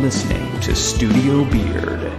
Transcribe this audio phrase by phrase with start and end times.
[0.00, 2.12] listening to Studio Beard.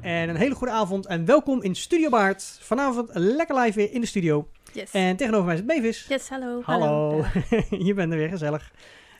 [0.00, 2.58] En een hele goede avond en welkom in Studio Baard.
[2.60, 4.48] Vanavond lekker live weer in de studio.
[4.72, 4.90] Yes.
[4.90, 6.06] En tegenover mij zit Mavis.
[6.08, 6.60] Yes, hallo.
[6.62, 7.24] Hallo.
[7.86, 8.72] Je bent er weer, gezellig.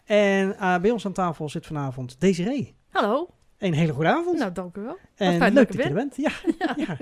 [0.05, 2.74] En eh, bij ons aan tafel zit vanavond Desiree.
[2.91, 3.29] Hallo.
[3.59, 4.38] Een hele goede avond.
[4.38, 4.98] Nou, dank u wel.
[5.14, 6.16] en fijn leuk dat je er bent.
[6.27, 6.30] Ja.
[6.77, 6.96] ja.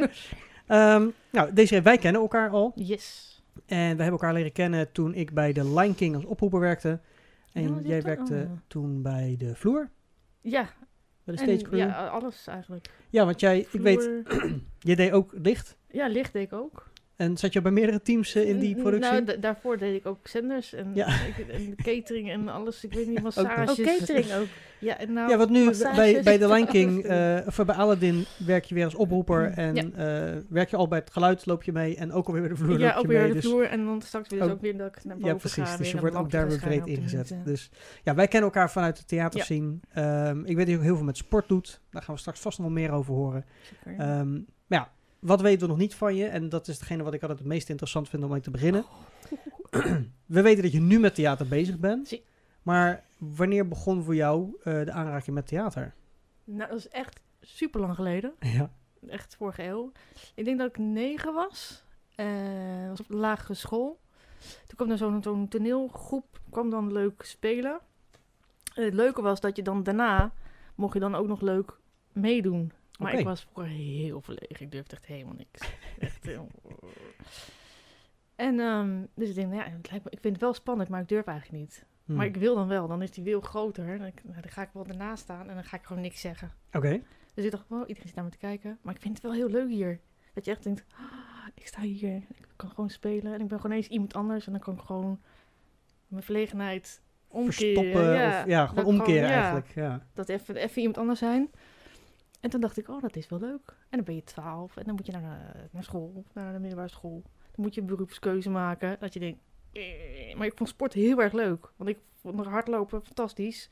[0.67, 2.73] Ehm, nou, Desiree, wij kennen elkaar al.
[2.75, 3.43] Yes.
[3.67, 7.01] En we hebben elkaar leren kennen toen ik bij de Line King als oproeper werkte.
[7.53, 8.59] En Ja, dit jij werkte Oh.
[8.67, 9.91] toen bij de vloer,
[10.45, 10.63] Ja.
[11.25, 11.79] bij de en- stage crew.
[11.79, 12.91] Ja, Ja, alles eigenlijk.
[13.25, 14.11] want jij, ik weet,
[14.79, 15.77] je deed ook licht.
[15.91, 16.91] Ja, licht deed ik ook.
[17.17, 19.11] En zat je bij meerdere teams eh, in die N- productie?
[19.13, 21.07] Nou, da- daarvoor deed ik ook zenders en, Ja.
[21.51, 22.85] en catering en alles.
[22.85, 23.79] Ik weet niet, Ook- massages.
[23.79, 24.47] Oh, catering ook.
[24.79, 28.25] Ja, en nou, ja, want nu bij, bij de Line King, eh, of bij Aladdin
[28.47, 29.51] werk je weer als oproeper.
[29.51, 29.83] En Ja.
[29.83, 31.97] eh, werk je al bij het geluid, loop je mee.
[31.97, 33.29] En ook alweer bij de vloer ja, ook weer mee.
[33.29, 35.31] de dus, vloer en dan straks weer, dus Ook- ook weer dat ik naar boven
[35.33, 35.69] ja, precies.
[35.71, 35.77] ga.
[35.77, 37.37] Dus je wordt ook daar weer breed ingezet.
[37.45, 37.71] Dus
[38.03, 39.45] ja, wij kennen elkaar vanuit de theater Ja.
[39.45, 39.81] zien.
[39.93, 41.81] Ehm, ik weet dat je ook heel veel met sport doet.
[41.91, 43.45] Daar gaan we straks vast nog wel meer over horen.
[43.85, 44.01] Zeker.
[44.01, 44.33] Ehm,
[44.67, 44.89] maar ja,
[45.25, 46.27] wat weten we nog niet van je?
[46.27, 48.85] En dat is hetgene wat ik altijd het meest interessant vind om mee te beginnen.
[50.27, 52.09] we weten dat je nu met theater bezig bent.
[52.09, 52.25] Zie.
[52.63, 55.95] Maar wanneer begon voor jou eh, de aanraking met theater?
[56.45, 58.35] Nou, dat is echt super lang geleden.
[58.41, 58.71] Ja.
[59.09, 59.93] echt vorige eeuw.
[60.35, 61.85] Ik denk dat ik negen was.
[62.15, 64.01] Eh was op de lagere school.
[64.39, 67.81] Toen kwam er zo'n zo'n toneelgroep, kwam dan leuk spelen.
[68.75, 70.33] En het leuke was dat je dan daarna,
[70.75, 71.79] mocht je dan ook nog leuk
[72.13, 72.73] meedoen.
[73.05, 74.61] Maar ik was vroeger heel verlegen.
[74.65, 75.73] Ik durfde echt helemaal niks.
[75.99, 76.49] echt heel...
[78.35, 80.89] En ehm, dus ik denk, nou ja, het lijkt me, ik vind het wel spannend,
[80.89, 81.87] maar ik durf eigenlijk niet.
[82.05, 82.17] Hmm.
[82.17, 82.89] Maar ik wil dan wel.
[82.89, 83.87] Dan is die wil groter.
[83.87, 86.53] Dan, nou, dan ga ik wel ernaast staan en dan ga ik gewoon niks zeggen.
[86.73, 87.01] Oké.
[87.35, 88.79] Dus ik dacht, wow, iedereen zit naar me te kijken.
[88.83, 90.01] Maar ik vind het wel heel leuk hier.
[90.35, 93.35] Dat je echt denkt, "Ah, ik sta hier, ik kan gewoon spelen.
[93.35, 94.47] En ik ben gewoon eens iemand anders.
[94.47, 95.21] En dan kan ik gewoon
[96.07, 97.75] mijn verlegenheid omkeren.
[97.75, 99.75] Verstoppen ja, of ja, gewoon omkeren eigenlijk.
[99.75, 100.07] Ja.
[100.15, 101.51] Dat even, even iemand anders zijn.
[102.45, 103.69] En toen dacht ik, oh, dat is wel leuk.
[103.89, 104.77] En dan ben je twaalf.
[104.77, 107.23] En dan moet je naar, de- naar school, naar de middelbare school.
[107.25, 108.97] Dan moet je een beroepskeuze maken.
[109.01, 109.39] Dat je denkt,
[109.73, 111.73] eh, maar ik vond sport heel erg leuk.
[111.77, 113.71] Want ik vond hardlopen fantastisch.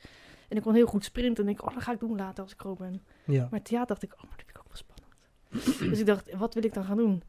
[0.49, 1.43] En ik kon heel goed sprinten.
[1.45, 3.01] En ik, oh, dat ga ik doen later als ik groot ben.
[3.25, 3.47] ja.
[3.51, 5.79] Maar theater dacht ik, oh, maar dat vind ik ook wel spannend.
[5.91, 7.23] dus ik dacht, wat wil ik dan gaan doen?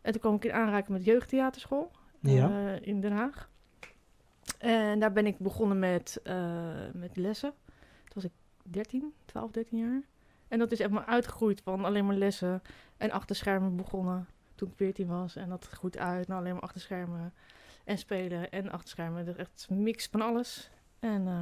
[0.00, 2.74] En toen kwam ik in aanraking met jeugdtheaterschool Ja.
[2.76, 3.50] eh, in Den Haag.
[4.58, 7.52] En daar ben ik begonnen met, eh, met lessen.
[8.04, 8.32] Toen was ik
[8.62, 10.02] 13, 12, 13 jaar.
[10.48, 12.62] En dat is echt maar uitgegroeid van alleen maar lessen
[12.96, 15.36] en achter schermen begonnen toen ik 14 was.
[15.36, 17.32] En dat groeit uit naar alleen maar achter schermen
[17.84, 19.24] en spelen en achter schermen.
[19.24, 20.70] Dus echt een mix van alles.
[20.98, 21.34] En eh,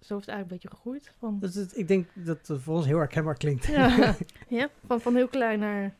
[0.00, 1.14] zo is het eigenlijk een beetje gegroeid.
[1.18, 3.66] Van Dus het- ik denk dat het voor ons heel herkenbaar klinkt.
[3.66, 4.14] ja,
[4.48, 5.94] ja van, van heel klein naar...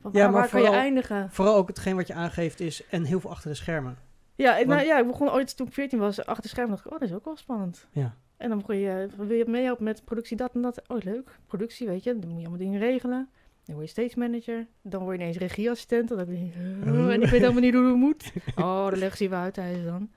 [0.00, 1.30] Van Ja, waar, maar waar kan je vooral- eindigen?
[1.30, 3.98] Vooral ook hetgeen wat je aangeeft is en heel veel achter de schermen.
[4.34, 6.74] Ja, ik, nou, ja, ik begon ooit toen ik 14 was achter schermen.
[6.74, 7.86] dacht ik, oh, dat is ook wel spannend.
[7.90, 8.14] Ja.
[8.36, 10.82] En dan begon je, wil je meehelpen met productie dat en dat?
[10.88, 11.38] Oh, leuk.
[11.46, 12.18] Productie, weet je.
[12.18, 13.28] Dan moet je allemaal dingen regelen.
[13.64, 14.66] Dan word je stage manager.
[14.82, 16.08] Dan word je ineens regieassistent.
[16.08, 16.54] Dan denk ik,
[16.86, 18.32] oh, en ik weet helemaal niet hoe het moet.
[18.56, 20.10] Oh, dan leg ze even uit tijdens dan.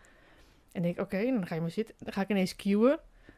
[0.71, 1.95] En denk ik, oké, dan ga je maar zitten.
[1.99, 2.97] Dan ga ik ineens cueën.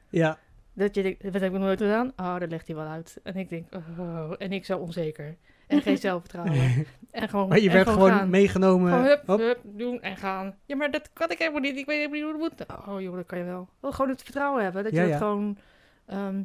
[0.09, 0.40] Ja,
[0.74, 2.14] Dat je denkt, wat heb ik nog nooit gedaan?
[2.16, 3.20] Oh, dat legt hij wel uit.
[3.24, 5.38] En ik denk, oh, en ik zo onzeker.
[5.72, 6.86] En geen zelfvertrouwen.
[7.12, 8.92] En gewoon, maar je werd gewoon meegenomen.
[8.92, 10.56] Gewoon hup, hup, doen en gaan.
[10.66, 11.78] Ja, maar dat kan ik helemaal niet.
[11.78, 12.88] Ik weet helemaal niet hoe het moet.
[12.88, 13.70] Oh joh, dat kan je wel.
[13.80, 14.84] Wel gewoon het vertrouwen hebben.
[14.84, 15.18] Dat je het ja.
[15.18, 15.58] gewoon,
[16.06, 16.44] ehm,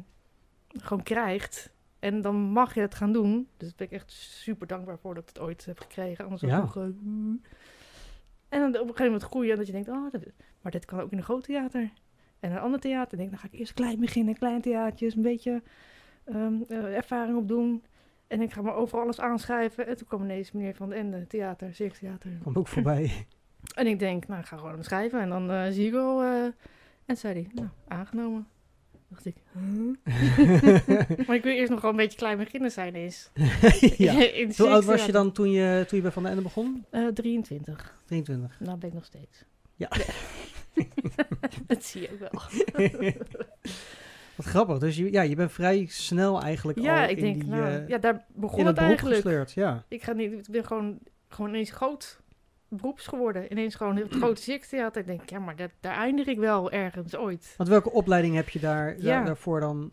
[0.67, 1.71] gewoon krijgt.
[1.99, 3.47] En dan mag je het gaan doen.
[3.57, 6.23] Dus daar ben ik echt super dankbaar voor dat ik het ooit heb gekregen.
[6.23, 6.57] Anders Ja.
[6.59, 6.77] nog...
[6.77, 9.51] eh, en dan op een gegeven moment groeien.
[9.51, 10.21] En dat je denkt, oh, dat,
[10.61, 11.91] maar dit kan ook in een groot theater.
[12.39, 13.17] En een ander theater.
[13.17, 14.37] denk dan ga ik eerst klein beginnen.
[14.37, 15.61] Klein theatertjes, een beetje
[16.23, 17.83] eh, ervaring opdoen.
[18.27, 19.87] En ik ga maar overal alles aanschrijven.
[19.87, 22.31] En toen kwam ineens meneer Van den Ende, theater, Theater.
[22.41, 23.11] Kwam ook voorbij.
[23.75, 25.19] En ik denk, nou, ik ga gewoon hem schrijven.
[25.19, 26.21] En dan eh, zie ik wel...
[26.21, 26.45] eh,
[27.05, 28.47] en zei hij, nou, aangenomen.
[29.07, 29.95] dacht ik, huh?
[31.27, 32.93] maar ik wil eerst nog gewoon een beetje klein beginnen zijn
[33.97, 34.31] ja.
[34.33, 36.85] In Hoe oud was je dan toen je, toen je bij Van den Ende begon?
[36.89, 37.99] Eh, 23.
[38.05, 38.59] 23.
[38.59, 39.45] Nou ben ik nog steeds.
[39.75, 39.89] Ja.
[41.67, 42.41] dat zie je ook wel.
[44.37, 44.77] Wat grappig.
[44.77, 47.67] Dus je, ja, je bent vrij snel eigenlijk ja, al ik in, denk, die, nou,
[47.67, 49.15] eh, ja, daar begon het het eigenlijk.
[49.15, 49.51] gesleurd.
[49.51, 49.83] Ja.
[49.87, 52.19] Ik, ga niet, ik ben gewoon, gewoon ineens groot
[52.69, 53.51] beroeps geworden.
[53.51, 54.91] Ineens gewoon het grote Shakespeare.
[54.99, 57.53] Ik denk, ja, maar dat, daar eindig ik wel ergens ooit.
[57.57, 59.23] Want welke opleiding heb je daar, daar- Ja.
[59.23, 59.91] daarvoor dan?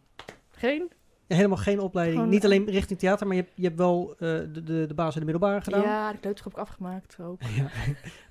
[0.51, 0.91] Geen?
[1.35, 2.17] Ja, helemaal geen opleiding.
[2.19, 4.85] Gewoon, Niet eh, alleen richting theater, maar je hebt, je hebt wel eh, de, de,
[4.87, 5.83] de basis in de middelbare gedaan.
[5.83, 7.41] Ja, de kleuterschap heb ik afgemaakt ook.
[7.57, 7.71] Ja.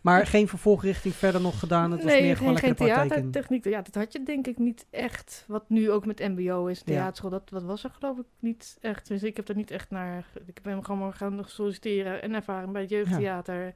[0.02, 1.92] Maar geen vervolgrichting verder nog gedaan.
[1.92, 3.64] Het was nee, meer gewoon geen, geen theatertechniek.
[3.64, 5.46] Ja, dat had je denk ik niet echt.
[5.48, 6.86] Wat nu ook met mbo is, Ja.
[6.86, 7.30] theaterschool.
[7.30, 9.08] Dat, dat was er geloof ik niet echt.
[9.08, 10.26] Dus ik heb er niet echt naar...
[10.46, 13.74] Ik ben gewoon maar gaan solliciteren en ervaren bij het jeugdtheater.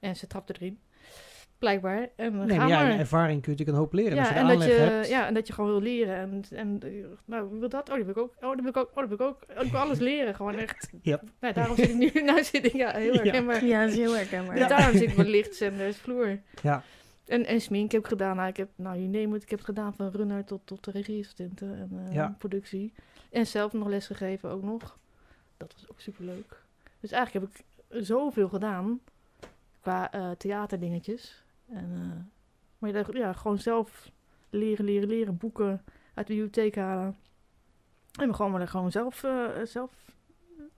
[0.00, 0.78] En ze trapte erin.
[1.64, 2.08] Blijkbaar.
[2.16, 2.98] En Nee, maar ja, maar.
[2.98, 4.18] ervaring kun je natuurlijk een hoop leren.
[4.18, 5.08] als Ja je en, dat aanleg je, hebt.
[5.08, 6.16] ja, en dat je gewoon wil leren.
[6.16, 6.90] En, en eh,
[7.24, 7.88] nou, wil dat?
[7.88, 8.34] Oh, die wil ik ook.
[8.40, 8.88] Oh, dat wil ik ook.
[8.88, 9.42] Oh, dat wil ik ook.
[9.58, 10.34] Oh, ik wil alles leren.
[10.34, 10.90] Gewoon echt.
[11.02, 11.22] Yep.
[11.40, 12.10] Nou, daarom zit ik nu.
[12.30, 13.60] Nou zit ik ja, heel erg Ja.
[13.60, 14.58] Ja, dat is heel herkenbaar.
[14.58, 14.68] Ja.
[14.68, 16.38] Daarom zit ik met lichtzenders, vloer.
[16.62, 16.82] Ja.
[17.26, 18.36] En, en smink heb ik gedaan.
[18.36, 19.42] Nou, ik heb, nou, je neemt het.
[19.42, 22.34] Ik heb het gedaan van runner tot, tot de regieassistenten en eh, Ja.
[22.38, 22.92] productie.
[23.30, 24.98] En zelf nog les gegeven ook nog.
[25.56, 26.62] Dat was ook superleuk.
[27.00, 27.64] Dus eigenlijk heb ik
[28.04, 29.00] zoveel gedaan
[29.80, 31.43] qua eh, theaterdingetjes.
[31.68, 32.24] En, eh,
[32.78, 34.10] maar je, ja, gewoon zelf
[34.50, 35.36] leren, leren, leren.
[35.36, 35.84] Boeken
[36.14, 37.16] uit de bibliotheek halen.
[38.20, 39.90] En gewoon maar gewoon zelf, eh, zelf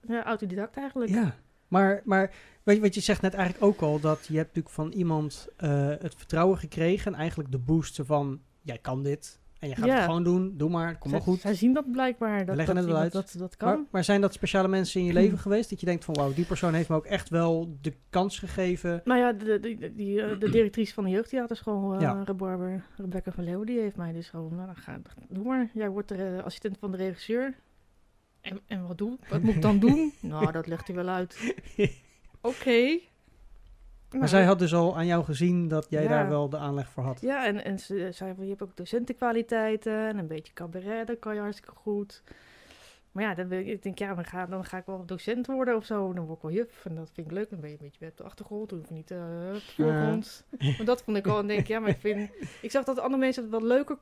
[0.07, 1.11] ja, autodidact eigenlijk.
[1.11, 1.35] Ja,
[1.67, 4.75] maar, maar weet je wat je zegt net eigenlijk ook al, dat je hebt natuurlijk
[4.75, 9.69] van iemand eh, het vertrouwen gekregen en eigenlijk de boost van, jij kan dit en
[9.69, 9.95] je gaat Ja.
[9.95, 11.39] het gewoon doen, doe maar, kom maar goed.
[11.39, 12.45] Zij zien dat blijkbaar.
[12.45, 13.11] Dat, leggen dat, het wel uit.
[13.11, 13.67] dat, dat kan.
[13.69, 16.33] Maar, maar zijn dat speciale mensen in je leven geweest dat je denkt van, wauw,
[16.33, 19.01] die persoon heeft me ook echt wel de kans gegeven?
[19.05, 22.23] Nou ja, de, de, die, eh, de directrice van de jeugdtheaterschool, uh, Ja.
[22.25, 24.99] Rebarber, Rebecca van Leeuwen, die heeft mij dus gewoon, nou dan ga,
[25.29, 25.69] doe maar.
[25.73, 27.55] Jij wordt de eh, assistent van de regisseur.
[28.41, 30.13] En, en wat doe Wat moet ik dan doen?
[30.21, 31.55] nou, dat legt hij wel uit.
[32.41, 32.99] Oké.
[34.11, 36.09] Maar zij had dus al aan jou gezien dat jij Ja.
[36.09, 37.21] daar wel de aanleg voor had.
[37.21, 41.19] Ja, en, en ze zei van, je hebt ook docentenkwaliteiten en een beetje cabaret, dat
[41.19, 42.23] kan je hartstikke goed.
[43.11, 45.47] Maar ja, dan wil ik, ik denk, ja, dan ga, dan ga ik wel docent
[45.47, 46.13] worden of zo.
[46.13, 47.49] Dan word ik wel juf en dat vind ik leuk.
[47.49, 50.45] Dan ben je een beetje op de achtergrond, hoef je niet eh, de voorgrond.
[50.59, 52.29] Maar dat vond ik wel, en denk ik, ja, maar ik vind...
[52.61, 53.97] Ik zag dat andere mensen het wat leuker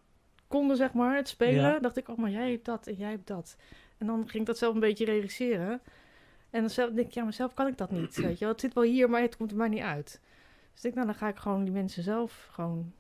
[0.48, 1.64] konden, zeg maar, het spelen.
[1.64, 1.80] Ja.
[1.80, 3.56] dacht ik, oh, maar jij hebt dat en jij hebt dat.
[3.98, 5.82] En dan ging ik dat zelf een beetje regisseren.
[6.56, 8.50] En dan zelf denk ik, ja, maar zelf kan ik dat niet, weet je wel.
[8.54, 10.20] Het zit wel hier, maar het komt er maar niet uit.
[10.74, 12.94] Dus ik denk, nou, dan ga ik gewoon die mensen zelf gewoon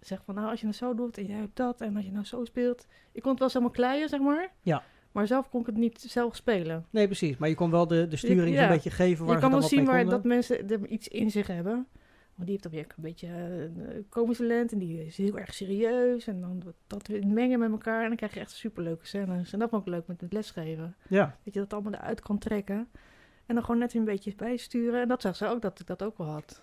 [0.00, 2.10] zeggen van, nou, als je het zo doet en jij hebt dat en als je
[2.12, 2.86] nou zo speelt.
[3.12, 4.52] Ik kon het wel helemaal kleien, zeg maar.
[4.60, 4.82] Ja.
[5.12, 6.86] Maar zelf kon ik het niet zelf spelen.
[6.90, 7.36] Nee, precies.
[7.36, 8.60] Maar je kon wel de, de sturing Ja.
[8.60, 11.46] zo'n beetje geven waar je kan wel zien waar dat mensen er iets in zich
[11.46, 11.86] hebben.
[12.34, 13.28] Want die heeft dan weer een beetje
[13.76, 16.26] uh, komisch talent en die is heel erg serieus.
[16.26, 19.52] En dan dat- dat weer mengen met elkaar en dan krijg je echt superleuke scènes.
[19.52, 20.96] En dat vond ik leuk met het lesgeven.
[21.08, 22.88] Ja, Dat je dat allemaal eruit kan trekken.
[23.46, 25.00] En dan gewoon net een beetje bijsturen.
[25.02, 26.62] En dat zag ze ook dat ik dat ook wel had.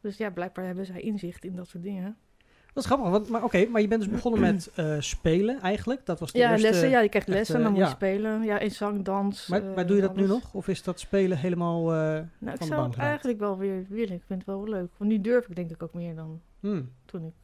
[0.00, 2.16] Dus ja, blijkbaar hebben zij inzicht in dat soort dingen.
[2.76, 3.10] Dat is grappig.
[3.10, 6.06] Want, maar oké, maar je bent dus begonnen met eh, spelen eigenlijk.
[6.06, 6.68] Dat was de Ja, eerste...
[6.68, 6.88] lessen.
[6.88, 7.92] Ja, je krijgt lessen en dan moet je ja.
[7.92, 8.42] spelen.
[8.42, 9.46] Ja, in zang, dans.
[9.46, 10.54] Maar, eh, maar doe je dat nu nog?
[10.54, 11.92] Of is dat spelen helemaal...
[11.92, 14.12] eh, Nou, ik van de zou het eigenlijk wel weer willen.
[14.14, 14.90] Ik vind het wel leuk.
[14.96, 16.90] Want nu durf ik denk ik ook meer dan hmm.
[17.04, 17.34] toen ik...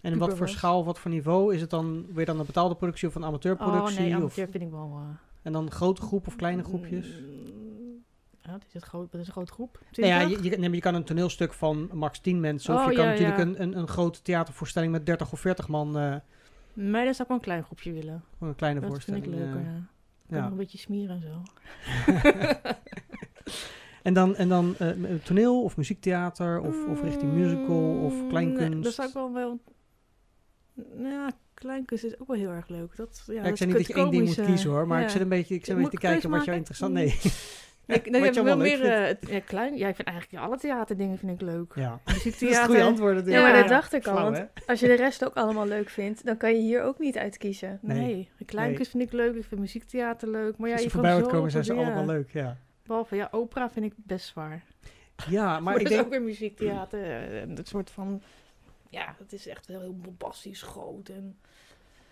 [0.00, 1.54] En in wat voor schaal, wat voor niveau?
[1.54, 3.96] Is het dan weer dan een betaalde productie of een amateurproductie?
[3.96, 5.00] Oh nee, of, amateur vind ik wel...
[5.42, 7.06] en dan grote groep of kleine groepjes?
[8.46, 9.14] Ja, wat is het groot?
[9.14, 9.78] Is een grote groep?
[9.92, 10.38] Nou ja, 20?
[10.44, 12.74] je, je, nee, maar je kan een toneelstuk van max 10 mensen.
[12.74, 13.42] Of Oh, je kan natuurlijk ja.
[13.42, 15.98] Een, een, een grote theatervoorstelling met 30 of 40 man.
[15.98, 16.14] eh
[16.72, 18.22] Nee, dat zou ik wel een klein groepje willen.
[18.32, 19.24] gewoon een kleine Dat vind voorstelling.
[19.34, 19.86] ik leuker, eh, ja.
[20.28, 20.42] Kan ja.
[20.42, 21.42] nog een beetje smieren en zo.
[24.02, 24.88] En dan, en dan eh,
[25.22, 28.68] toneel of muziektheater of, of richting musical of Mm, kleinkunst.
[28.72, 29.60] Nee, dat zou ik wel wel...
[30.74, 32.96] Nou ja, kleinkunst is ook wel heel erg leuk.
[32.96, 34.98] Dat, ja, Ja, dat ik zei niet dat je één ding moet kiezen hoor, maar
[34.98, 35.04] Ja.
[35.04, 36.92] ik zit een beetje, ik zit een beetje te kijken wat jou interessant...
[36.92, 37.18] Nee.
[37.86, 38.92] Ik, je heb wel meer...
[39.06, 41.72] het- ja, klein, ja, ik vind eigenlijk alle theaterdingen vind ik leuk.
[41.74, 43.26] Ja, dat is het goede antwoord.
[43.26, 43.60] Ja, maar Ja.
[43.60, 44.22] dat dacht ik al.
[44.30, 47.16] Want als je de rest ook allemaal leuk vindt, dan kan je hier ook niet
[47.18, 47.78] uitkiezen.
[47.82, 47.98] Nee.
[47.98, 49.34] Nee, kleinkunst vind ik leuk.
[49.34, 50.56] Ik vind muziektheater leuk.
[50.56, 52.56] Maar ja, Als je kan voorbij wordt komen zijn ze allemaal leuk, ja.
[52.86, 54.62] Behalve, ja, opera vind ik best zwaar.
[55.28, 56.00] Ja, Maar, maar ik denk...
[56.00, 57.02] ook weer muziektheater.
[57.40, 58.22] eh, dat soort van...
[58.90, 61.08] Ja, dat is echt wel heel bombastisch groot.
[61.08, 61.38] En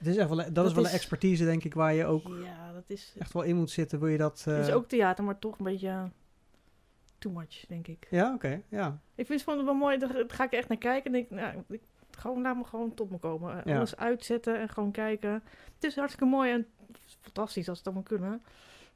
[0.02, 2.28] Het is echt wel, dat, is wel een is- expertise denk ik waar je ook
[2.44, 3.14] ja, dat is...
[3.18, 3.98] echt wel in moet zitten.
[4.00, 4.44] Wil je dat...
[4.44, 6.10] Het is eh, ook theater, maar toch een beetje
[7.18, 8.06] too much, denk ik.
[8.10, 8.98] Ja, oké, ja.
[9.14, 11.04] Ik vind het wel mooi, daar ga ik echt naar kijken.
[11.04, 11.80] En denk, nou, ik,
[12.10, 13.58] gewoon laat me gewoon tot me komen.
[13.58, 13.76] Eh, Ja.
[13.76, 15.32] Alles uitzetten en gewoon kijken.
[15.74, 16.66] Het is hartstikke mooi en
[17.20, 18.42] fantastisch als het allemaal kunnen.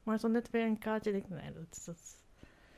[0.03, 1.81] Maar als dan net weer een kaartje, denk ik, nee, dat...
[1.85, 2.15] dat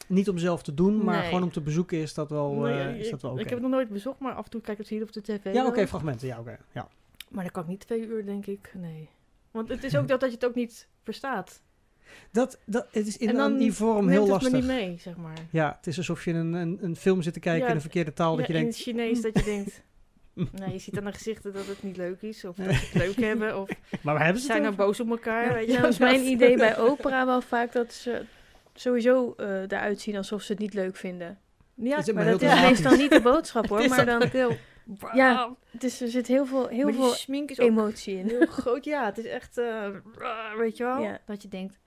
[0.08, 1.28] Niet om zelf te doen, maar Nee.
[1.28, 3.40] gewoon om te bezoeken is dat wel, Nee, eh, ik- is dat wel oké.
[3.42, 5.12] Ik heb het nog nooit bezocht, maar af en toe kijk ik het hier op
[5.12, 5.54] de tv.
[5.54, 6.58] Ja, oké, fragmenten, ja, oké.
[6.72, 6.88] ja.
[7.30, 8.72] Maar dan kan ik niet twee uur, denk ik.
[8.74, 9.10] Nee.
[9.52, 11.62] Want het is ook dat, dat je het ook niet verstaat.
[12.32, 14.52] Dat, dat, het is in dan die vorm heel het lastig.
[14.52, 15.38] me niet mee, zeg maar.
[15.52, 17.82] Ja, het is alsof je een, een, een film zit te kijken Ja, in een
[17.82, 18.36] verkeerde taal.
[18.36, 19.82] dat je in denkt, het Chinees dat je denkt...
[20.60, 22.46] Nou, je ziet aan de gezichten dat het niet leuk is.
[22.46, 23.62] Of dat ze het leuk hebben.
[23.62, 23.70] Of
[24.02, 25.46] maar waar hebben ze zijn het nou boos op elkaar.
[25.48, 25.90] Ja, weet je nou wel.
[25.92, 28.22] is mijn Dat- idee bij opera wel vaak dat ze
[28.74, 31.40] sowieso eh eruit zien alsof ze het niet leuk vinden.
[31.74, 34.30] Ja, Is het Maar dat is meestal niet de boodschap hoor, Het is maar dan...
[34.98, 35.16] heel...
[35.16, 38.28] Ja, het is, er zit heel veel, heel veel smink is ook emotie in.
[38.28, 38.86] heel groot.
[38.86, 39.58] Ja, het is echt...
[39.58, 39.88] eh,
[40.58, 41.02] weet je wel?
[41.02, 41.20] Ja.
[41.26, 41.80] Dat je denkt,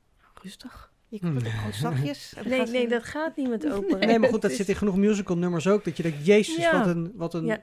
[0.43, 0.91] rustig.
[1.09, 1.39] Je kan Hmm.
[1.39, 2.35] het ook gewoon zachtjes.
[2.45, 4.07] Nee, gaat nee, dat gaat niet met opera.
[4.07, 5.85] Nee, maar goed, dat zit in genoeg musical nummers ook.
[5.85, 6.79] Dat je denkt, jezus, Ja.
[6.79, 7.13] wat een...
[7.15, 7.59] Wat, een, Ja.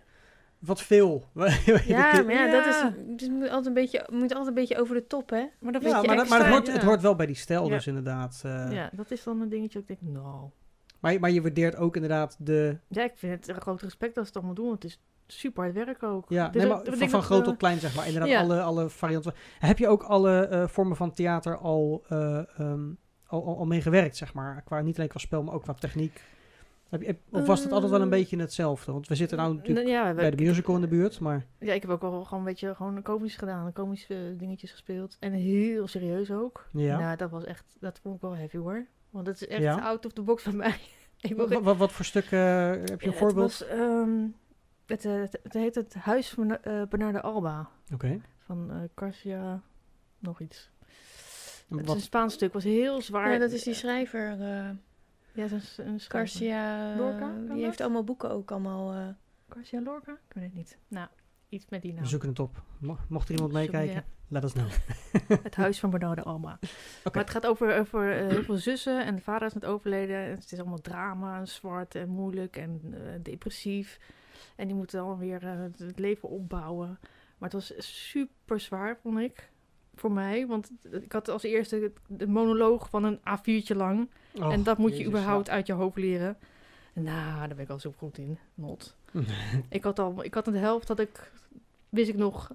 [0.60, 1.26] wat veel.
[1.86, 2.84] Ja, maar ja, dat is,
[3.24, 5.46] is moet altijd een beetje, moet altijd een beetje over de top, hè?
[5.60, 6.74] Maar dat maar, dat, maar het, hoort, ja.
[6.74, 7.76] het hoort wel bij die stijl Ja.
[7.76, 8.42] dus inderdaad.
[8.46, 8.72] eh.
[8.72, 10.50] Ja, dat is dan een dingetje dat ik denk, nou...
[11.00, 12.78] Maar, maar je waardeert ook inderdaad de...
[12.88, 14.68] Ja, ik vind het een groot respect dat ze het allemaal doen.
[14.68, 15.00] want Het is
[15.32, 16.26] super hard werk ook.
[16.30, 18.06] Ja, nee, maar ik van, van dat, groot eh, tot klein, zeg maar.
[18.06, 18.40] Inderdaad, ja.
[18.42, 19.34] alle, alle varianten.
[19.60, 22.90] Heb je ook alle eh, vormen van theater al, ehm,
[23.26, 24.62] al, al, al meegewerkt, zeg maar?
[24.66, 26.24] Qua, niet alleen qua spel, maar ook qua techniek.
[26.90, 28.92] Heb je, of was het altijd wel een Eh, beetje hetzelfde?
[28.92, 31.46] Want we zitten nou natuurlijk ja, we- bij de musical in de buurt, maar...
[31.60, 33.74] Ja, ik heb ook wel gewoon een beetje gewoon komisch gedaan.
[33.74, 35.18] Komische dingetjes gespeeld.
[35.20, 36.68] En heel serieus ook.
[36.72, 37.00] Ja.
[37.00, 38.86] Nou, dat was echt, dat vond ik wel heavy hoor.
[39.10, 39.80] Want het is echt Ja?
[39.82, 40.76] out of the box bij mij.
[41.22, 43.60] ik Wat, wat, wat voor stukken, heb je een Ja, voorbeeld?
[43.60, 44.26] Het, was, ehm,
[44.90, 47.70] het, eh, het, het heet het Huis van eh Bernardo Alba.
[47.94, 48.22] Oké.
[48.40, 49.62] Van eh Garcia,
[50.20, 50.70] nog iets.
[51.70, 53.32] Het is een Spaans stuk, was heel zwaar.
[53.32, 54.70] Ja, dat is die schrijver, eh
[55.32, 56.10] Ja, is een, een schrijver.
[56.10, 56.96] Garcia.
[56.98, 57.58] Lorca, die dat?
[57.58, 58.94] heeft allemaal boeken ook allemaal.
[58.94, 59.08] eh,
[59.50, 60.12] Garcia Lorca?
[60.12, 60.78] Ik weet het niet.
[60.88, 61.08] Nou,
[61.50, 62.02] iets met die naam.
[62.04, 62.62] we zoeken het op.
[62.78, 64.04] Mo- Mocht er iemand meekijken, ja.
[64.28, 64.70] let us know.
[65.44, 66.60] Het huis van Bernardo Alba.
[67.04, 70.16] Maar het gaat over, over eh, heel veel zussen en de vader is net overleden.
[70.18, 74.00] En het is allemaal drama en zwart en moeilijk en eh, depressief.
[74.56, 76.98] En die moeten dan weer eh, het- leven opbouwen.
[77.38, 79.50] Maar het was super zwaar, vond ik.
[79.96, 84.10] Voor mij, want ik had als eerste de monoloog van een A4'tje lang.
[84.42, 86.38] Oh, en dat moet je überhaupt uit je hoofd leren.
[86.94, 88.38] Nou, daar ben ik al zo goed in.
[88.54, 88.96] Not.
[89.70, 91.32] Ik had al, ik had een helft dat ik,
[91.90, 92.52] wist ik nog.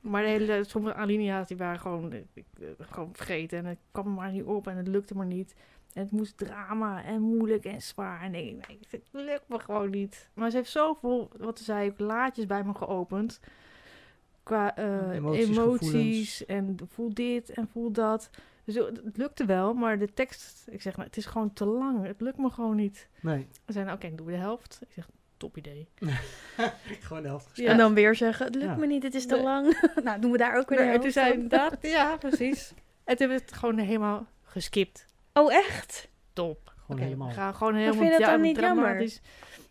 [0.00, 3.58] Maar de hele, sommige alinea's die waren gewoon, ik, ik, eh, gewoon vergeten.
[3.58, 5.54] En het kwam er maar niet op en het lukte maar niet.
[5.96, 8.22] En het moest drama en moeilijk en zwaar.
[8.22, 10.28] En ik denk, nee, het lukt me gewoon niet.
[10.34, 13.40] Maar ze heeft zoveel, wat ze zei, ook laadjes bij me geopend.
[14.42, 18.30] Qua eh, Emoties, emoties, en voel dit en voel dat.
[18.64, 22.06] Dus het lukte wel, maar de tekst, ik zeg, nou, het is gewoon te lang.
[22.06, 23.08] Het lukt me gewoon niet.
[23.20, 24.78] Nee, Ze zei, nou, oké, dan doen we de helft.
[24.86, 25.88] Ik zeg, top idee.
[27.00, 27.56] gewoon de helft.
[27.56, 27.70] Ja.
[27.70, 28.76] En dan weer zeggen: Het lukt Ja.
[28.76, 29.42] me niet, het is te Nee.
[29.44, 29.80] lang.
[30.04, 30.78] nou, doen we daar ook weer.
[30.78, 31.42] de Nee, en toen helft zei van.
[31.42, 32.68] inderdaad, ja, precies.
[33.04, 35.04] En toen hebben we het gewoon helemaal geskipt.
[35.36, 36.08] Oh, echt?
[36.32, 36.58] Top.
[36.66, 37.28] Gewoon Oké, helemaal.
[37.28, 39.20] we gaan gewoon helemaal vind je dat dan niet dramatisch.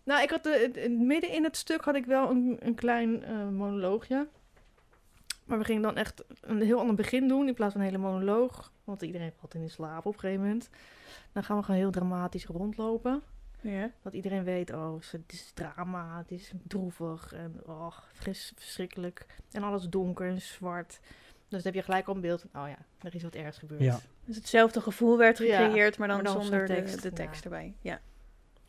[0.03, 3.23] Nou, ik had de, het- midden in het stuk had ik wel een, een klein
[3.23, 4.27] eh, monoloogje.
[5.45, 8.01] Maar we gingen dan echt een heel ander begin doen in plaats van een hele
[8.01, 8.71] monoloog.
[8.83, 10.69] Want iedereen valt in slaap op een gegeven moment.
[11.31, 13.21] Dan gaan we gewoon heel dramatisch rondlopen.
[13.61, 13.91] Ja.
[14.01, 19.25] Dat iedereen weet, oh, het is drama, het is droevig en oh, fris, verschrikkelijk.
[19.51, 20.99] En alles donker en zwart.
[21.47, 23.57] Dus dan heb je gelijk al een beeld van, oh ja, er is wat ergs
[23.57, 23.81] gebeurd.
[23.81, 23.99] Ja.
[24.25, 27.43] Dus hetzelfde gevoel werd Ja, gecreëerd, maar dan, maar dan zonder zonder de, tekst, de
[27.43, 27.75] erbij.
[27.81, 27.99] Ja.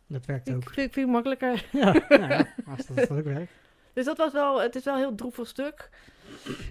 [0.06, 0.62] Dat werkt Ik ook.
[0.62, 1.66] vind, vind het makkelijker.
[1.72, 3.52] Ja, nou ja, als dat ook werkt.
[3.92, 5.90] Dus dat was wel, het is wel een heel droevig stuk.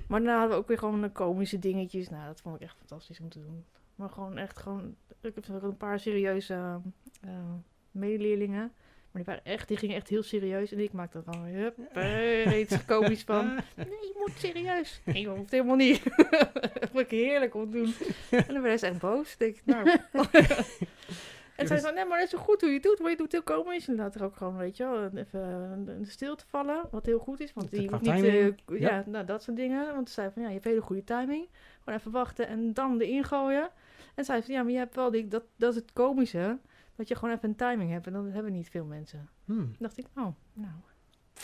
[0.07, 2.09] Maar daarna hadden we ook weer gewoon een komische dingetjes.
[2.09, 3.65] Nou, dat vond ik echt fantastisch om te doen.
[3.95, 6.79] Maar gewoon echt gewoon, ik heb ook een paar serieuze
[7.21, 7.31] eh,
[7.91, 8.71] medeleerlingen.
[9.15, 10.71] Maar die, waren echt, die gingen echt heel serieus.
[10.71, 11.77] En ik maakte er gewoon, hup,
[12.53, 13.45] iets komisch van.
[13.75, 15.01] Nee, je moet serieus.
[15.03, 16.03] Nee, je hoeft helemaal niet.
[16.73, 17.93] dat vond ik heerlijk om te doen.
[18.29, 19.35] En dan werden ze echt boos.
[19.37, 19.89] Ik nou...
[21.55, 22.99] En zei ze van, nee, maar dat is zo goed hoe je het doet.
[22.99, 23.87] Maar je doet heel komisch.
[23.87, 26.81] En laat er ook gewoon, weet je wel, even stilte vallen.
[26.91, 27.53] Wat heel goed is.
[27.53, 28.23] Want die hoeft niet...
[28.23, 28.53] eh, Ja.
[28.89, 29.93] ja, nou, dat soort dingen.
[29.93, 31.47] Want ze zei van, ja, je hebt hele goede timing.
[31.83, 33.69] Gewoon even wachten en dan erin gooien.
[34.15, 35.27] En zei van, ja, maar je hebt wel die...
[35.27, 36.57] Dat, dat is het komische.
[36.95, 38.07] Dat je gewoon even een timing hebt.
[38.07, 39.29] En dat hebben niet veel mensen.
[39.45, 40.71] Hmm, dacht ik, oh, nou...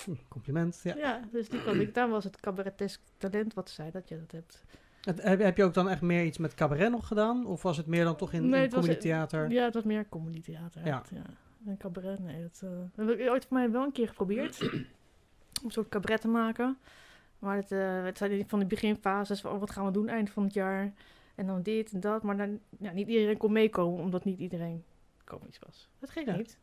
[0.05, 0.79] hm, compliment.
[0.83, 0.95] Ja.
[0.95, 1.93] Ja, dus die kan ik...
[1.93, 4.63] Daar was het cabaretesk talent wat ze zei, dat je dat hebt.
[5.01, 7.45] Het- Heb, heb je ook dan echt meer iets met cabaret nog gedaan?
[7.45, 9.51] Of was het meer dan toch in, Nee, in comedy theater?
[9.51, 10.85] Ja, het was meer comedy theater.
[10.85, 11.03] Ja.
[11.13, 11.21] ja.
[11.65, 12.41] En cabaret, nee.
[12.41, 14.61] Dat, eh, dat heb ik ooit voor mij wel een keer geprobeerd.
[15.61, 16.77] om een soort cabaret te maken.
[17.39, 20.29] Maar het, eh, het zijn van die beginfases van oh, wat gaan we doen eind
[20.29, 20.93] van het jaar.
[21.35, 22.23] En dan dit en dat.
[22.23, 24.83] Maar dan, ja, niet iedereen kon meekomen, omdat niet iedereen
[25.37, 25.89] komisch was.
[25.99, 26.35] Dat geeft Ja.
[26.35, 26.57] niet.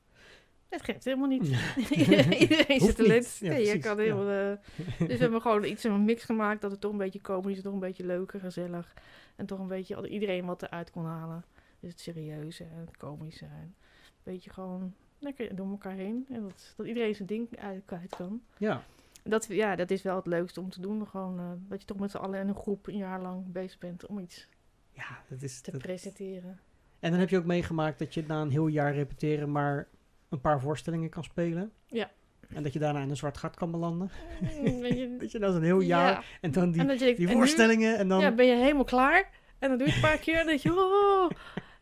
[0.68, 1.42] Dat geeft helemaal niet.
[2.40, 3.36] Iedereen zit niet.
[3.40, 4.02] Ja, nee, je kan ja.
[4.02, 4.28] heel...
[4.28, 4.58] eh,
[4.98, 7.56] dus we hebben gewoon iets in een mix gemaakt dat het toch een beetje komisch
[7.56, 8.94] is, toch een beetje leuker, gezellig.
[9.36, 11.44] En toch een beetje iedereen wat eruit kon halen.
[11.80, 13.44] Dus het serieuze en het komische.
[13.44, 16.26] En een beetje gewoon lekker door elkaar heen.
[16.30, 18.42] En dat, dat iedereen zijn ding uit, kwijt kan.
[18.58, 18.82] Ja.
[19.22, 21.06] Dat, ja, dat is wel het leukste om te doen.
[21.06, 23.78] Gewoon, eh, dat je toch met z'n allen in een groep een jaar lang bezig
[23.78, 24.48] bent om iets
[24.92, 25.60] ja, dat is...
[25.60, 26.60] te dat- presenteren.
[27.00, 29.88] En dan heb je ook meegemaakt dat je na een heel jaar repeteren maar
[30.28, 31.72] een paar voorstellingen kan spelen.
[31.86, 32.10] Ja.
[32.48, 34.10] En dat je daarna in een zwart gat kan belanden.
[34.40, 36.22] Mm, weet je, Dat je dan zo'n heel jaar Ja.
[36.40, 38.20] en dan die, En denkt, die en nu- voorstellingen en dan...
[38.20, 39.30] Ja, ben je helemaal klaar.
[39.58, 41.30] En dan doe je het een paar keer en dan je, oh.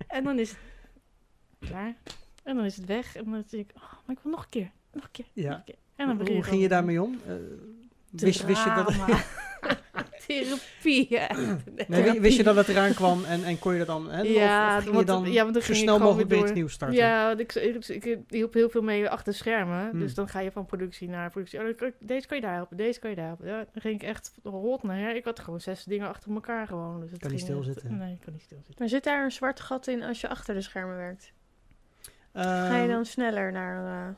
[0.09, 0.59] En dan is het
[1.59, 1.95] klaar.
[2.43, 3.17] En dan is het weg.
[3.17, 4.71] En dan denk ik, oh, maar ik wil nog een keer.
[4.93, 5.27] Nog een keer.
[5.33, 5.49] Ja.
[5.49, 5.75] Nog een keer.
[5.97, 7.21] En dan Hoe ging je daarmee om?
[7.27, 7.35] Eh,
[8.11, 8.95] wist, wist, je dat.
[10.27, 11.29] Therapie, ja.
[11.89, 14.11] nee, wi- wist je dat het eraan kwam en, en kon je dat dan...
[14.11, 16.31] Hè, Ja, of, of ging je want- dan ja, want dan zo snel gewoon mogelijk
[16.31, 16.53] weer door.
[16.55, 16.97] nieuws starten?
[16.99, 19.91] Ja, want ik, ik, ik hielp heel veel mee achter de schermen.
[19.91, 19.99] Hmm.
[20.01, 21.59] Dus dan ga je van productie naar productie.
[21.61, 21.67] Oh,
[22.01, 23.47] deze kan je daar helpen, deze kan je daar helpen.
[23.47, 25.17] Ja, dan ging ik echt rot naar her.
[25.17, 27.01] Ik had gewoon zes dingen achter elkaar gewoon.
[27.01, 27.97] Dus het Kan niet echt- stilzitten.
[27.99, 28.75] Nee, ik kan niet stilzitten.
[28.79, 31.33] Maar zit daar een zwart gat in als je achter de schermen werkt?
[32.33, 34.09] Ga je Ehm, dan sneller naar...
[34.09, 34.15] eh,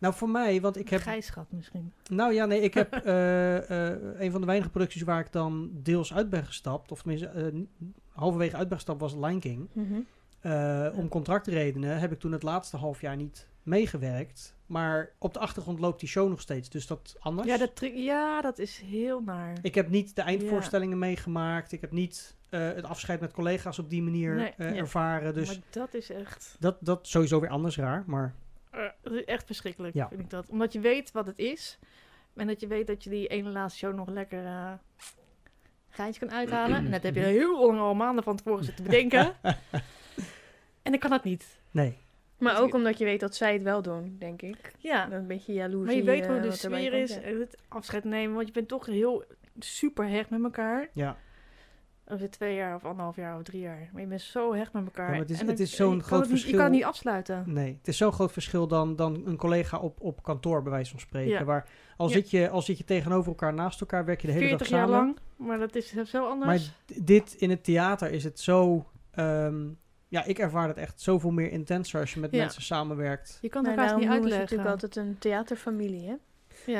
[0.00, 1.00] Nou, voor mij, want ik heb...
[1.00, 1.92] Gijsgat misschien.
[2.10, 5.70] Nou ja, nee, ik heb eh, eh, een van de weinige producties waar ik dan
[5.72, 6.92] deels uit ben gestapt.
[6.92, 7.46] Of tenminste, eh,
[8.08, 9.68] halverwege uit ben gestapt was Lion King.
[9.72, 10.00] mhm.
[10.94, 14.56] Om contractredenen heb ik toen het laatste half jaar niet meegewerkt.
[14.66, 17.48] Maar op de achtergrond loopt die show nog steeds, dus dat anders.
[17.48, 19.58] Ja dat, ja, dat is heel naar.
[19.62, 21.72] Ik heb niet de eindvoorstellingen meegemaakt.
[21.72, 24.74] Ik heb niet het afscheid met collega's op die manier Nee, ja.
[24.74, 25.34] ervaren.
[25.34, 28.04] Dus Maar dat is echt, dat, dat sowieso weer anders raar.
[28.06, 28.34] Maar
[29.26, 30.08] echt verschrikkelijk, Ja.
[30.08, 30.48] vind ik dat.
[30.48, 31.78] Omdat je weet wat het is.
[32.36, 34.72] En dat je weet dat je die ene laatste show nog lekker eh
[35.88, 36.76] geintje kan uithalen.
[36.76, 39.34] en dat heb je heel lang al maanden van tevoren zitten bedenken.
[40.82, 41.60] en dan kan dat niet.
[41.70, 41.98] nee.
[42.38, 44.72] Maar Dus ook ik- omdat je weet dat zij het wel doen, denk ik.
[44.78, 45.86] Ja, Een beetje jaloers.
[45.86, 47.10] maar je weet hoe de sfeer is.
[47.18, 48.34] en Het afscheid nemen.
[48.34, 49.24] Want je bent toch heel
[49.58, 50.88] super hecht met elkaar.
[50.92, 51.16] Ja.
[52.12, 53.88] Of het twee jaar of anderhalf jaar of drie jaar.
[53.92, 55.04] Maar je bent zo hecht met elkaar.
[55.04, 56.58] Ja, maar het is- En het is zo'n je kan groot het niet- Je verschil.
[56.64, 57.42] kan het niet afsluiten.
[57.46, 60.90] Nee, het is zo'n groot verschil dan, dan een collega op, op kantoor, bij wijze
[60.90, 61.30] van spreken.
[61.32, 61.44] Ja.
[61.44, 62.12] Waar al, Ja.
[62.12, 64.76] zit je, al zit je tegenover elkaar, naast elkaar, werk je de hele dag 40
[64.78, 65.04] jaar samen.
[65.04, 65.18] lang.
[65.48, 66.46] Maar dat is zo anders.
[66.86, 68.86] Maar dit in het theater is het zo...
[69.10, 69.68] ehm,
[70.08, 72.38] ja, ik ervaar het echt zoveel meer intenser als je met Ja.
[72.38, 73.38] mensen samenwerkt.
[73.40, 74.56] je kan elkaar daarom niet noemen ze uitleggen.
[74.58, 76.14] natuurlijk altijd een theaterfamilie, hè?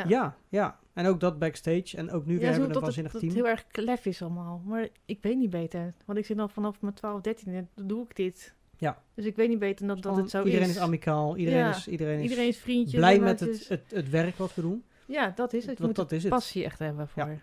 [0.07, 0.35] Ja.
[0.49, 0.79] Ja.
[0.93, 1.97] En ook dat backstage.
[1.97, 3.33] En ook nu weer hebben we een waanzinnig dat team.
[3.35, 4.63] het heel erg klef is allemaal.
[4.65, 5.93] Maar ik weet niet beter.
[6.05, 8.55] Want ik zit al vanaf mijn 12, 13 dan doe ik dit.
[8.79, 9.03] Ja.
[9.15, 10.75] Dus ik weet niet beter dat, dat het zo iedereen is.
[10.75, 11.37] is amicaal.
[11.37, 11.71] Iedereen, Ja.
[11.71, 12.97] is, iedereen is Iedereen is vriendje.
[12.97, 14.85] blij met het, het, het werk wat we doen.
[15.07, 15.79] Ja, dat is het.
[15.79, 16.33] Je Want moet dat is het.
[16.33, 17.23] passie echt hebben voor.
[17.23, 17.37] Ja.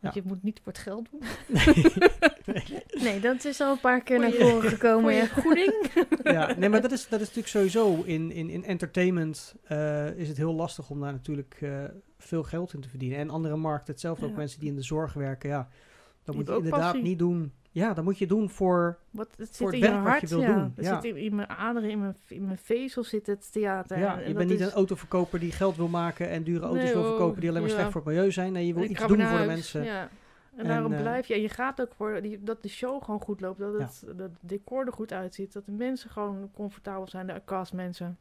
[0.00, 1.22] Want je moet niet voor het geld doen.
[3.02, 5.14] Nee, dat is al een paar keer naar voren gekomen.
[5.14, 5.26] ja.
[5.26, 5.90] goeding.
[6.22, 10.28] ja, nee, maar dat is, dat is natuurlijk sowieso in, in, in entertainment eh, is
[10.28, 11.84] het heel lastig om daar natuurlijk eh,
[12.18, 13.18] veel geld in te verdienen.
[13.18, 15.68] En andere markten hetzelfde, ook mensen die in de zorg werken, ja.
[16.24, 17.02] Dan moet je inderdaad passie.
[17.02, 17.52] niet doen.
[17.70, 18.98] Ja, dan moet je doen voor.
[19.10, 20.60] Wat, het Voor zit het in je werk wat je hart, wil ja.
[20.60, 21.00] doen, Het ja.
[21.00, 23.98] zit in, in mijn aderen, in mijn, in mijn vezel zit het theater.
[23.98, 26.64] Ja, En je dat bent niet is- een autoverkoper die geld wil maken en dure
[26.64, 27.76] auto's Nee, wil oh, verkopen die alleen maar ja.
[27.76, 28.52] slecht voor het milieu zijn.
[28.52, 29.84] Nee, je wil En iets doen voor de mensen.
[29.84, 30.02] Ja.
[30.02, 30.08] En,
[30.64, 31.34] En, daarom eh, blijf je.
[31.34, 33.58] En je gaat ook voor die, dat de show gewoon goed loopt.
[33.58, 35.52] Dat het, dat het decor er goed uitziet.
[35.52, 38.18] Dat de mensen gewoon comfortabel zijn, de castmensen.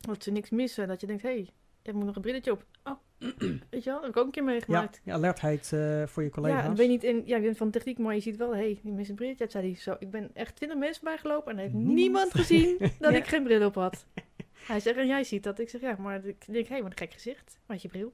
[0.00, 0.88] Dat ze niks missen.
[0.88, 1.50] Dat je denkt, hé, hey,
[1.82, 2.64] ik moet nog een brilletje op.
[2.84, 2.92] Oh,
[3.70, 3.94] weet je wel?
[3.94, 5.00] Dat heb ik ook een keer Ja, meegemaakt.
[5.04, 6.70] ja, alertheid eh, voor je Ja, collega's.
[6.70, 8.78] ik weet niet in, ja, ik ben van techniek, maar je ziet wel, hé, hey,
[8.82, 9.52] die mensen een brilletje uit.
[9.52, 9.96] Zei hij zo.
[9.98, 11.96] Ik ben echt twintig mensen bijgelopen en er heeft Niemand.
[11.96, 13.18] niemand gezien dat Ja.
[13.18, 14.06] ik geen bril op had.
[14.66, 15.58] Hij zegt, en jij ziet dat.
[15.58, 17.58] Ik zeg, ja, maar ik denk, hé, hey, wat een gek gezicht.
[17.66, 18.12] Had je bril?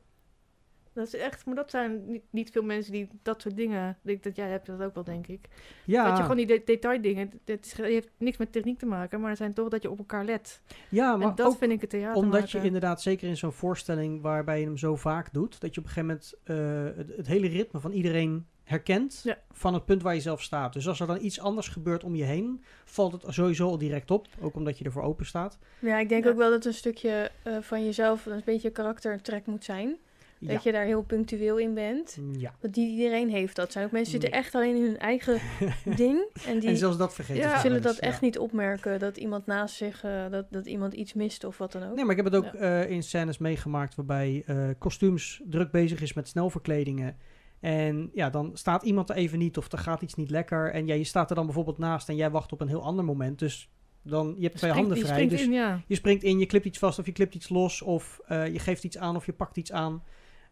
[0.92, 3.90] Dat is echt, maar dat zijn niet, niet veel mensen die dat soort dingen.
[3.90, 5.48] Ik denk dat jij hebt dat ook wel, denk ik.
[5.84, 9.20] ja, Dat je gewoon die de- detaildingen, het is, heeft niks met techniek te maken,
[9.20, 10.62] maar het zijn toch dat je op elkaar let.
[10.88, 12.60] ja, maar en dat ook vind ik het theater Omdat maken.
[12.60, 15.86] je inderdaad, zeker in zo'n voorstelling waarbij je hem zo vaak doet, dat je op
[15.86, 19.38] een gegeven moment eh, het, het hele ritme van iedereen herkent Ja.
[19.50, 20.72] van het punt waar je zelf staat.
[20.72, 24.10] Dus als er dan iets anders gebeurt om je heen, valt het sowieso al direct
[24.10, 24.26] op.
[24.40, 25.58] Ook omdat je ervoor open staat.
[25.78, 26.30] Ja, ik denk Ja.
[26.30, 29.96] ook wel dat een stukje eh, van jezelf een beetje karaktertrek moet zijn.
[30.40, 30.52] Ja.
[30.52, 32.18] Dat je daar heel punctueel in bent.
[32.32, 32.54] ja.
[32.60, 33.72] Want die iedereen heeft dat.
[33.72, 35.40] Zijn ook mensen zitten echt alleen in hun eigen
[35.96, 36.28] ding.
[36.46, 37.54] En die en zelfs dat vergeten Ja.
[37.54, 38.98] ze zullen dat echt niet opmerken.
[38.98, 41.94] Dat iemand naast zich, eh, dat, dat iemand iets mist of wat dan ook.
[41.94, 46.00] Nee, maar ik heb het ook eh, in scènes meegemaakt waarbij eh, kostuums druk bezig
[46.00, 47.16] is met snelverkledingen.
[47.60, 50.72] En ja, dan staat iemand er even niet of er gaat iets niet lekker.
[50.72, 53.04] En ja, je staat er dan bijvoorbeeld naast en jij wacht op een heel ander
[53.04, 53.38] moment.
[53.38, 53.70] Dus
[54.02, 55.28] dan, je hebt twee handen vrij.
[55.28, 55.82] Dus in, ja.
[55.86, 57.82] je springt in, je klipt iets vast of je klipt iets los.
[57.82, 60.02] Of je geeft iets aan of je pakt iets aan.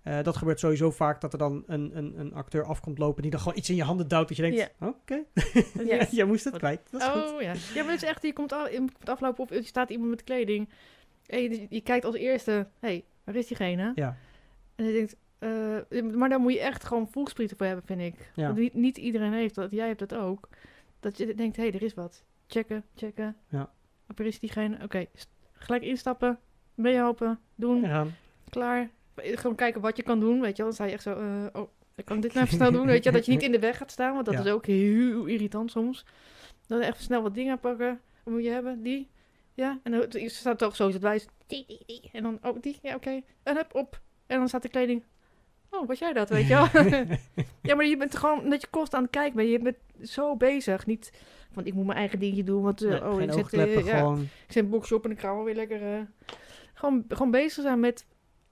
[0.03, 3.31] Eh, dat gebeurt sowieso vaak dat er dan een, een, een acteur afkomt lopen die
[3.31, 4.29] dan gewoon iets in je handen duwt.
[4.29, 5.25] Dat je denkt, oké,
[5.85, 6.07] Ja.
[6.11, 6.81] jij moest het kwijt.
[6.91, 7.33] Dat is goed.
[7.33, 7.53] Oh ja.
[7.75, 10.11] Ja, maar het is echt, je komt, af, je komt aflopen of er staat iemand
[10.11, 10.69] met kleding.
[11.27, 13.93] En je, je kijkt als eerste, hé, hey, waar is diegene?
[13.95, 14.17] Ja.
[14.75, 18.31] En je denkt, eh, maar daar moet je echt gewoon voelsprieten voor hebben, vind ik.
[18.35, 18.47] Ja.
[18.47, 20.49] Want niet, niet iedereen heeft dat, jij hebt dat ook.
[21.01, 22.25] Dat je denkt, hé, hey, er is wat.
[22.47, 23.37] Checken, checken.
[23.49, 23.71] Ja.
[24.07, 24.79] Waar is diegene?
[24.83, 25.07] Oké,
[25.53, 26.39] gelijk instappen,
[26.75, 28.07] meehelpen, doen, Ja.
[28.49, 28.91] klaar.
[29.23, 30.67] Gewoon kijken wat je kan doen, weet je wel.
[30.67, 33.05] Dan sta je echt zo, eh, oh, ik kan dit nou even snel doen, weet
[33.05, 33.11] je.
[33.11, 34.41] Dat je niet in de weg gaat staan, want dat Ja.
[34.41, 36.05] is ook heel irritant soms.
[36.67, 38.01] Dan even snel wat dingen pakken.
[38.25, 38.83] Wat moet je hebben?
[38.83, 39.09] Die?
[39.55, 41.27] Ja, en dan staat toch zo het wijs.
[41.47, 42.09] Die, die, die.
[42.13, 43.21] En dan, oh, die, ja, oké.
[43.43, 44.01] En hup, op.
[44.27, 45.05] En dan staat de kleding.
[45.71, 46.69] Oh, was jij dat, weet je wel?
[47.63, 49.49] ja, maar je bent gewoon, dat je kost aan het kijken bent.
[49.49, 49.77] Je bent
[50.11, 50.87] zo bezig.
[50.87, 51.13] Niet
[51.53, 54.21] van, ik moet mijn eigen dingetje doen, want, eh, oh, ik zit, ja, gewoon.
[54.21, 56.09] ik zit in en ik ga wel weer lekker...
[56.75, 58.07] gewoon, gewoon bezig zijn met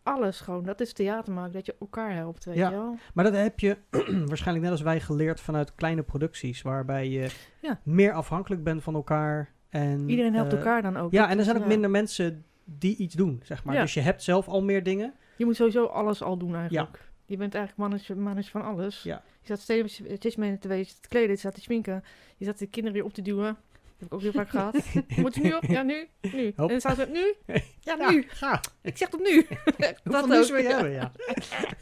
[0.07, 0.65] alles gewoon.
[0.65, 2.69] Dat is theater maken, dat je elkaar helpt, weet Ja.
[2.71, 2.97] je wel?
[3.15, 3.77] Maar dat heb je
[4.31, 7.29] waarschijnlijk net als wij geleerd vanuit kleine producties, waarbij je
[7.61, 7.81] Ja.
[7.83, 9.55] meer afhankelijk bent van elkaar.
[9.69, 11.13] En, Iedereen helpt eh, elkaar dan ook.
[11.13, 13.75] Ja, en er zijn ook minder mensen die iets doen, zeg maar.
[13.75, 13.81] Ja.
[13.81, 15.15] Dus je hebt zelf al meer dingen.
[15.37, 17.05] Je moet sowieso alles al doen eigenlijk.
[17.25, 19.03] Je bent eigenlijk mannetje, mannetje van alles.
[19.03, 19.23] Ja.
[19.41, 22.05] Je staat steeds steeds mee te wezen, te kleden, je staat te schminken.
[22.37, 23.57] Je staat de kinderen weer op te duwen.
[23.99, 24.75] Heb ik ook heel vaak gehad.
[25.17, 25.63] Moet je nu op?
[25.63, 26.09] Ja, nu.
[26.21, 26.47] Nu.
[26.47, 26.59] Hop.
[26.59, 27.35] En dan staat het nu?
[27.47, 28.25] Ja, Ja, nu.
[28.29, 28.61] ga.
[28.83, 29.47] Ik zeg tot nu.
[30.05, 30.57] Dat nieuws ook.
[30.57, 30.91] wil je hebben?
[30.93, 31.13] Ja.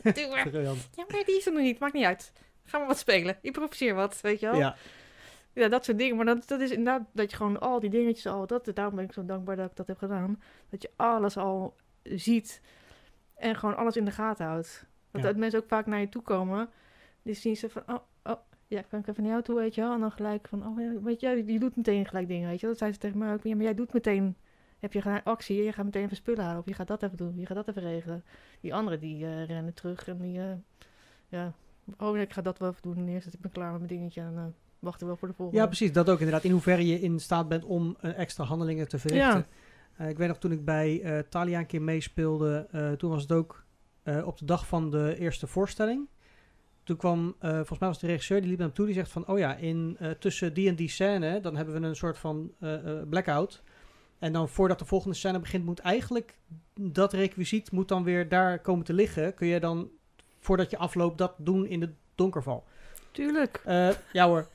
[0.12, 0.52] Doe maar.
[0.62, 1.78] Ja, maar die is er nog niet.
[1.78, 2.32] Maakt niet uit.
[2.64, 3.38] Ga maar wat spelen.
[3.40, 4.58] Improviseer wat, weet je wel.
[4.58, 4.76] Ja,
[5.54, 5.68] Ja.
[5.68, 6.16] dat soort dingen.
[6.16, 8.46] Maar dat, dat is inderdaad dat je gewoon al die dingetjes al...
[8.46, 10.42] Dat, daarom ben ik zo dankbaar dat ik dat heb gedaan.
[10.70, 12.60] Dat je alles al ziet.
[13.34, 14.84] En gewoon alles in de gaten houdt.
[15.10, 15.26] Dat, Ja.
[15.28, 16.70] dat mensen ook vaak naar je toe komen.
[17.22, 17.82] Die zien ze van...
[17.86, 17.98] Oh,
[18.66, 19.92] ja, kan ik even naar jou toe, weet je wel?
[19.92, 20.66] En dan gelijk van...
[20.66, 22.66] Oh, ja, weet je, je doet meteen gelijk dingen, weet je?
[22.66, 23.42] Dat zei ze tegen mij ook.
[23.42, 24.36] Ja, maar jij doet meteen...
[24.78, 26.58] Heb je gelijk actie, je gaat meteen even spullen halen.
[26.60, 28.24] Of je gaat dat even doen, je gaat dat even regelen.
[28.60, 30.38] Die anderen die eh, rennen terug en die...
[30.38, 30.52] eh,
[31.28, 31.52] ja,
[31.98, 32.96] oh, ik ga dat wel even doen.
[32.96, 34.44] En eerst ik ben klaar met mijn dingetje en eh
[34.78, 35.60] wachten wel voor de volgende.
[35.60, 35.92] ja, precies.
[35.92, 36.44] Dat ook inderdaad.
[36.44, 39.46] In hoeverre je in staat bent om extra handelingen te verrichten.
[39.98, 40.06] Ja.
[40.06, 42.66] Ik weet nog toen ik bij Thalia een keer meespeelde.
[42.98, 43.64] toen was het ook
[44.24, 46.08] op de dag van de eerste voorstelling.
[46.84, 48.86] Toen kwam, eh, volgens mij was de regisseur, die liep naar hem toe.
[48.86, 51.86] Die zegt van, oh ja, in, eh, tussen die en die scène, dan hebben we
[51.86, 53.62] een soort van eh, blackout.
[54.18, 56.38] En dan voordat de volgende scène begint, moet eigenlijk
[56.80, 59.34] dat requisiet moet dan weer daar komen te liggen.
[59.34, 59.90] Kun je dan,
[60.40, 62.64] voordat je afloopt, dat doen in de donkerval.
[63.10, 63.62] Tuurlijk.
[64.12, 64.48] Ja hoor.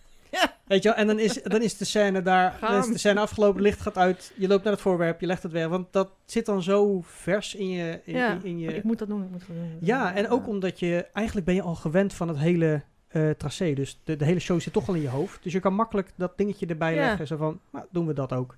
[0.69, 2.71] Weet je wel, en dan is, dan is de scène daar, Gaan.
[2.71, 5.43] dan is de scène afgelopen, licht gaat uit, je loopt naar het voorwerp, je legt
[5.43, 5.67] het weg.
[5.67, 7.99] Want dat zit dan zo vers in je...
[8.03, 9.77] In, ja, in, in je ik moet dat doen, ik moet dat doen.
[9.81, 13.73] ja, en ook omdat je, eigenlijk ben je al gewend van het hele eh tracé.
[13.73, 15.43] Dus de, de hele show zit toch al in je hoofd.
[15.43, 16.99] Dus je kan makkelijk dat dingetje erbij Ja.
[17.05, 17.27] leggen.
[17.27, 18.55] Zo van, nou, doen we dat ook.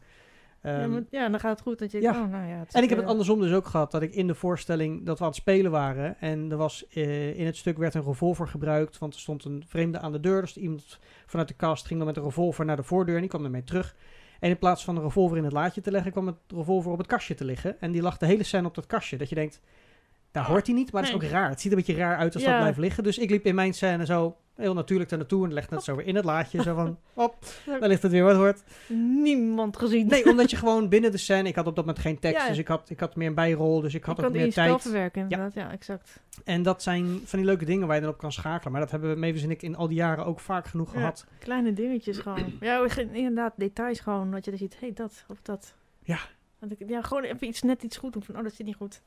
[0.63, 1.79] Ja, Ehm, maar- ja, dan gaat het goed.
[1.79, 2.11] Dat je ja.
[2.21, 4.27] oh, nou ja, het en ik heb het andersom dus ook gehad, dat ik in
[4.27, 6.19] de voorstelling, dat we aan het spelen waren.
[6.19, 9.63] En er was, eh, in het stuk werd een revolver gebruikt, want er stond een
[9.67, 10.41] vreemde aan de deur.
[10.41, 13.29] Dus iemand vanuit de cast ging dan met een revolver naar de voordeur en die
[13.29, 13.95] kwam ermee terug.
[14.39, 16.97] En in plaats van de revolver in het laadje te leggen, kwam het revolver op
[16.97, 17.79] het kastje te liggen.
[17.81, 19.17] En die lag de hele scène op dat kastje.
[19.17, 19.61] Dat je denkt,
[20.31, 21.49] daar hoort hij niet, maar het is ook raar.
[21.49, 23.03] Het ziet er een beetje raar uit als dat blijft liggen.
[23.03, 25.95] Dus ik liep in mijn scène zo heel natuurlijk daar naartoe en legde het zo
[25.95, 26.61] weer in het laadje.
[26.61, 28.61] Zo van, op, daar ligt het weer wat hoort.
[29.21, 30.07] niemand gezien.
[30.07, 31.47] Nee, omdat je gewoon binnen de scène...
[31.49, 32.47] Ik had op dat moment geen tekst, Ja.
[32.47, 33.81] dus ik had, ik had meer een bijrol.
[33.81, 34.81] Dus ik je had kan ook meer je tijd.
[34.81, 35.53] verwerken, inderdaad.
[35.53, 36.19] Ja, exact.
[36.43, 38.71] En dat zijn van die leuke dingen waar je dan op kan schakelen.
[38.71, 40.99] Maar dat hebben Mavis en ik in al die jaren ook vaak genoeg Ja.
[40.99, 41.25] gehad.
[41.39, 42.53] Kleine dingetjes gewoon.
[42.59, 44.31] Ja, inderdaad, details gewoon.
[44.31, 45.73] Dat je dan ziet, hé, hey, dat of dat.
[46.03, 46.19] Ja.
[46.87, 48.23] Ja, gewoon even iets, net iets goed doen.
[48.23, 49.01] Van, oh, dat zit niet goed.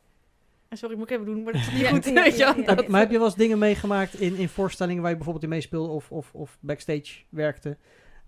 [0.75, 2.05] En sorry, moet ik even doen, maar dat zit niet Ja, goed.
[2.05, 2.85] ja, weet je ja, ja.
[2.89, 5.93] Maar heb je wel eens dingen meegemaakt in, in voorstellingen waar je bijvoorbeeld in meespeelde
[5.93, 7.77] of, of, of backstage werkte?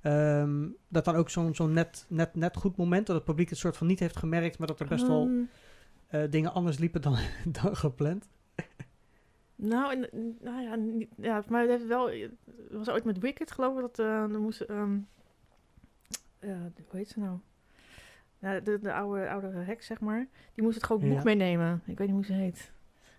[0.01, 3.59] Ehm, dat dan ook zo'n zo'n net, net, net goed moment, dat het publiek het
[3.59, 5.43] soort van niet heeft gemerkt, maar dat er best wel Ehm,
[6.07, 7.17] eh, dingen anders liepen dan,
[7.63, 8.29] dan gepland.
[9.57, 10.09] Nou, en,
[10.41, 12.09] nou ja, niet- ja, maar het heeft wel...
[12.11, 12.31] Het
[12.71, 14.61] was ooit met Wicked, geloof ik, dat eh er moest...
[14.61, 14.99] ehm
[16.39, 16.51] eh,
[16.89, 17.39] hoe heet ze nou?
[18.47, 20.27] Ja, de, de oude, oude heks, zeg maar.
[20.55, 21.25] Die moest het gewoon boek Ja.
[21.25, 21.83] meenemen.
[21.87, 22.73] Ik weet niet hoe ze heet.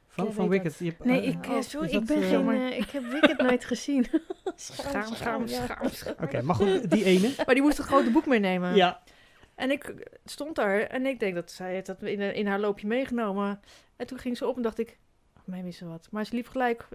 [0.08, 0.78] Van, Ik van Wicked.
[0.78, 2.46] Je hebt, Nee, eh, ik, eh, oh, sorry, ik ben eh, geen...
[2.46, 4.06] maar- ik heb Wicked nooit gezien.
[4.56, 6.16] Schaam, schaam, schaam, schaam.
[6.24, 7.34] Oké, maar goed, die ene.
[7.46, 8.76] Maar die moest het grote boek meenemen.
[8.76, 9.02] Ja.
[9.56, 9.94] En ik
[10.26, 13.60] stond daar en ik denk dat zij het dat in, in haar loopje meegenomen.
[13.96, 14.98] En toen ging ze op en dacht ik,
[15.38, 16.08] oh, mij wist ze wat.
[16.12, 16.88] Maar ze liep gelijk,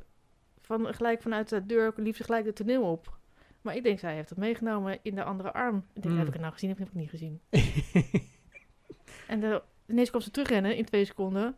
[0.60, 3.18] van, gelijk vanuit de deur, liep ze gelijk het toneel op.
[3.62, 5.76] Maar ik denk, zij heeft het meegenomen in de andere arm.
[5.76, 6.16] Ik denk, Hmm.
[6.16, 7.40] heb ik het nou gezien of heb ik het niet gezien?
[9.26, 11.56] En de, ineens kwam ze terugrennen in twee seconden.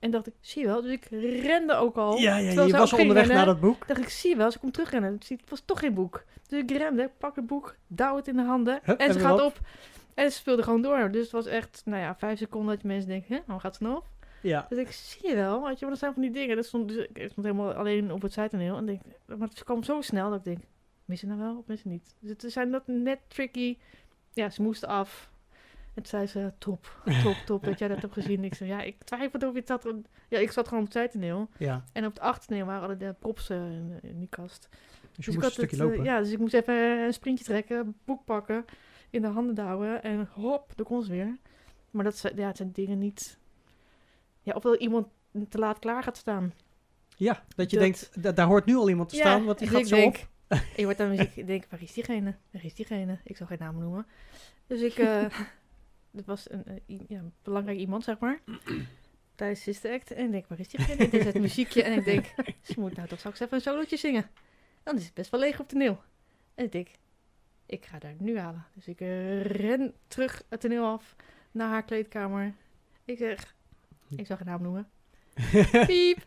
[0.00, 0.82] En dacht ik, zie je wel.
[0.82, 1.04] Dus ik
[1.42, 2.16] rende ook al.
[2.16, 3.86] ja, ja, je was onderweg naar dat boek.
[3.86, 5.12] dacht ik, zie je wel, ze komt terugrennen.
[5.12, 6.24] Het was toch geen boek.
[6.48, 8.80] Dus ik rende, pak het boek, douw het in de handen.
[8.82, 9.46] Hup, en ze gaat op.
[9.46, 9.60] op.
[10.14, 11.10] En ze speelde gewoon door.
[11.10, 13.76] Dus het was echt, nou ja, vijf seconden dat je mensen denken, hè, waarom gaat
[13.76, 14.06] ze nou op?
[14.40, 14.66] Ja.
[14.68, 16.56] Dus ik zie je wel, weet je, maar dat zijn van die dingen.
[16.56, 18.76] Dat stond, dus, ik stond helemaal alleen op het zijtoneel.
[18.76, 20.64] En denk, maar het kwam zo snel dat ik denk,
[21.12, 22.14] mis ze nou wel of mis ze niet?
[22.20, 23.76] Dus het zijn dat net tricky.
[24.32, 25.30] Ja, ze moesten af.
[25.94, 28.44] En toen zei ze, top, top, top dat jij dat hebt gezien.
[28.44, 29.88] Ik zei, ja, ik twijfelde of je het had.
[30.28, 31.48] Ja, ik zat gewoon op het zijtoneel.
[31.58, 31.84] ja.
[31.92, 34.68] En op het achtertoneel waren alle de props eh, in, in die kast.
[35.12, 36.04] Dus je ik moest een stukje het, eh, lopen.
[36.04, 38.64] ja, dus ik moest even een sprintje trekken, boek pakken,
[39.10, 41.36] in de handen douwen en hop, daar kon ze weer.
[41.90, 43.38] Maar dat zijn, ja, het zijn dingen niet...
[44.42, 45.06] Ja, of dat iemand
[45.48, 46.52] te laat klaar gaat staan.
[47.16, 49.68] Ja, dat je Dat- denkt, da- daar hoort nu al iemand te staan, want die
[49.68, 50.28] dus gaat zo denk, op.
[50.76, 52.34] Ik word aan muziek, ik denk, waar is diegene?
[52.50, 53.18] Waar is diegene?
[53.24, 54.06] Ik zal geen naam noemen.
[54.66, 55.24] Dus ik, eh
[56.10, 58.40] dat was een, eh, ja, een belangrijk iemand, zeg maar.
[59.34, 60.10] Tijdens Sister Act.
[60.10, 60.96] En ik denk, waar is diegene?
[60.96, 61.82] Dit is het muziekje.
[61.82, 62.26] En ik denk,
[62.62, 64.30] ze moet nou toch straks even een solootje zingen.
[64.82, 66.02] Dan is het best wel leeg op toneel.
[66.54, 66.88] En ik denk,
[67.66, 68.66] ik ga daar nu halen.
[68.74, 69.00] Dus ik
[69.42, 71.16] ren terug het toneel af
[71.50, 72.54] naar haar kleedkamer.
[73.04, 73.54] Ik zeg,
[74.16, 74.88] ik zal geen naam noemen.
[75.86, 76.18] Piep.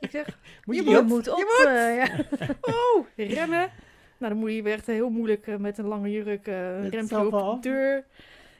[0.00, 1.06] Ik zeg, Moet je je, moet- op?
[1.06, 1.38] moet op.
[1.38, 2.46] Je eh, ja.
[2.74, 3.70] Oh, rennen.
[4.18, 6.94] Nou, dan moet je echt heel moeilijk eh, met een lange jurk, eh een Het
[6.94, 8.04] rempje op de deur,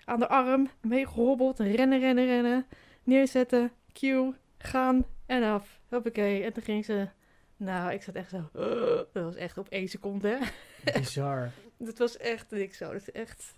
[0.04, 2.66] aan de arm, meegehobbeld, rennen, rennen, rennen,
[3.02, 5.80] neerzetten, cue, gaan en af.
[5.88, 6.42] Hoppakee.
[6.44, 7.08] En toen ging ze,
[7.56, 8.48] nou, ik zat echt zo,
[9.12, 10.38] dat was echt op één seconde, hè.
[11.00, 11.50] Bizar.
[11.78, 12.92] Dat was echt niks zo.
[12.92, 13.54] Dat is echt...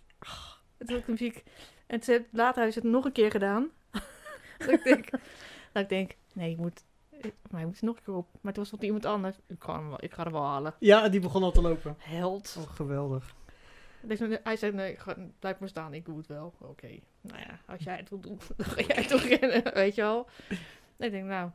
[0.79, 1.43] het was muziek.
[1.87, 3.71] En ze, later hebben ze het nog een keer gedaan.
[4.59, 5.09] dat, ik denk,
[5.75, 6.85] dat ik denk, nee, ik moet...
[7.21, 8.29] Maar hij moet er nog een keer op.
[8.41, 9.37] Maar toen was het iemand anders.
[9.47, 10.75] Ik ga hem wel, ik ga hem wel halen.
[10.79, 11.97] Ja, die begon al te lopen.
[11.99, 12.57] Held.
[12.59, 13.35] Oh, geweldig.
[14.01, 16.55] Dus hij zei, nee, ga, blijf maar staan, ik doe het wel.
[16.59, 16.89] Oké,
[17.21, 20.29] nou ja, als jij het wil doen, dan ga jij toch rennen, weet je wel.
[20.97, 21.51] En ik denk, nou.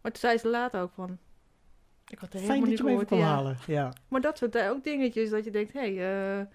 [0.00, 1.18] Maar toen zei ze later ook van,
[2.08, 3.08] ik had het helemaal Fijn dat niet je hem even gehoord.
[3.08, 3.26] kon ja.
[3.26, 3.58] halen.
[3.66, 3.92] Ja.
[4.08, 6.46] Maar dat soort eh, ook dingetjes dat je denkt, hé, hey, eh,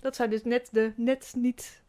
[0.00, 1.81] dat zijn dus net de net niet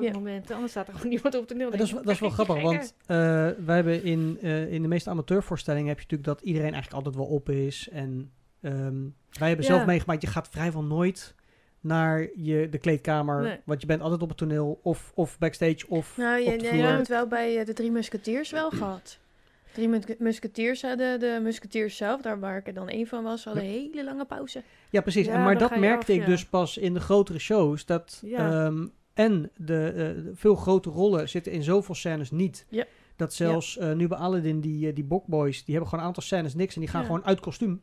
[0.00, 0.12] Ja.
[0.12, 0.54] momenten.
[0.54, 1.70] Anders staat er gewoon niemand op de nul.
[1.72, 3.16] En dat, is, dat is wel grappig, want eh,
[3.64, 7.14] wij hebben in, eh, in de meeste amateurvoorstellingen heb je natuurlijk dat iedereen eigenlijk altijd
[7.24, 7.88] wel op is.
[7.92, 9.02] En ehm,
[9.38, 11.34] wij hebben zelf meegemaakt, je gaat vrijwel nooit
[11.80, 13.42] naar je, de kleedkamer.
[13.42, 13.56] Nee.
[13.64, 16.56] Want je bent altijd op het toneel of, of backstage of Nou, op je, de
[16.56, 16.80] nee, vloer.
[16.80, 19.18] je hebt het wel bij eh, de Drie Musketeers wel gehad.
[19.72, 23.44] Drie Mus- Musketeers hadden de Musketeers zelf, daar waar ik er dan één van was,
[23.44, 24.62] hadden een hele lange pauze.
[24.90, 25.26] Ja, precies.
[25.26, 26.26] Ja, en, maar dat merkte af, ik ja.
[26.26, 27.86] dus pas in de grotere shows.
[27.86, 28.64] Dat Ja.
[28.64, 29.94] ehm, en de, eh,
[30.24, 32.66] de veel grote rollen zitten in zoveel scènes niet.
[32.68, 32.84] Ja.
[33.16, 36.22] Dat zelfs eh, nu bij Aladdin, die, eh, die Bokboys, die hebben gewoon een aantal
[36.22, 36.74] scènes niks.
[36.74, 37.06] En die gaan Ja.
[37.06, 37.82] gewoon uit kostuum.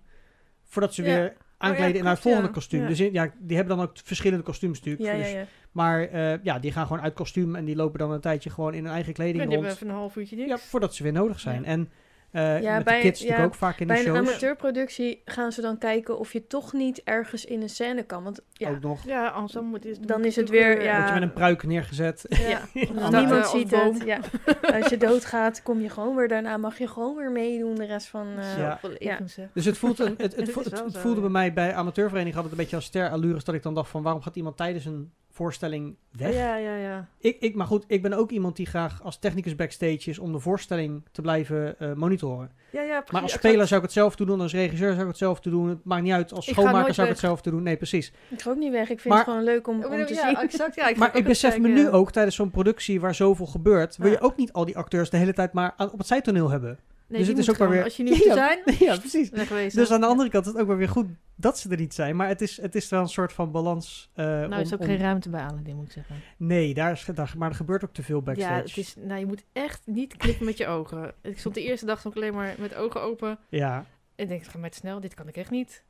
[0.64, 2.88] Voordat ze weer aankleden in het volgende kostuum.
[2.88, 5.18] Dus in- ja, die hebben dan ook verschillende kostuums natuurlijk.
[5.18, 5.48] Dus-.
[5.72, 8.84] Maar ja, die gaan gewoon uit kostuum en die lopen dan een tijdje gewoon in
[8.84, 9.76] hun eigen kleding die hebben rond.
[9.76, 10.50] even een half uurtje niks.
[10.50, 11.66] Ja, voordat ze weer nodig zijn.
[11.66, 11.90] En
[12.32, 15.22] eh, Ja, met bij- de kids natuurlijk ja, ook vaak in Bij de een amateurproductie
[15.26, 18.24] gaan ze dan kijken of je toch niet ergens in een scène kan.
[18.24, 19.06] Want ja, Ook nog.
[19.06, 20.96] Ja, anders dan moet het Dan is het weer, eh, ja.
[20.98, 22.26] Word je met een pruik neergezet.
[22.30, 22.62] Ja.
[23.20, 24.02] niemand ziet het.
[24.06, 24.20] Ja.
[24.80, 28.08] Als je doodgaat, kom je gewoon weer daarna, mag je gewoon weer meedoen de rest
[28.08, 28.28] van...
[28.38, 28.80] eh, Ja.
[28.98, 29.48] Even, zeg.
[29.54, 30.52] Dus het, voelt een, het, het,
[31.02, 31.22] voelde ja.
[31.22, 34.22] bij mij bij amateurvereniging altijd een beetje als sterallures dat ik dan dacht van waarom
[34.22, 35.12] gaat iemand tijdens een
[35.44, 36.34] voorstelling weg?
[36.34, 37.08] Ja, ja, ja.
[37.20, 40.32] Ik, ik, maar goed, ik ben ook iemand die graag als technicus backstage is om
[40.32, 42.52] de voorstelling te blijven eh, monitoren.
[42.72, 43.12] Ja, ja, precies.
[43.12, 45.70] Maar als speler zou ik het zelf doen, als regisseur zou ik het zelf doen.
[45.70, 47.64] Het maakt niet uit, als Ik schoonmaker zou ik het zelf doen.
[47.64, 48.12] Nee, precies.
[48.30, 48.90] Ik ga ook niet weg.
[48.90, 50.38] Ik vind Maar- het gewoon leuk om, Ja, om te ja, zien.
[50.38, 50.76] exact.
[50.76, 54.12] Ja, ik maar ik besef me nu ook tijdens zo'n productie waar zoveel gebeurt, wil
[54.12, 56.80] je ook niet al die acteurs de hele tijd maar aan- op het zijtoneel hebben.
[57.10, 58.34] Nee, Dus het is ook maar weer- Als je niet Ja.
[58.34, 59.30] zijn, ja, precies.
[59.30, 59.80] wegwezen.
[59.80, 61.94] Dus aan de andere kant is het ook wel weer goed dat ze er niet
[61.94, 62.16] zijn.
[62.16, 64.10] Maar het is, het is wel een soort van balans.
[64.14, 66.16] eh, Nou, om- is ook om- geen ruimte bij Aladdin, moet ik zeggen.
[66.38, 68.54] Nee, daar is, daar, maar er gebeurt ook te veel backstage.
[68.54, 71.14] Ja, het is, nou, je moet echt niet knippen met je ogen.
[71.22, 73.40] Ik stond de eerste dag ik alleen maar met ogen open.
[73.50, 73.78] Ja,
[74.16, 75.00] En ik denk, het gaat mij te snel.
[75.00, 75.84] Dit kan ik echt niet.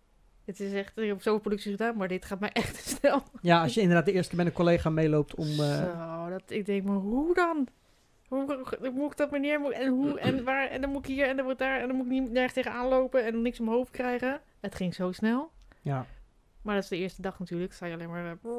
[0.45, 3.23] Het is echt, ik heb zoveel producties gedaan, maar dit gaat mij echt te snel.
[3.41, 5.47] ja, als je inderdaad de eerste keer met een collega meeloopt om...
[5.47, 5.77] eh,
[6.23, 7.67] Zo, dat, ik denk, maar hoe dan?
[8.29, 9.59] Hoe, moet ik dat meneer?
[9.59, 10.19] Moet- En hoe?
[10.19, 10.67] En waar?
[10.67, 11.79] En dan moet ik hier en dan moet ik daar.
[11.81, 14.41] En dan moet ik niet nergens tegenaan lopen en niks om mijn hoofd krijgen.
[14.59, 15.51] Het ging zo snel.
[15.81, 16.05] ja,
[16.61, 17.73] Maar dat is de eerste dag natuurlijk.
[17.73, 18.25] Sta je alleen maar...
[18.43, 18.51] eh,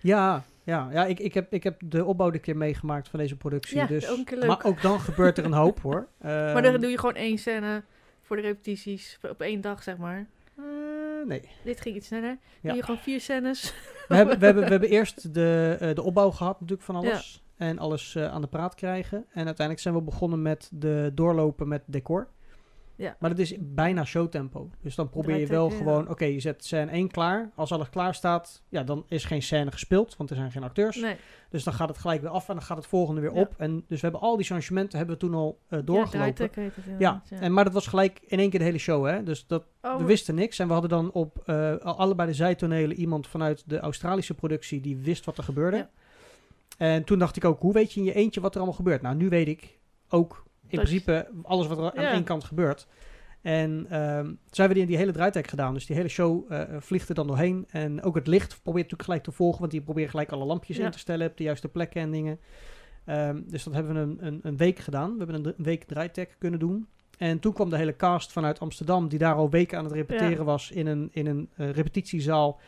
[0.00, 3.36] ja, ja, ja ik, ik, heb, ik heb de opbouw een keer meegemaakt van deze
[3.36, 3.76] productie.
[3.76, 4.46] Ja, dus, ook.
[4.46, 6.08] Maar ook dan gebeurt er een hoop hoor.
[6.22, 7.82] maar Ehm, dan doe je gewoon één scène
[8.22, 9.18] voor de repetities.
[9.30, 10.26] Op één dag, zeg maar.
[10.56, 10.64] eh,
[11.26, 11.48] nee.
[11.64, 12.38] Dit ging iets sneller.
[12.60, 12.68] Ja.
[12.68, 13.74] Doe je gewoon vier scènes.
[14.08, 17.43] We hebben, we, hebben, we hebben eerst de, eh, de opbouw gehad natuurlijk van alles.
[17.56, 19.18] En alles eh, aan de praat krijgen.
[19.18, 22.28] En uiteindelijk zijn we begonnen met de doorlopen met decor.
[22.96, 23.16] Ja.
[23.18, 24.70] Maar dat is bijna showtempo.
[24.80, 26.08] Dus dan probeer je wel gewoon...
[26.08, 27.50] Oké, je zet scène 1 klaar.
[27.54, 30.16] Als alles klaar staat, ja, dan is geen scène gespeeld.
[30.16, 30.96] Want er zijn geen acteurs.
[30.96, 31.16] Nee.
[31.48, 33.40] Dus dan gaat het gelijk weer af en dan gaat het volgende weer Ja.
[33.40, 33.54] op.
[33.58, 36.50] En dus we hebben al die changementen hebben we toen al eh, doorgelopen.
[36.98, 39.22] Ja, het En, maar dat was gelijk in één keer de hele show, hè?
[39.22, 40.58] Dus dat, Oh, we wisten niks.
[40.58, 44.80] En we hadden dan op eh, al- allebei de zijtonelen iemand vanuit de Australische productie
[44.80, 45.76] die wist wat er gebeurde.
[45.76, 45.90] Ja.
[46.78, 49.02] En toen dacht ik ook, hoe weet je in je eentje wat er allemaal gebeurt?
[49.02, 52.12] Nou, nu weet ik ook in Dat- principe alles wat er aan Ja.
[52.12, 52.86] één kant gebeurt.
[53.42, 55.74] En toen hebben we die, die hele draaitijk gedaan.
[55.74, 57.66] Dus die hele show eh, vliegt er dan doorheen.
[57.70, 59.60] En ook het licht probeert natuurlijk gelijk te volgen.
[59.60, 60.84] Want die probeert gelijk alle lampjes Ja.
[60.84, 62.38] in te stellen op de juiste plekken en dingen.
[63.04, 65.12] Ehm, dus dat hebben we een, een, een week gedaan.
[65.12, 66.86] We hebben een, week draaitech kunnen doen.
[67.18, 70.30] En toen kwam de hele cast vanuit Amsterdam, die daar al weken aan het repeteren
[70.30, 70.44] Ja.
[70.44, 72.60] was, in een, in een eh, repetitiezaal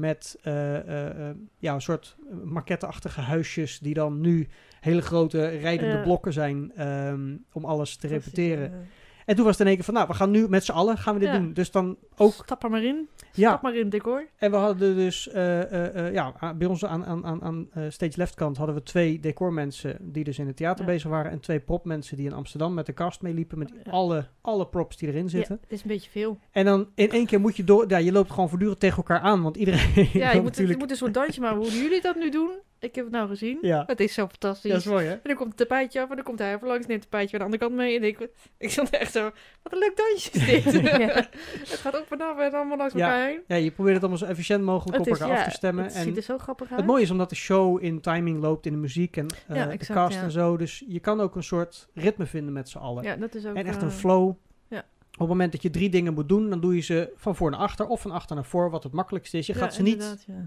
[0.00, 4.48] met eh, eh, eh, ja, een soort maquetteachtige huisjes, die dan nu
[4.80, 8.88] hele grote rijdende blokken zijn ehm, om alles te repeteren.
[9.26, 10.98] En toen was het in één keer van, nou, we gaan nu met z'n allen
[10.98, 11.38] gaan we dit Ja.
[11.38, 11.52] doen.
[11.52, 13.08] Dus dan ook, Stap er maar in.
[13.32, 14.26] ja, Stap maar in het decor.
[14.36, 18.12] en we hadden dus, eh, eh, eh, ja, bij ons aan, aan, aan, aan stage
[18.16, 20.90] left kant hadden we twee decormensen die dus in het theater Ja.
[20.92, 21.30] bezig waren.
[21.30, 23.90] En twee propmensen die in Amsterdam met de cast meeliepen met Ja.
[23.90, 25.54] alle, alle props die erin zitten.
[25.54, 26.38] Ja, het is een beetje veel.
[26.50, 29.20] En dan in één keer moet je door, ja, je loopt gewoon voortdurend tegen elkaar
[29.20, 30.78] aan, want iedereen Ja, je moet, je natuurlijk...
[30.78, 31.58] moet een soort dansje maken.
[31.58, 32.50] Hoe jullie dat nu doen,
[32.80, 33.58] ik heb het nou gezien.
[33.62, 34.70] Ja, Het is zo fantastisch.
[34.70, 35.12] dat is mooi hè?
[35.12, 37.38] En dan komt het tapijtje af en dan komt hij even langs, neemt het tapijtje
[37.38, 37.96] aan de andere kant mee.
[37.98, 39.30] En ik, ik stond echt zo,
[39.62, 40.80] wat een leuk dansje is dit.
[41.00, 41.06] Ja.
[41.08, 43.00] het gaat op en af en allemaal langs Ja.
[43.12, 43.40] elkaar heen.
[43.46, 45.84] Ja, je probeert het allemaal zo efficiënt mogelijk Het op elkaar af te stemmen.
[45.84, 46.76] Het En ziet er zo grappig uit.
[46.78, 49.76] het mooie is omdat de show in timing loopt in de muziek en eh, de
[49.86, 50.56] cast en zo.
[50.56, 53.02] Dus je kan ook een soort ritme vinden met z'n allen.
[53.04, 53.54] Ja, dat is ook...
[53.54, 54.34] en echt eh, een flow.
[54.68, 54.84] ja.
[55.12, 57.50] Op het moment dat je drie dingen moet doen, dan doe je ze van voor
[57.50, 59.46] naar achter of van achter naar voor, wat het makkelijkste is.
[59.46, 60.46] Je Ja, gaat ze niet ja.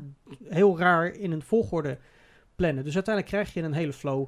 [0.49, 1.97] heel raar in een volgorde
[2.55, 2.83] plannen.
[2.83, 4.27] Dus uiteindelijk krijg je een hele flow.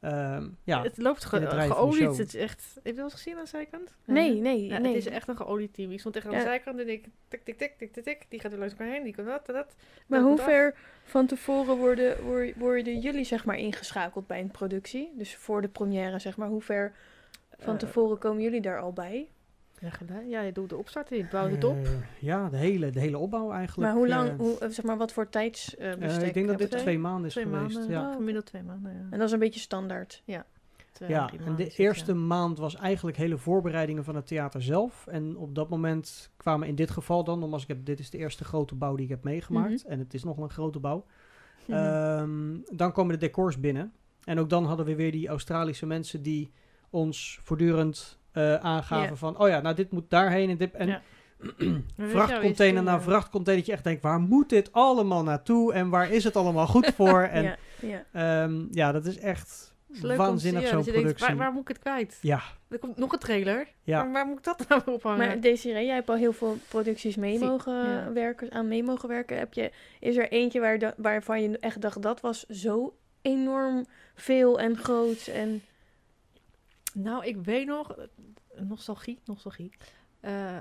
[0.00, 2.18] Ehm, ja, Het loopt ge geolied.
[2.18, 2.70] Het is echt...
[2.74, 3.94] Heb je dat eens gezien aan de zijkant?
[4.04, 4.94] Nee, nee, Ja, nee.
[4.94, 5.90] Het is echt een geolied team.
[5.90, 8.26] Ik stond echt aan de zijkant en ik tik, tik, tik, tik, tik, tik.
[8.28, 9.74] Die gaat er langs elkaar heen, die kan dat, dat, dat.
[10.06, 15.12] Maar hoe ver van tevoren worden, worden, worden jullie zeg maar ingeschakeld bij een productie?
[15.16, 16.92] Dus voor de première zeg maar, hoe ver
[17.58, 19.28] van Eh, tevoren komen jullie daar al bij?
[19.80, 20.28] Ja, gedaan.
[20.28, 21.76] ja, je doet de opstart en je bouwt het op.
[21.76, 23.88] eh, ja, de hele, de hele opbouw eigenlijk.
[23.88, 26.26] Maar hoe lang, eh, hoe, eh, zeg maar, wat voor eh, tijdsbestek?
[26.26, 27.74] ik denk dat dit twee- twee maanden is Twee geweest.
[27.76, 28.08] maanden, ja.
[28.08, 28.14] Oh.
[28.16, 28.98] gemiddeld twee maanden, ja.
[29.10, 30.22] En dat is een beetje standaard.
[30.92, 32.18] Twee, Ja, drie en de eerste ja.
[32.18, 35.06] maand was eigenlijk hele voorbereidingen van het theater zelf.
[35.06, 38.18] En op dat moment kwamen in dit geval dan, omdat ik heb, dit is de
[38.18, 39.84] eerste grote bouw die ik heb meegemaakt.
[39.84, 41.04] En het is nog een grote bouw.
[41.66, 41.78] Mhm.
[41.78, 43.92] Ehm, dan komen de decors binnen.
[44.24, 46.52] En ook dan hadden we weer die Australische mensen die
[46.90, 49.16] ons voortdurend eh, aangaven Ja.
[49.16, 50.74] van, oh ja, nou dit moet daarheen en dit.
[50.74, 51.02] En Ja.
[51.96, 55.72] Vrachtcontainer is na het, eh, vrachtcontainer, dat je echt denkt, waar moet dit allemaal naartoe
[55.72, 57.22] en waar is het allemaal goed voor?
[57.36, 58.04] En ja, ja.
[58.12, 61.26] ehm, ja, dat is echt is waanzinnig zo'n denkt, productie.
[61.26, 62.18] waar, waar moet ik het kwijt?
[62.20, 63.68] Ja, Er komt nog een trailer.
[63.82, 64.02] Ja.
[64.02, 65.26] Maar waar moet ik dat nou ophangen?
[65.26, 68.12] Maar Desiree, jij hebt al heel veel producties mee mogen ja.
[68.12, 69.38] werken, aan mee mogen werken.
[69.38, 69.70] Heb je,
[70.00, 75.26] is er eentje waar waarvan je echt dacht, dat was zo enorm veel en groot
[75.26, 75.62] en...
[76.98, 78.06] Nou, ik weet nog, eh,
[78.60, 79.70] nostalgie, nostalgie.
[80.20, 80.56] Eh,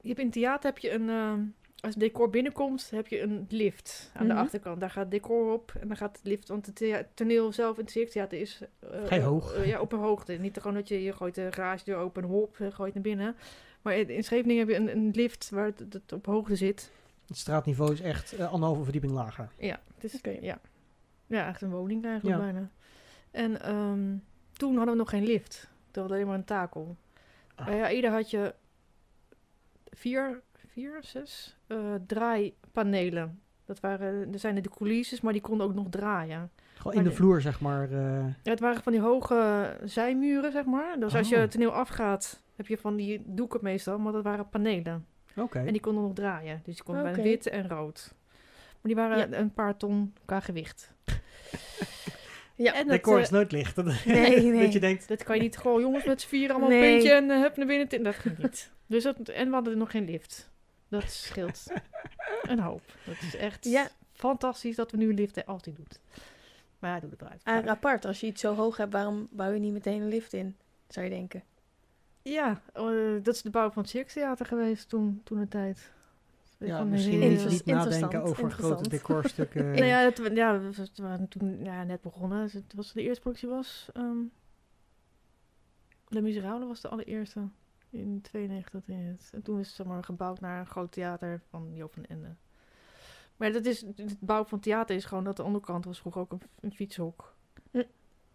[0.00, 1.32] je hebt in theater heb je een, eh,
[1.80, 4.42] als het decor binnenkomt, heb je een lift aan de Mhm.
[4.42, 4.80] achterkant.
[4.80, 7.82] Daar gaat het decor op en dan gaat het lift, want het toneel zelf in
[7.82, 8.60] het cirktheater is
[9.08, 9.66] eh, hoog.
[9.66, 10.32] ja, op een hoogte.
[10.32, 13.36] Niet gewoon dat je, je gooit de garagedeur open en hop, gooit naar binnen.
[13.82, 16.90] Maar in in Scheveningen heb je een, een lift waar het, het op hoogte zit.
[17.26, 19.48] het straatniveau is echt anderhalve verdieping lager.
[19.58, 20.36] Ja, het is Oké.
[20.40, 20.60] ja.
[21.26, 22.42] ja, echt een woning eigenlijk Ja.
[22.44, 22.70] bijna.
[23.30, 24.16] En ehm,
[24.62, 25.68] toen hadden we nog geen lift.
[25.90, 26.96] Toen hadden we alleen maar een takel.
[27.54, 27.66] Ah.
[27.66, 28.54] Maar ja, ieder had je
[29.90, 33.40] vier, vier zes eh, draaipanelen.
[33.64, 36.50] Dat waren, er zijn er de coulisses, maar die konden ook nog draaien.
[36.74, 37.90] Gewoon in de de- vloer, zeg maar.
[37.92, 40.98] eh, Ja, het waren van die hoge zijmuren, zeg maar.
[41.00, 41.40] Dus als je Oh.
[41.40, 45.06] het toneel afgaat, heb je van die doeken meestal, maar dat waren panelen.
[45.36, 45.58] Oké.
[45.58, 46.60] En die konden nog draaien.
[46.64, 48.14] Dus die konden bij wit en rood.
[48.70, 49.38] Maar die waren Ja.
[49.38, 50.92] een paar ton qua gewicht.
[52.54, 53.74] Ja, en dat, Decor eh, is nooit licht.
[53.76, 54.62] Dat, Nee, nee.
[54.64, 56.82] dat je denkt, Dat kan je niet gewoon, jongens, met z'n vier allemaal Nee.
[56.86, 58.02] een puntje en eh, hup naar binnen.
[58.04, 58.70] Dat ging niet.
[58.86, 60.50] Dus dat, en we hadden nog geen lift.
[60.88, 61.66] Dat scheelt
[62.42, 62.82] een hoop.
[63.06, 63.88] Dat is echt Ja.
[64.12, 66.00] fantastisch dat we nu een lift eh, altijd doet.
[66.78, 67.40] Maar ja, doe het eruit.
[67.44, 70.32] Ah, apart, als je iets zo hoog hebt, waarom bouw je niet meteen een lift
[70.32, 70.56] in?
[70.88, 71.42] Zou je denken.
[72.22, 72.84] Ja, eh,
[73.22, 75.90] dat is de bouw van het Circustheater geweest toen, toen de tijd.
[76.66, 79.64] Ja, misschien niet, nadenken over grote decorstukken.
[79.70, 82.42] Nou ja, ja, we, waren toen ja, net begonnen.
[82.42, 83.88] Dus Het was de eerste productie was.
[83.92, 84.18] ehm
[86.08, 87.48] Le Miserable was de allereerste.
[87.90, 89.30] In 92 dat in het.
[89.32, 92.34] En toen is het zeg maar, gebouwd naar een groot theater van Joop van Ende.
[93.36, 96.32] Maar dat is, het bouw van theater is gewoon dat de onderkant was vroeger ook
[96.32, 97.34] een, een fietshok.
[97.70, 97.76] Hm.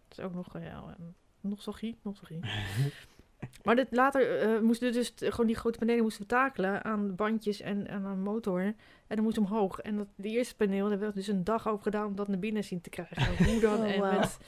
[0.08, 0.96] Dat is ook nog, eh, ja,
[1.40, 2.40] nostalgie, nostalgie.
[3.62, 7.14] Maar dit, later eh, moesten we dus gewoon die grote panelen moesten we takelen aan
[7.14, 8.60] bandjes en, en aan een motor.
[8.60, 9.80] En dan moest omhoog.
[9.80, 12.38] En dat, de eerste paneel, daar werd dus een dag over gedaan om dat naar
[12.38, 13.44] binnen zien te krijgen.
[13.46, 13.76] Hoe dan?
[13.88, 14.38] Oh, en, met,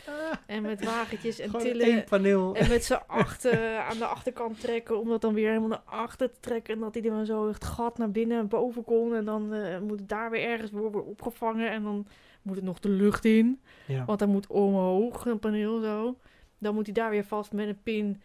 [0.46, 1.86] en met wagentjes en Gewoon tillen.
[1.86, 2.54] één paneel.
[2.54, 6.32] En met z'n achter aan de achterkant trekken, om dat dan weer helemaal naar achter
[6.32, 6.74] te trekken.
[6.74, 9.14] En dat hij dan zo het gat naar binnen en boven kon.
[9.14, 11.70] En dan eh, moet het daar weer ergens worden opgevangen.
[11.70, 12.06] En dan
[12.42, 13.60] moet het nog de lucht in.
[13.86, 14.04] Ja.
[14.04, 16.16] Want hij moet omhoog, een paneel zo.
[16.58, 18.22] Dan moet hij daar weer vast met een pin.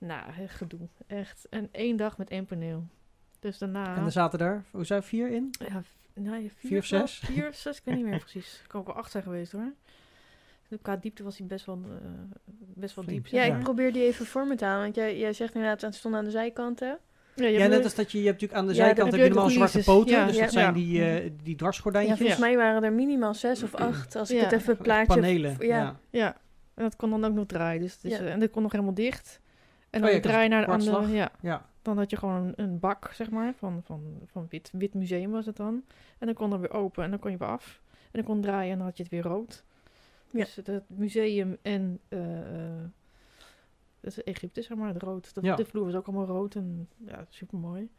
[0.00, 0.88] Nou, gedoe.
[1.06, 1.46] Echt.
[1.50, 2.86] En één dag met één paneel.
[3.40, 3.96] Dus daarna...
[3.96, 5.50] En er zaten daar, hoe zei je, vier in?
[5.68, 5.82] Ja,
[6.14, 7.18] nou, ja, vier, Vier of zes?
[7.24, 8.58] Vier, zes, ik weet niet meer precies.
[8.58, 9.72] Het kan ook wel acht zijn geweest hoor.
[10.82, 12.08] Qua diepte was hij best wel, eh,
[12.58, 13.24] best wel Flink.
[13.24, 13.32] diep.
[13.32, 14.82] Ja, ik probeer die even voor me te halen.
[14.82, 16.98] Want jij, jij zegt inderdaad, het stond aan de zijkanten.
[17.36, 19.12] Ja, je Ja, hebt net als dat je, je hebt natuurlijk aan de Ja, zijkant
[19.12, 20.12] heb je normaal zwarte poten.
[20.16, 20.42] Ja, dus ja.
[20.42, 22.18] dat zijn die, eh, die Ja, dwarsgordijntjes.
[22.18, 24.16] volgens mij waren er minimaal zes of acht.
[24.16, 24.42] Als ik Ja.
[24.42, 25.06] het even plaatje...
[25.14, 25.56] Panelen.
[25.58, 25.66] ja.
[25.66, 26.00] Ja.
[26.10, 26.36] Ja,
[26.74, 27.80] en dat kon dan ook nog draaien.
[27.80, 28.18] Dus het is, Ja.
[28.24, 29.40] eh, en dat kon nog helemaal dicht.
[29.90, 31.12] En Oh dan ja, draai je naar de andere...
[31.12, 31.66] Ja, ja.
[31.82, 35.30] dan had je gewoon een, een bak, zeg maar, van, van, van wit, wit museum
[35.30, 35.84] was het dan.
[36.18, 37.82] En dan kon er weer open en dan kon je weer af.
[37.88, 39.64] En dan kon draaien en dan had je het weer rood.
[40.30, 42.00] Dus het, het museum en...
[44.00, 45.34] dat is Egypte, zeg maar, het rood.
[45.34, 45.56] Dat.
[45.56, 47.90] De vloer was ook allemaal rood en ja, super mooi.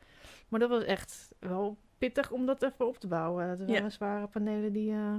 [0.47, 3.47] Maar dat was echt wel pittig om dat even op te bouwen.
[3.47, 4.91] Het waren zware panelen die...
[4.91, 5.15] eh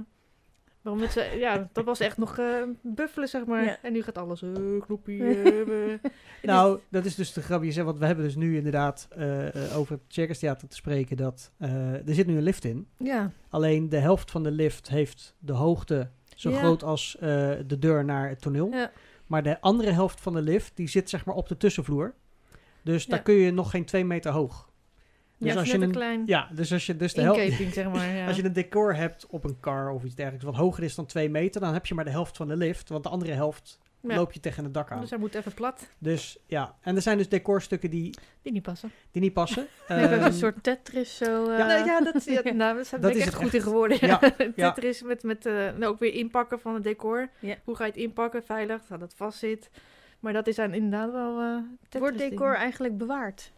[0.83, 2.45] waarom het, ze- ja, dat was echt nog eh
[2.81, 3.63] buffelen, zeg maar.
[3.63, 3.77] Ja.
[3.81, 4.43] En nu gaat alles,
[4.79, 5.93] knoppie, eh.
[6.41, 7.63] Nou, dat is dus de grap.
[7.63, 9.07] Je zegt, want we hebben dus nu inderdaad
[9.75, 11.17] over het Circus Theater te spreken.
[11.17, 12.87] Dat er zit nu een lift in.
[12.97, 16.57] Ja, Alleen de helft van de lift heeft de hoogte zo Ja.
[16.59, 17.17] groot als
[17.67, 18.67] de deur naar het toneel.
[18.71, 18.91] ja.
[19.27, 22.13] Maar de andere helft van de lift, die zit zeg maar op de tussenvloer.
[22.81, 24.69] Dus daar kun je nog geen twee meter hoog.
[25.43, 27.89] Dus ja, als je een een, klein ja, dus als je dus de helft, zeg
[27.91, 28.07] maar.
[28.15, 28.27] Ja.
[28.27, 31.05] als je een decor hebt op een car of iets dergelijks wat hoger is dan
[31.05, 33.79] twee meter, dan heb je maar de helft van de lift, want de andere helft
[34.01, 34.15] Ja.
[34.15, 34.99] loop je tegen het dak aan.
[34.99, 35.87] Dus hij moet even plat.
[35.97, 38.91] Dus ja, en er zijn dus decorstukken die, Die niet passen.
[39.11, 39.61] die niet passen.
[39.63, 41.49] Nee, we hebben Ehm, een soort Tetris zo.
[41.49, 43.45] eh, Ja, nou, ja, dat, ja, nou, daar Dat ben ik is echt het goed
[43.45, 43.53] echt.
[43.53, 43.97] in geworden.
[44.01, 44.19] Ja,
[44.55, 44.71] ja.
[44.71, 47.29] Tetris met, met eh, nou, ook weer inpakken van het decor.
[47.39, 47.55] Ja.
[47.63, 49.69] Hoe ga je het inpakken veilig, dat het vast zit.
[50.19, 53.51] Maar dat is dan inderdaad wel eh Wordt decor eigenlijk bewaard?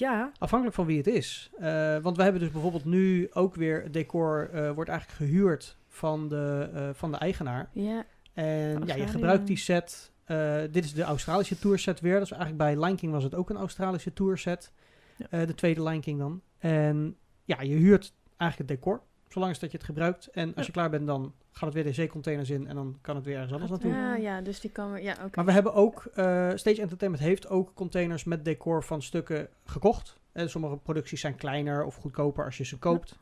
[0.00, 1.50] Ja, Afhankelijk van wie het is.
[1.58, 5.76] Eh, want we hebben dus bijvoorbeeld nu ook weer het decor eh, wordt eigenlijk gehuurd
[5.88, 7.70] van de, eh, van de eigenaar.
[7.72, 8.04] Ja.
[8.34, 10.12] En ja, je gebruikt die set.
[10.24, 12.18] Eh, dit is de Australische tourset weer.
[12.18, 14.72] Dus eigenlijk bij Lion King was het ook een Australische tourset.
[15.16, 15.26] Ja.
[15.30, 16.40] Eh, de tweede Lion King dan.
[16.58, 19.02] En ja, je huurt eigenlijk het decor.
[19.32, 20.26] Zolang dat je het gebruikt.
[20.26, 20.62] En als Ja.
[20.62, 22.66] je klaar bent, dan gaat het weer de zeecontainers in.
[22.66, 23.90] En dan kan het weer ergens anders naartoe.
[23.92, 25.02] Ja, ja, dus die kan weer.
[25.02, 25.30] Ja, oké.
[25.34, 30.18] Maar we hebben ook, eh, Stage Entertainment heeft ook containers met decor van stukken gekocht.
[30.32, 33.18] En sommige producties zijn kleiner of goedkoper als je ze koopt.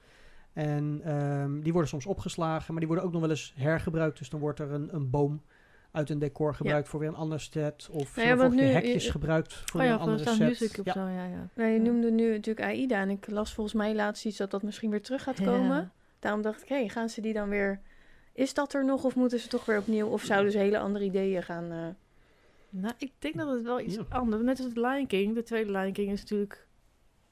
[0.53, 4.19] En ehm, die worden soms opgeslagen, maar die worden ook nog wel eens hergebruikt.
[4.19, 5.43] Dus dan wordt er een, een boom
[5.91, 7.89] uit een decor gebruikt voor weer een ander set.
[7.93, 10.39] Of Nou ja, ja, nu- hekjes je- gebruikt voor oh ja, een andere set.
[10.39, 10.93] Music of ja.
[10.93, 11.49] zo, ja, ja.
[11.55, 11.83] Nou, je Ja.
[11.83, 15.03] noemde nu natuurlijk AIDA en ik las volgens mij laatst iets dat dat misschien weer
[15.03, 15.93] terug gaat komen.
[16.19, 17.81] Daarom dacht ik, hé, gaan ze die dan weer...
[18.33, 20.07] Is dat er nog of moeten ze toch weer opnieuw?
[20.07, 21.71] Of zouden ze hele andere ideeën gaan...
[21.73, 21.89] eh,
[22.71, 24.05] Nou, ik denk dat het wel iets Ja.
[24.09, 25.35] anders Net als het Lion King.
[25.35, 26.67] De tweede Lion King is natuurlijk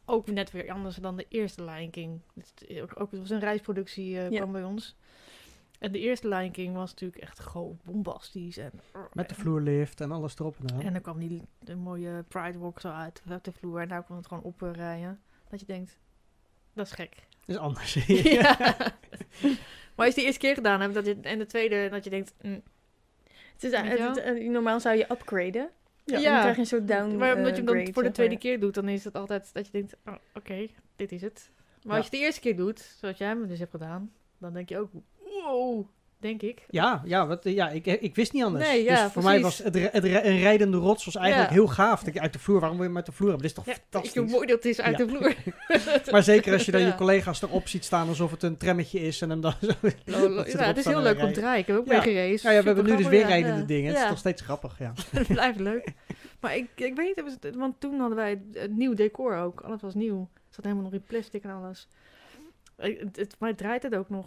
[0.05, 2.21] ook net weer anders dan de eerste Lion King.
[2.35, 4.37] Het, is ook, ook- het was een reisproductie, eh Ja.
[4.37, 4.97] kwam bij ons.
[5.79, 8.57] En de eerste Lion King was natuurlijk echt gewoon bombastisch.
[8.57, 8.73] En,
[9.13, 10.81] Met de vloerlift en alles erop en aan.
[10.81, 13.81] En dan kwam die de mooie Pride Walk zo uit, uit de vloer.
[13.81, 15.21] En daar kwam het gewoon oprijden.
[15.49, 15.99] Dat je denkt,
[16.73, 17.27] dat is gek.
[17.47, 17.95] Dat is anders.
[18.39, 18.57] ja.
[19.95, 22.05] Maar als je het de eerste keer gedaan hebt dat je, en de tweede, dat
[22.05, 22.35] je denkt...
[22.43, 22.63] mm,
[23.53, 25.71] Het is, het- het- normaal zou je upgraden.
[26.05, 26.17] Ja.
[26.17, 28.11] En dan krijg je een soort down maar omdat je hem dan grade, voor de
[28.11, 28.43] tweede maar.
[28.43, 30.67] keer doet, dan is het altijd dat je denkt, oh, oké,
[30.97, 31.51] dit is het.
[31.83, 31.97] Maar Ja.
[32.01, 34.69] als je het de eerste keer doet, zoals jij hem dus hebt gedaan, dan denk
[34.69, 35.87] je ook, wow,
[36.19, 36.65] denk ik.
[36.71, 38.65] Ja, ja, wat, ja ik, ik wist niet anders.
[38.69, 41.55] Nee, ja, dus voor mij was het, het een rijdende rots was eigenlijk Ja.
[41.55, 42.03] heel gaaf.
[42.03, 43.49] Dat uit de vloer, waarom wil je hem uit de vloer hebben?
[43.49, 44.33] Dit is toch Ja, fantastisch?
[44.33, 45.35] mooi dat is uit de vloer.
[46.13, 49.21] Maar zeker als je dan je collega's erop ziet staan alsof het een trammetje is
[49.21, 49.73] en hem dan zo...
[50.05, 51.59] Ja, het is heel leuk om te rijden.
[51.61, 52.39] Ik heb ook mee gereden.
[52.43, 53.93] Ja, ja, we hebben nu dus weer rijdende dingen.
[53.95, 54.93] Het is nog steeds grappig, ja.
[55.11, 55.93] het blijft leuk.
[56.41, 59.61] Maar ik, ik weet niet, het- want toen hadden wij het nieuw decor ook.
[59.61, 60.29] Alles was nieuw.
[60.35, 61.89] Het zat helemaal nog in plastic en alles.
[62.79, 64.27] Ik- Het, het, maar draait het ook nog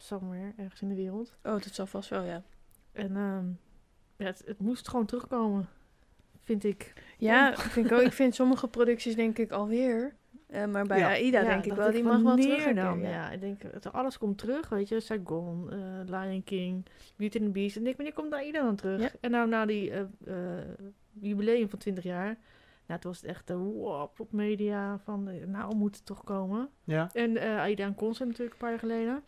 [0.00, 1.36] somewhere, ergens in de wereld.
[1.42, 2.42] Oh, dat zal vast wel, ja.
[2.92, 3.46] En ehm,
[4.16, 5.68] ja, het, het moest gewoon terugkomen,
[6.42, 6.92] vind ik.
[7.18, 10.16] Ja, ik vind, ook, ik vind sommige producties denk ik alweer.
[10.46, 11.08] Eh, maar bij Ja.
[11.08, 12.74] AIDA Ja, denk ik wel, die mag wel terug.
[12.74, 13.00] dan.
[13.00, 13.30] Ja.
[13.30, 15.00] ik denk, het, alles komt terug, weet je.
[15.00, 16.86] Saigon, eh, Lion King,
[17.16, 17.76] Beauty and the Beast.
[17.76, 19.00] En ik denk, wanneer komt AIDA dan terug?
[19.00, 19.10] Ja.
[19.20, 20.64] En nou, na die eh, eh,
[21.20, 22.38] jubileum van 20 jaar...
[22.86, 26.68] Nou, toen was het echt de wow, op media van, nou moet het toch komen.
[26.84, 27.10] ja.
[27.12, 29.22] En eh AIDA en Concert natuurlijk een paar jaar geleden.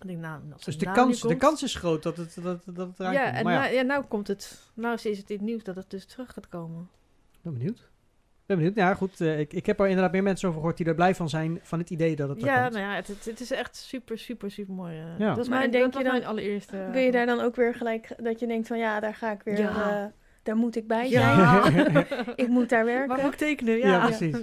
[0.00, 2.86] Ik denk, nou, Dus de nou kans, de kans is groot dat het, dat, dat
[2.88, 3.36] het eraan Ja, komt.
[3.36, 4.70] en Maar ja, nou, ja, nou komt het.
[4.74, 6.88] Nou is het in het nieuws dat het dus terug gaat komen.
[7.32, 7.78] ik ben benieuwd.
[7.78, 8.74] Ik ben benieuwd.
[8.76, 9.20] Ja, goed.
[9.20, 11.58] eh, ik, ik heb er inderdaad meer mensen over gehoord die er blij van zijn
[11.62, 12.74] van het idee dat het er Ja, komt.
[12.74, 14.98] nou ja, het, het, het is echt super, super, super mooi.
[14.98, 15.18] eh.
[15.18, 15.28] Ja.
[15.34, 16.88] Dat is Maar mijn, denk dat je dan- mijn allereerste.
[16.92, 19.40] Wil je daar dan ook weer gelijk dat je denkt van ja, daar ga ik
[19.44, 20.02] weer, Ja.
[20.04, 20.06] eh,
[20.42, 21.62] daar moet ik bij Ja.
[21.70, 22.06] zijn.
[22.44, 23.08] ik moet daar werken.
[23.16, 23.78] Mag ook tekenen?
[23.78, 24.36] Ja, Ja, precies.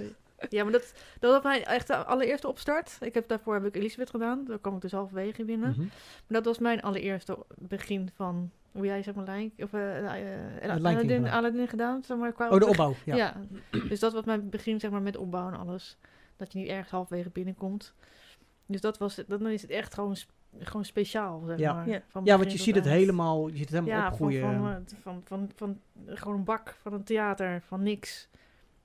[0.48, 2.96] Ja, maar dat, dat was mijn echt de allereerste opstart.
[3.00, 4.44] Ik heb, daarvoor heb ik Elisabeth gedaan.
[4.44, 5.70] Daar kwam ik dus halverwege binnen.
[5.70, 5.80] Mhm.
[5.80, 5.88] Maar
[6.26, 10.60] dat was mijn allereerste begin van hoe jij zeg maar Lijn of eh eh, eh,
[10.60, 11.32] King Aladdin, gedaan.
[11.38, 12.32] Aladdin gedaan, zeg maar.
[12.32, 12.94] Qua Oh, de opbouw.
[13.04, 13.16] Ja.
[13.16, 13.34] Ja.
[13.88, 15.96] dus dat was mijn begin zeg maar met opbouwen en alles.
[16.36, 17.94] Dat je niet ergens halverwege binnenkomt.
[18.66, 20.16] Dus dat was, het- dan is het echt gewoon,
[20.58, 21.72] gewoon speciaal, zeg Ja.
[21.74, 21.88] maar.
[21.88, 22.02] Ja.
[22.08, 24.42] Van Ja, want je ziet het helemaal, je ziet het helemaal Ja, van, opgroeien.
[24.42, 25.80] van, van, van, van,
[26.16, 28.28] gewoon een bak van een theater, van niks.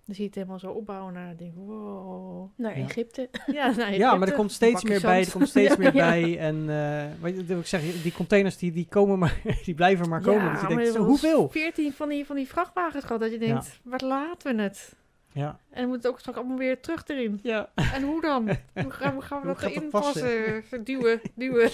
[0.05, 2.49] Dan zie je het helemaal zo opbouwen naar, denk wow.
[2.57, 2.71] Naar.
[2.73, 3.29] Egypte.
[3.51, 5.21] Ja, je ja, maar er komt steeds meer bij.
[5.25, 6.09] Er komt steeds Ja, meer ja.
[6.09, 6.39] bij.
[6.39, 10.09] En eh, weet je, wat ik zeg, die containers die, die komen maar, die blijven
[10.09, 10.43] maar komen.
[10.43, 11.49] Ja, dus je maar denkt, zo, hoeveel?
[11.49, 14.95] 14 van die, van die vrachtwagens gehad, dat je denkt, waar laten we het?
[15.31, 15.59] Ja.
[15.69, 17.39] En dan moet het ook straks allemaal weer terug erin.
[17.43, 17.69] ja.
[17.93, 18.49] En hoe dan?
[18.73, 20.21] Hoe gaan we, gaan we Hoe dat gaat erin passen?
[20.61, 20.83] passen?
[20.83, 21.69] Duwen, duwen.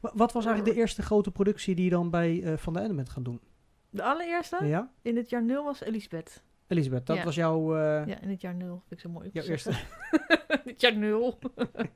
[0.00, 2.78] Wa- Wat was eigenlijk de eerste grote productie die je dan bij eh, Van de
[2.80, 3.40] Ende bent gaan doen?
[3.90, 4.90] De allereerste Ja?
[5.02, 6.42] in het jaar nul was Elisabeth.
[6.68, 7.24] Elisabeth, dat Ja.
[7.24, 8.82] was jouw, eh, Ja, in het jaar nul.
[8.88, 9.30] Vind ik zo mooi.
[9.32, 9.70] jouw te eerste...
[10.64, 11.38] het jaar nul.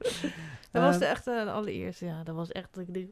[0.72, 2.22] dat was Eh, de echte de allereerste, ja.
[2.22, 2.74] Dat was echt...
[2.74, 3.10] dat Ik denk,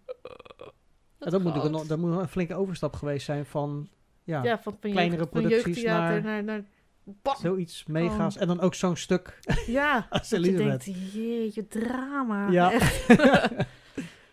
[1.18, 1.80] dat, moet ook groot.
[1.82, 3.88] een, dat moet een flinke overstap geweest zijn van
[4.24, 6.44] ja, ja, van, van kleinere jeugd, producties naar- naar...
[6.44, 6.64] naar,
[7.04, 7.36] bam.
[7.36, 8.36] zoiets mega's.
[8.36, 12.50] En dan ook zo'n stuk Ja, als dat je denkt, jeetje, drama.
[12.50, 12.72] Ja.
[12.72, 13.06] Echt.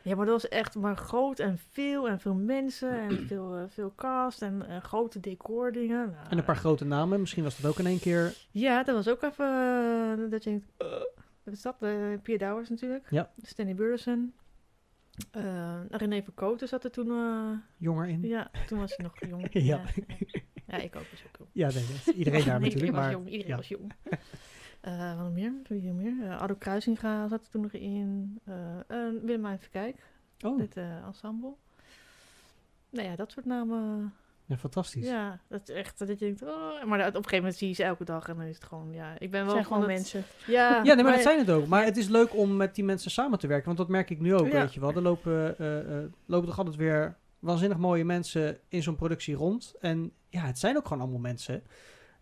[0.08, 3.64] Ja, maar dat was echt maar groot en veel en veel mensen en veel, eh,
[3.68, 6.10] veel cast en eh, grote decordingen.
[6.12, 7.20] Nou, En een paar grote namen.
[7.20, 8.34] Misschien was dat ook in één keer.
[8.52, 10.88] Ja, dat was ook even eh, dat je denkt, eh,
[11.44, 11.76] wat is dat?
[11.80, 11.92] Uh,
[12.22, 13.08] Pierre Douwers natuurlijk.
[13.10, 13.32] Ja.
[13.42, 14.34] Stanley Burleson.
[15.38, 17.10] Uh, René Verkoten zat er toen.
[17.10, 18.22] eh, Jonger in.
[18.22, 19.48] ja, toen was hij nog jong.
[19.54, 19.62] Ja.
[19.62, 19.82] ja.
[20.68, 21.50] ja, ik ook was ook jong.
[21.54, 22.74] Ja, nee, dat is iedereen daar natuurlijk.
[22.86, 23.26] Iedereen was Maar jong.
[23.30, 23.56] Iedereen ja.
[23.56, 23.94] was jong.
[24.82, 25.54] Eh, wat meer?
[25.68, 26.14] Wie nog meer?
[26.22, 28.40] Uh, Addo Kruisinga zat er toen nog in.
[28.50, 28.56] Uh,
[28.88, 30.04] uh, Willemijn Verkijk,
[30.46, 31.54] Oh, dit uh, ensemble.
[32.90, 34.14] Nou ja, dat soort namen.
[34.46, 35.06] ja, fantastisch.
[35.08, 37.74] Ja, dat is echt dat je denkt, oh, maar op een gegeven moment zie je
[37.74, 39.92] ze elke dag en dan is het gewoon, ja, ik ben wel zijn gewoon het-
[39.92, 40.24] mensen.
[40.48, 41.68] Ja, Ja, nee, maar dat zijn het ook.
[41.68, 43.66] Maar het is leuk om met die mensen samen te werken.
[43.66, 44.62] Want dat merk ik nu ook, Ja.
[44.62, 44.94] weet je wel.
[44.94, 49.74] Er lopen, eh, eh, lopen toch altijd weer waanzinnig mooie mensen in zo'n productie rond.
[49.80, 51.64] En ja, het zijn ook gewoon allemaal mensen.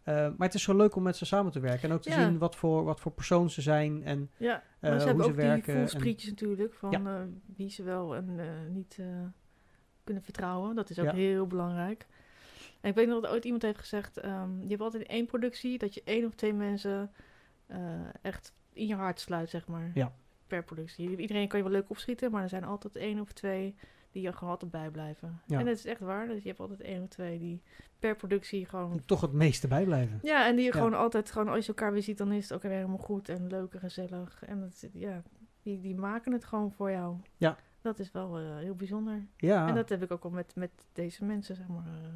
[0.05, 1.89] Eh, maar het is zo leuk om met ze samen te werken.
[1.89, 2.25] En ook te Ja.
[2.25, 4.03] zien wat voor, wat voor persoon ze zijn.
[4.03, 5.63] En Ja, eh, maar ze hoe hebben ze ook werken.
[5.63, 6.99] die en- voelsprietjes natuurlijk, van Ja.
[7.19, 7.21] eh,
[7.55, 8.39] wie ze wel en
[8.73, 8.99] niet
[10.03, 10.75] kunnen vertrouwen.
[10.75, 11.13] Dat is ook Ja.
[11.13, 12.05] heel belangrijk.
[12.81, 15.25] En ik weet nog dat ooit iemand heeft gezegd, ehm, je hebt altijd in één
[15.25, 17.11] productie dat je één of twee mensen
[18.21, 19.91] echt in je hart sluit, zeg maar.
[19.93, 20.13] Ja.
[20.47, 21.17] Per productie.
[21.17, 23.75] Iedereen kan je wel leuk opschieten, maar er zijn altijd één of twee
[24.15, 25.41] die er gewoon altijd bij blijven.
[25.45, 25.59] Ja.
[25.59, 26.27] En dat is echt waar.
[26.27, 27.61] Dus je hebt altijd één of twee die
[27.99, 30.19] per productie gewoon toch het meeste bijblijven.
[30.23, 30.77] ja, en die je Ja.
[30.77, 33.29] gewoon altijd, gewoon als je elkaar weer ziet, dan is het ook weer helemaal goed
[33.29, 34.43] en leuk en gezellig.
[34.45, 35.21] En dat, is- ja,
[35.63, 37.15] die, die maken het gewoon voor jou.
[37.37, 37.57] Ja.
[37.81, 39.25] Dat is wel eh, heel bijzonder.
[39.37, 42.09] Ja, En dat heb ik ook al met, met deze mensen, zeg maar, eh,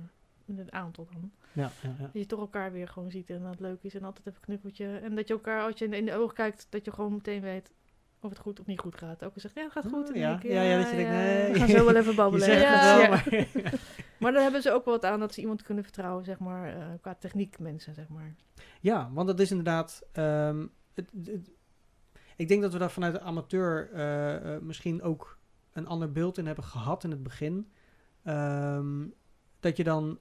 [0.45, 1.31] met het aantal dan.
[1.53, 2.03] ja, ja, ja.
[2.03, 4.39] Dat je toch elkaar weer gewoon ziet en dat het leuk is en altijd even
[4.39, 4.97] een knuffeltje.
[4.97, 7.13] En dat je elkaar, als je in de, in de ogen kijkt, dat je gewoon
[7.13, 7.71] meteen weet
[8.21, 9.23] of het goed of niet goed gaat.
[9.23, 10.07] Ook al zegt, ja, het gaat goed.
[10.07, 11.51] Dan Ja, ik, ja, ja, dat je denkt, nee.
[11.53, 12.47] We gaan zo wel even Je babbelen.
[12.59, 13.27] wel, maar...
[14.19, 16.75] Maar daar hebben ze ook wel wat aan dat ze iemand kunnen vertrouwen, zeg maar,
[16.75, 18.35] eh, qua techniek mensen, zeg maar.
[18.81, 20.03] Ja, want dat is inderdaad.
[20.11, 21.51] ehm, het, het-
[22.35, 25.37] ik denk dat we daar vanuit de amateur eh, eh, misschien ook
[25.73, 27.71] een ander beeld in hebben gehad in het begin.
[28.23, 29.05] Ehm,
[29.59, 30.19] dat je dan.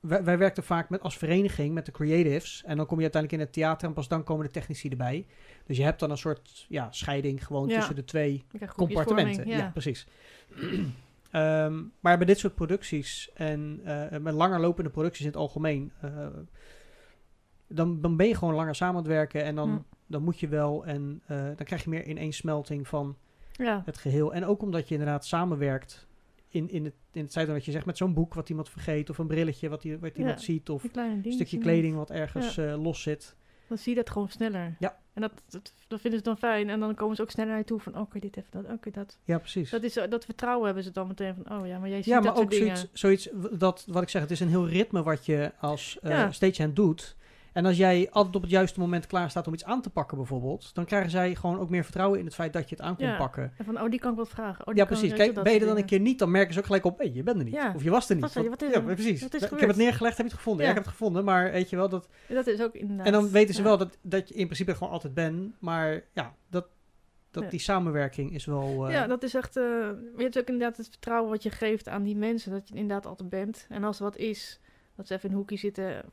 [0.00, 2.62] Wij, wij werkten vaak met, als vereniging met de creatives.
[2.66, 5.26] En dan kom je uiteindelijk in het theater en pas dan komen de technici erbij.
[5.66, 7.76] Dus je hebt dan een soort ja, scheiding gewoon Ja.
[7.76, 8.68] tussen de twee compartimenten.
[8.68, 10.06] groepjesvorming, Ja, precies.
[11.30, 15.92] Ehm, maar bij dit soort producties en eh, met langer lopende producties in het algemeen,
[16.00, 16.26] eh,
[17.66, 19.78] dan, dan ben je gewoon langer samen aan het werken en dan, Hm.
[20.06, 23.16] dan moet je wel en eh, dan krijg je meer ineensmelting van
[23.52, 23.82] Ja.
[23.84, 24.34] het geheel.
[24.34, 26.06] En ook omdat je inderdaad samenwerkt
[26.48, 29.18] in, in het, in het wat je zegt met zo'n boek wat iemand vergeet of
[29.18, 30.18] een brilletje wat, die, wat Ja.
[30.20, 33.36] iemand ziet of een stukje kleding wat ergens eh, los zit.
[33.68, 34.76] Dan zie je dat gewoon sneller.
[34.78, 34.98] Ja.
[35.12, 36.68] En dat, dat, dat vinden ze dan fijn.
[36.70, 38.72] En dan komen ze ook sneller naar je toe van, oh, oké, dit even, dat,
[38.72, 39.18] oké, dat.
[39.24, 39.70] Ja, precies.
[39.70, 42.14] Dat, is, dat vertrouwen hebben ze dan meteen van, oh ja, maar jij ziet Ja,
[42.20, 42.76] maar dat soort ook dingen.
[42.76, 43.28] zoiets, zoiets
[43.58, 46.30] dat, wat ik zeg, het is een heel ritme wat je als eh Ja.
[46.32, 47.16] stagehand doet.
[47.52, 50.16] En als jij altijd op het juiste moment klaar staat om iets aan te pakken
[50.16, 52.96] bijvoorbeeld, dan krijgen zij gewoon ook meer vertrouwen in het feit dat je het aan
[52.96, 53.16] kunt Ja.
[53.16, 53.52] pakken.
[53.56, 54.60] En van, oh, die kan ik wat vragen.
[54.60, 55.12] Oh, die ja, precies.
[55.12, 57.10] Kijk, ben je er dan een keer niet, dan merken ze ook gelijk op, hé,
[57.12, 57.54] je bent er niet.
[57.54, 57.72] Ja.
[57.74, 58.34] Of je was er niet.
[58.34, 59.22] Wat ja, precies.
[59.22, 60.62] Wat ik heb het neergelegd, heb je het gevonden?
[60.64, 62.08] Ja, ik heb het gevonden, maar weet je wel, dat...
[62.28, 63.06] Dat is ook inderdaad.
[63.06, 66.34] En dan weten ze wel dat, dat je in principe gewoon altijd bent, maar ja,
[66.50, 66.66] dat,
[67.30, 67.48] dat Ja.
[67.48, 68.86] die samenwerking is wel...
[68.86, 69.56] eh, Ja, dat is echt...
[69.56, 69.62] eh,
[70.16, 72.50] je hebt ook inderdaad het vertrouwen wat je geeft aan die mensen.
[72.52, 73.66] Dat je inderdaad altijd bent.
[73.68, 74.60] En als er wat is,
[74.96, 76.04] dat ze even in een hoekje zitten.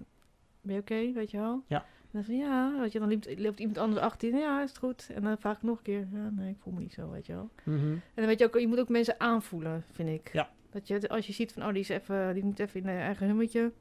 [0.65, 1.63] Ben je oké, weet je wel?
[1.67, 1.77] Ja.
[1.77, 4.35] En dan van ja, weet je, dan loopt, loopt iemand anders achter je.
[4.35, 5.09] Ja, is het goed?
[5.13, 6.07] En dan vraag ik nog een keer.
[6.11, 7.49] Ja, nee, ik voel me niet zo, weet je wel.
[7.63, 7.91] mhm.
[7.91, 10.29] En dan weet je ook, je moet ook mensen aanvoelen, vind ik.
[10.33, 10.49] Ja.
[10.69, 12.97] Dat je, als je ziet van, oh, die, is even, die moet even in een
[12.97, 13.71] eigen hummetje.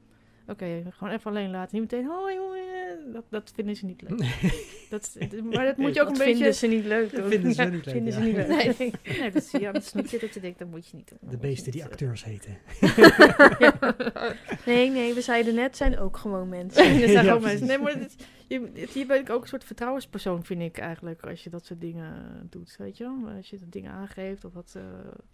[0.47, 1.79] Oké, gewoon even alleen laten.
[1.79, 2.59] Niet meteen, hoi, hoi.
[2.59, 4.19] eh, Dat, dat vinden ze niet leuk.
[4.89, 6.33] dat, maar dat moet je ook Dat een beetje...
[6.35, 7.15] vinden ze niet leuk.
[7.15, 8.19] Dat vinden ze Ja, niet leuk, vinden ja.
[8.19, 8.77] ze niet leuk.
[8.77, 11.09] Nee, nee, dat zie je aan het snoetje dat je denkt, dat moet je niet
[11.09, 11.17] doen.
[11.21, 11.91] Dat De beesten die niet, eh.
[11.91, 12.57] acteurs heten.
[14.65, 16.83] Nee, nee, we zeiden net, zijn ook gewoon mensen.
[16.85, 17.67] En er zijn gewoon mensen.
[17.67, 18.15] Nee, maar dit,
[18.47, 22.13] je, je bent ook een soort vertrouwenspersoon, vind ik eigenlijk, als je dat soort dingen
[22.49, 23.33] doet, weet je?
[23.37, 24.83] Als je dat dingen aangeeft, of, wat, eh,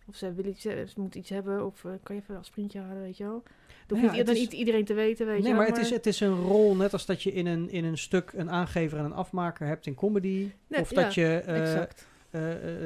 [0.07, 2.79] of ze, willen iets, ze moeten iets hebben, of eh, kan je even een sprintje
[2.79, 3.43] halen, weet je wel?
[3.87, 5.75] Dat Nou hoeft ja, dan is- niet iedereen te weten, weet nee, je maar wel?
[5.75, 8.31] het is, het is een rol, net als dat je in een, in een stuk
[8.35, 10.51] een aangever en een afmaker hebt in comedy.
[10.67, 11.87] Nee, of dat ja, je
[12.31, 12.41] eh,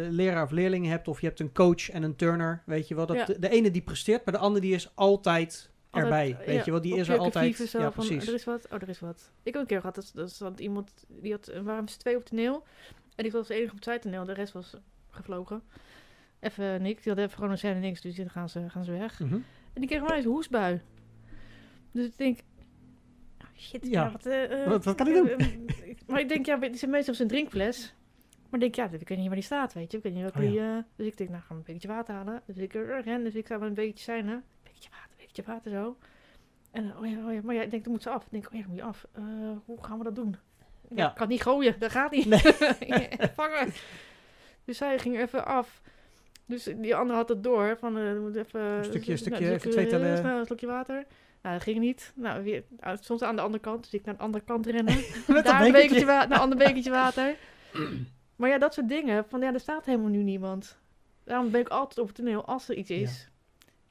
[0.09, 3.05] leraar of leerling hebt, of je hebt een coach en een turner, weet je wel.
[3.05, 3.25] Dat Ja.
[3.25, 5.69] de, de ene die presteert, maar de andere die is altijd
[6.03, 6.81] Altijd, erbij, eh, weet ja, je wel.
[6.81, 7.55] Die is er altijd.
[7.55, 8.27] zo Ja, van, precies.
[8.27, 9.31] Er is wat, oh, er is wat.
[9.43, 12.63] Ik heb een keer gehad, dat, iemand, die had, waren ze twee op toneel.
[13.15, 14.75] En die was de enige op het zijtoneel, de rest was
[15.09, 15.61] gevlogen.
[16.39, 18.91] Even niks, die had even gewoon een scène niks, dus dan gaan ze, gaan ze
[18.91, 19.19] weg.
[19.19, 19.33] Mhm.
[19.33, 20.81] En die kreeg maar eens een hoestbui.
[21.91, 22.39] Dus ik denk,
[23.41, 24.11] oh, shit, Ja.
[24.11, 25.29] wat, eh, eh, Wat- wat kan ik eh, doen?
[25.37, 27.93] eh, maar ik denk, ja, die zijn meestal op zijn drinkfles.
[28.49, 29.97] Maar ik denk, ja, ik weet niet waar die staat, weet je.
[29.97, 30.59] Ik weet niet wat Oh, die...
[30.59, 32.41] eh, dus ik denk, nou, ga een beetje water halen.
[32.45, 34.43] Dus ik eh, ren, dus ik ga wel een beetje zijn,
[35.35, 35.97] Beetje water, zo.
[36.71, 38.23] En, oh ja, oh ja, maar ja, ik denk, dan moet ze af.
[38.23, 39.05] Ik denk, oh ja, moet je af.
[39.11, 39.23] Eh,
[39.65, 40.35] hoe gaan we dat doen?
[40.95, 41.09] Ja.
[41.09, 42.25] Ik kan niet gooien, dat gaat niet.
[42.25, 42.41] Nee.
[43.35, 43.73] Vangen.
[44.65, 45.81] Dus zij ging even af.
[46.45, 47.77] Dus die andere had het door.
[47.79, 50.17] Van, eh, moet even, Een stukje- nou, stukje, een even twee tellen.
[50.17, 51.05] snel een slokje water.
[51.41, 52.11] Nou, dat ging niet.
[52.15, 54.95] Nou, weer, nou, stond aan de andere kant, dus ik naar de andere kant rennen.
[55.27, 55.71] Met dat Daar een bekertje.
[55.71, 57.35] bekertje water, naar een ander bekertje water.
[58.35, 59.25] maar ja, dat soort dingen.
[59.27, 60.77] Van ja, er staat helemaal nu niemand.
[61.23, 63.29] Daarom ben ik altijd op het toneel als er iets is.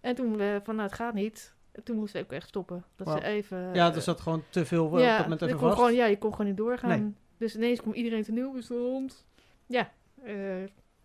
[0.05, 1.55] En toen we van, nou, het gaat niet.
[1.73, 2.85] En toen moesten we ook echt stoppen.
[2.97, 3.59] Dat ze even...
[3.75, 5.73] Ja, eh, er zat gewoon te veel eh, op dat even kon.
[5.73, 7.03] Gewoon, ja, je kon gewoon niet doorgaan.
[7.03, 7.13] Nee.
[7.39, 9.27] Dus ineens kwam iedereen toneel bestond.
[9.67, 9.93] Ja,
[10.25, 10.35] eh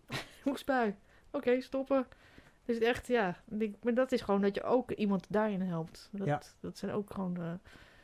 [0.44, 0.94] hoekspui.
[1.30, 2.06] Oké, stoppen.
[2.64, 3.36] Dus echt, ja.
[3.58, 6.08] ik- Maar dat is gewoon dat je ook iemand daarin helpt.
[6.12, 6.42] Dat, Ja.
[6.60, 7.58] dat zijn ook gewoon de,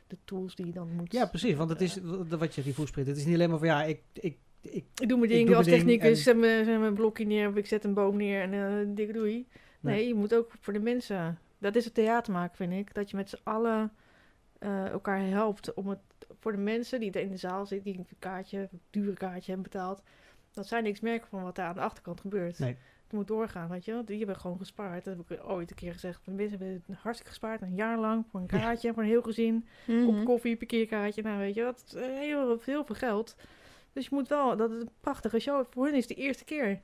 [0.07, 1.13] de tools die je dan moet...
[1.13, 1.55] Ja, precies.
[1.55, 3.07] Want het is w- wat je die voelsprint.
[3.09, 5.47] Het is niet alleen maar van ja, ik, ik, ik Ik doe mijn Ik ding
[5.49, 6.37] doe als technicus, en- zet
[6.81, 9.47] mijn, blokje neer of ik zet een boom neer en eh dik doei.
[9.87, 9.97] Nee.
[9.97, 10.09] Nee.
[10.09, 11.39] je moet ook voor de mensen.
[11.59, 12.95] Dat is het theater maken, vind ik.
[12.95, 13.93] Dat je met z'n allen
[14.59, 15.99] eh, elkaar helpt om het
[16.41, 19.71] voor de mensen die in de zaal zitten, die een kaartje, een dure kaartje hebben
[19.71, 20.03] betaald,
[20.53, 22.59] dat zij niks merken van wat er aan de achterkant gebeurt.
[22.59, 22.77] Nee.
[23.03, 24.05] Het moet doorgaan, weet je wel.
[24.05, 25.05] Die hebben gewoon gespaard.
[25.05, 26.25] Dat heb ik ooit een keer gezegd.
[26.25, 29.67] De mensen hebben hartstikke gespaard, een jaar lang, voor een kaartje, voor een heel gezin.
[29.87, 30.05] Mhm.
[30.05, 33.37] Kop koffie, parkeerkaartje, nou weet je wat, eh, heel, heel veel geld.
[33.93, 35.65] Dus je moet wel, dat is een prachtige show.
[35.71, 36.81] Voor hun is het de eerste keer.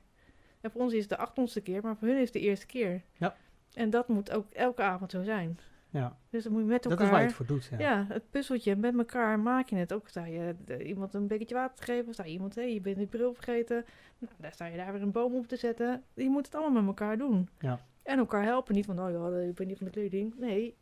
[0.63, 2.65] En voor ons is het de achtondste keer, maar voor hun is het de eerste
[2.65, 3.01] keer.
[3.17, 3.35] Ja.
[3.73, 5.59] En dat moet ook elke avond zo zijn.
[5.89, 7.05] ja, Dus dan moet je met dat elkaar...
[7.05, 7.69] is waar je het voor doet.
[7.71, 7.77] Ja.
[7.79, 8.05] ja.
[8.09, 9.93] het puzzeltje, met elkaar maak je het.
[9.93, 12.81] Ook sta je eh, iemand een beetje water te geven, sta je iemand, hé, je
[12.81, 13.85] bent die bril vergeten.
[14.19, 16.03] Nou, daar sta je daar weer een boom op te zetten.
[16.13, 17.49] Je moet het allemaal met elkaar doen.
[17.59, 17.79] Ja.
[18.03, 18.75] En elkaar helpen.
[18.75, 20.35] Niet van, oh ja, ik ben niet van de kleding.
[20.37, 20.75] Nee,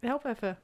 [0.00, 0.58] help even.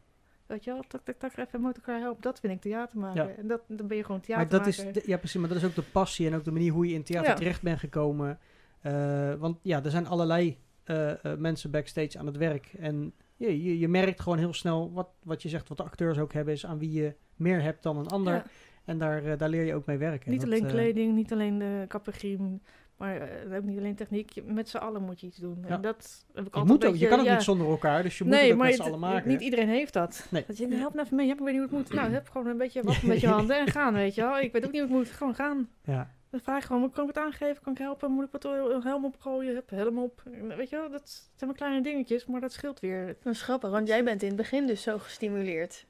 [0.49, 2.23] Weet je wel, tak, tak, tak, even met elkaar helpen.
[2.23, 3.29] Dat vind ik theater maken.
[3.29, 3.35] Ja.
[3.35, 5.41] En dat, dan ben je gewoon Maar theater dat is, de- ja, precies.
[5.41, 7.35] Maar dat is ook de passie en ook de manier hoe je in theater Ja.
[7.37, 8.39] terecht bent gekomen.
[8.81, 12.73] Eh, want ja, er zijn allerlei eh, eh, mensen backstage aan het werk.
[12.79, 16.19] En je, je, je merkt gewoon heel snel wat, wat je zegt, wat de acteurs
[16.19, 18.35] ook hebben, is aan wie je meer hebt dan een ander.
[18.35, 18.45] Ja.
[18.85, 20.31] En daar, daar leer je ook mee werken.
[20.31, 22.61] Niet Dat, alleen kleding, niet alleen de kappergriem,
[22.99, 24.31] maar eh, ook niet alleen techniek.
[24.31, 25.59] Je- Met z'n allen moet je iets doen.
[25.67, 25.75] Ja.
[25.75, 27.33] En dat heb ik je, altijd moet ook, je beetje- kan ook ja.
[27.35, 29.29] niet zonder elkaar, dus je moet nee, het met z'n het- allen maken.
[29.29, 30.27] niet iedereen heeft dat.
[30.31, 30.45] Nee.
[30.47, 31.99] Dat je, help nou even mee, ja, ik weet niet hoe het moet.
[31.99, 34.39] Nou, heb gewoon een beetje wat met je handen en gaan, weet je wel.
[34.39, 35.69] Ik weet ook niet hoe het moet, gewoon gaan.
[35.85, 36.11] Ja.
[36.31, 38.83] Dan vraag ik gewoon, kan ik het aangeven, kan ik helpen, moet ik wat een
[38.83, 40.23] helm opgooien, heb helm op.
[40.57, 43.17] Weet je wel, dat zijn maar kleine dingetjes, maar dat scheelt weer.
[43.23, 45.87] Dat is grappig, want jij bent in het begin dus zo gestimuleerd.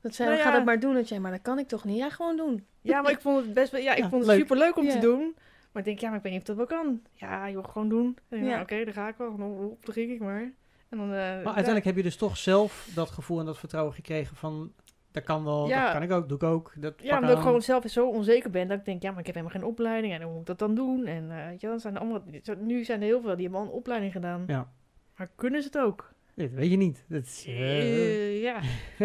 [0.00, 0.54] Dat zij, Nou ga ja.
[0.56, 0.94] dat maar doen.
[0.94, 1.96] Dat jij, maar dat kan ik toch niet?
[1.96, 2.66] Ja, gewoon doen.
[2.80, 4.40] Ja, maar ik vond het best wel, ja, ik Ja, vond het leuk.
[4.40, 4.92] super leuk om Ja.
[4.92, 5.36] te doen.
[5.76, 7.00] Maar ik denk, ja, maar ik weet niet of dat wel kan.
[7.12, 8.16] Ja, joh, gewoon doen.
[8.28, 8.50] En, Ja.
[8.50, 8.60] ja.
[8.60, 9.36] Oké, daar ga ik wel.
[9.36, 10.52] Dan op, dan ging ik maar.
[10.88, 13.94] En dan, eh, Maar uiteindelijk heb je dus toch zelf dat gevoel en dat vertrouwen
[13.94, 14.72] gekregen van...
[15.10, 15.82] Dat kan wel, Ja.
[15.82, 16.72] dat kan ik ook, doe ik ook.
[16.76, 19.26] Dat Ja, omdat ik gewoon zelf zo onzeker ben dat ik denk, ja, maar ik
[19.26, 21.06] heb helemaal geen opleiding en hoe moet ik dat dan doen?
[21.06, 22.22] En eh, weet je, dan zijn er allemaal,
[22.58, 24.44] nu zijn er heel veel die hebben al een opleiding gedaan.
[24.46, 24.72] Ja.
[25.16, 26.12] Maar kunnen ze het ook?
[26.34, 27.04] Nee, dat weet je niet.
[27.08, 28.60] Dat is, eh, ja.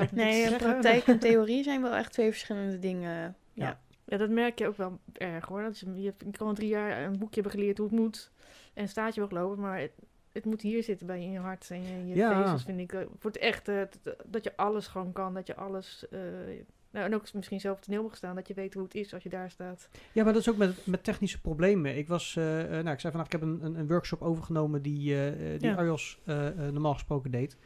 [0.00, 3.36] Niet Nee, praktijk en theorie zijn wel echt twee verschillende dingen.
[3.52, 3.66] Ja.
[3.66, 3.80] Ja,
[4.18, 5.62] dat merk je ook wel erg hoor.
[5.62, 8.30] Dat je, hebt, je kan al drie jaar een boekje hebben geleerd hoe het moet.
[8.74, 9.92] En staat je wel gelopen, maar het,
[10.32, 12.42] het moet hier zitten bij je, in je hart en je, je Ja.
[12.42, 12.90] vezels, vind ik.
[13.18, 13.82] Voor het echt, eh,
[14.26, 15.34] dat je alles gewoon kan.
[15.34, 16.06] Dat je alles...
[16.10, 16.20] eh,
[16.90, 18.34] nou, en ook misschien zelf toneel mag staan.
[18.34, 19.88] Dat je weet hoe het is als je daar staat.
[20.12, 21.96] Ja, maar dat is ook met, met technische problemen.
[21.96, 25.58] Ik was, eh, nou, ik zei vandaag, ik heb een, een, workshop overgenomen die, eh,
[25.60, 25.74] die Ja.
[25.74, 26.20] Arjos
[26.70, 27.56] normaal gesproken deed.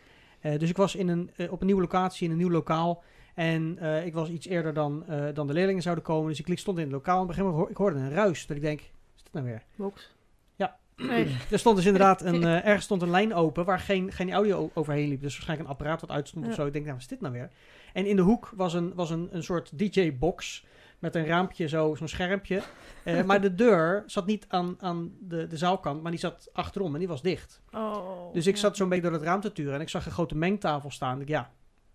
[0.47, 3.03] Eh, dus ik was in een, eh, op een nieuwe locatie, in een nieuw lokaal.
[3.34, 6.28] En eh, ik was iets eerder dan, dan de leerlingen zouden komen.
[6.28, 7.16] Dus ik stond in het lokaal.
[7.16, 8.47] En op een gegeven moment hoor- ik hoorde een ruis.
[8.47, 9.62] Dat ik denk, is dat nou weer?
[9.76, 10.14] Box.
[10.57, 10.76] Ja.
[10.97, 11.36] Nee.
[11.51, 15.09] Er stond dus inderdaad een, ergens stond een lijn open waar geen, geen audio overheen
[15.09, 15.20] liep.
[15.20, 16.66] Dus waarschijnlijk een apparaat wat uitstond of zo.
[16.66, 17.51] Ik denk, nou, wat is dit nou weer?
[17.92, 20.64] En in de hoek was een, was een, een soort DJ-box
[20.99, 22.62] met een raampje, zo, zo'n schermpje.
[23.05, 26.92] Eh, maar de deur zat niet aan, aan de, de zaalkant, maar die zat achterom
[26.92, 27.62] en die was dicht.
[27.72, 28.61] Oh, Dus ik ja.
[28.61, 31.20] zat zo'n beetje door het raam te turen en ik zag een grote mengtafel staan.
[31.20, 31.51] Ik, ja,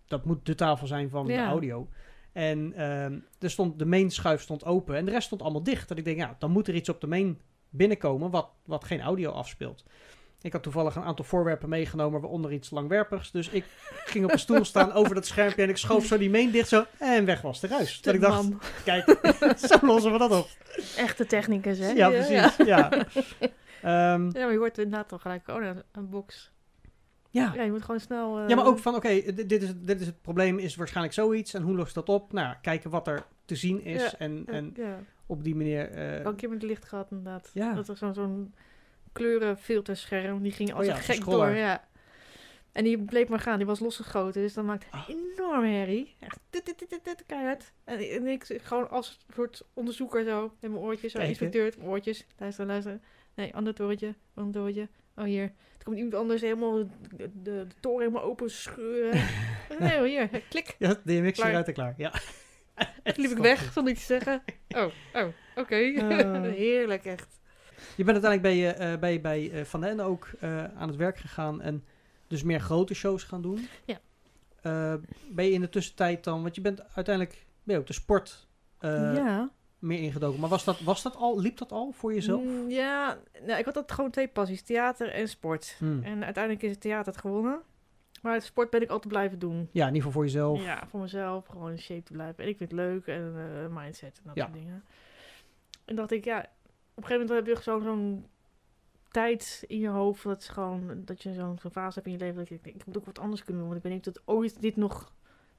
[0.06, 1.88] dat moet de tafel zijn van de audio.
[2.32, 5.88] En ehm, er stond, de main schuif stond open en de rest stond allemaal dicht.
[5.88, 7.40] Dat ik denk, ja, dan moet er iets op de main
[7.70, 9.84] binnenkomen wat, wat geen audio afspeelt.
[10.42, 13.30] Ik had toevallig een aantal voorwerpen meegenomen, waaronder iets langwerpigs.
[13.30, 13.64] Dus ik
[14.04, 16.68] ging op een stoel staan over dat schermpje en ik schoof zo die main dicht
[16.68, 18.00] zo en weg was de ruis.
[18.00, 18.60] Dat ik dacht, Man.
[18.84, 19.04] kijk,
[19.68, 20.48] zo lossen we dat op.
[20.96, 21.90] Echte technicus, hè?
[21.90, 22.08] Ja, Ja,
[22.48, 22.66] precies.
[22.66, 22.90] Ja.
[23.82, 26.52] Ehm, Ja, maar je hoort inderdaad toch gelijk, oh, een, box.
[27.30, 27.52] ja.
[27.54, 28.38] Ja, je moet gewoon snel...
[28.38, 30.76] eh, Ja, maar ook van, oké, dit, dit is, het- dit is het probleem, is
[30.76, 31.54] waarschijnlijk zoiets.
[31.54, 32.32] En hoe lost dat op?
[32.32, 34.02] Nou, ja, kijken wat er te zien is.
[34.02, 34.98] Ja, en, ja, en ja.
[35.26, 35.90] op die manier...
[35.90, 37.50] eh, Ook een keer met licht gehad, inderdaad.
[37.54, 37.72] Ja.
[37.72, 38.54] Dat was zo'n zo'n
[39.12, 40.42] kleurenfilterscherm.
[40.42, 41.88] Die ging als Oh ja, een gek door, ja.
[42.72, 43.56] En die bleef maar gaan.
[43.56, 44.42] Die was losgegoten.
[44.42, 45.08] Dus dat maakte Ah.
[45.08, 46.14] een enorme herrie.
[46.20, 47.72] Echt dit, dit, dit, dit, keihard.
[47.84, 50.54] En, en ik gewoon als soort onderzoeker zo.
[50.60, 51.28] Met mijn oortjes, zo Kijken.
[51.28, 51.72] inspecteur.
[51.78, 52.26] mijn Oortjes.
[52.38, 53.02] Luisteren, luisteren.
[53.34, 54.14] Nee, ander torentje.
[54.34, 54.88] Ander torentje.
[55.16, 55.46] Oh, hier.
[55.46, 56.86] Toen komt iemand anders helemaal de,
[57.16, 59.24] de, de toren helemaal open scheuren.
[59.78, 60.28] nee, hoor, hier.
[60.48, 60.76] Klik.
[60.78, 61.46] ja, DMX Klaar.
[61.46, 61.94] hieruit en klaar.
[61.96, 62.10] Ja.
[63.02, 64.42] Toen liep ik weg zonder iets te zeggen.
[64.68, 64.92] Oh,
[65.22, 65.74] oh, oké.
[65.76, 66.42] Eh.
[66.62, 67.40] Heerlijk, echt.
[67.96, 70.30] Je bent uiteindelijk bij, je, eh, bij, bij eh, Van den ook
[70.76, 71.84] aan het werk gegaan en
[72.26, 73.68] dus meer grote shows gaan doen.
[73.84, 73.98] Ja.
[75.30, 78.46] Ben je in de tussentijd dan, want je bent uiteindelijk ben je ook de sport
[78.80, 79.50] ja.
[79.78, 80.40] meer ingedoken.
[80.40, 82.42] Maar was dat, was dat al, liep dat al voor jezelf?
[82.42, 85.76] Mm, ja, nou, ik had dat gewoon twee passies, theater en sport.
[85.78, 86.02] Hmm.
[86.02, 87.62] En uiteindelijk is het theater het gewonnen.
[88.22, 89.68] Maar het sport ben ik altijd blijven doen.
[89.72, 90.62] Ja, in ieder geval voor jezelf.
[90.62, 92.44] Ja, voor mezelf, gewoon in shape te blijven.
[92.44, 94.44] En ik vind het leuk en mindset en dat Ja.
[94.44, 94.84] soort dingen.
[95.84, 96.46] En dacht ik, ja,
[96.94, 98.26] een gegeven moment heb je zo'n zo'n
[99.10, 100.22] tijd in je hoofd.
[100.22, 102.36] Dat, is gewoon, dat je zo'n fase hebt in je leven.
[102.36, 103.70] Dat ik denk, ik moet ook wat anders kunnen doen.
[103.72, 105.12] Want ik ben niet dat ooit dit nog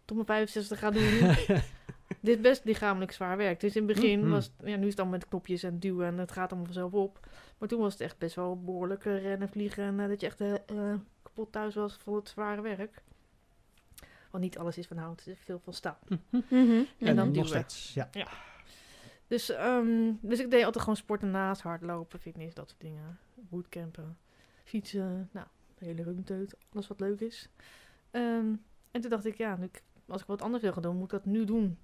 [0.05, 1.19] tot mijn 65 ga doen.
[2.21, 3.59] dit is best lichamelijk zwaar werk.
[3.59, 4.29] Dus in het begin Mhm.
[4.29, 6.91] was ja, nu is het dan met knopjes en duwen en het gaat allemaal vanzelf
[6.93, 7.19] op.
[7.57, 9.83] Maar toen was het echt best wel behoorlijk eh, rennen, vliegen.
[9.83, 10.53] En eh, dat je echt eh,
[11.23, 13.01] kapot thuis was voor het zware werk.
[14.31, 15.97] Want niet alles is van hout, het is veel van staal.
[16.29, 16.41] Mhm.
[16.49, 17.47] En en dan nog duwen.
[17.47, 17.93] steeds.
[17.93, 18.09] Ja.
[19.27, 23.19] Dus, ehm, dus ik deed altijd gewoon sporten naast, hardlopen, fitness, dat soort dingen.
[23.35, 24.17] Bootcampen,
[24.63, 25.47] fietsen, nou,
[25.77, 27.49] de hele rumteut, alles wat leuk is.
[28.11, 28.53] Ehm,
[28.91, 29.69] en toen dacht ik, ja, nu
[30.07, 31.77] als ik wat anders wil gaan doen, moet ik dat nu doen.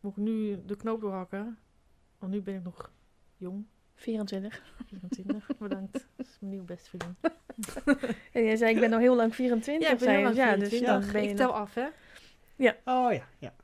[0.00, 1.58] Moet ik nu de knoop doorhakken.
[2.18, 2.90] Want nu ben ik nog
[3.36, 4.62] jong, 24.
[4.86, 5.92] 24, bedankt.
[6.16, 7.16] Dat is mijn nieuwe beste vriendin.
[8.32, 9.88] En jij zei, ik ben al heel lang 24.
[9.88, 11.02] Ja, ik ben heel ja, dus 24.
[11.04, 11.86] dan ben je ik tel nog- af, hè.
[12.84, 13.54] Oh ja, ja.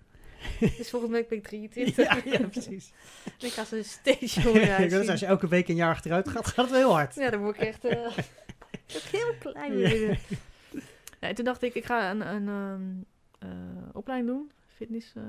[0.78, 2.04] Dus volgende week ben ik 23.
[2.04, 2.92] ja, ja, precies.
[3.24, 5.10] En ik ga ze Ik wil uitzien.
[5.10, 7.14] als je elke week een jaar achteruit gaat, gaat het wel heel hard.
[7.14, 8.16] Ja, dan word ik echt eh,
[9.12, 9.76] heel klein.
[11.20, 14.50] Nee, toen dacht ik, ik ga een, een ehm, eh, opleiding doen.
[14.74, 15.22] Fitness, eh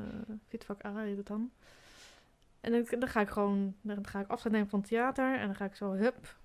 [0.47, 1.51] fitvak A heet het dan.
[2.61, 5.39] En dan, dan ga ik gewoon, dan ga ik afscheid nemen van het theater.
[5.39, 6.38] En dan ga ik zo, hup,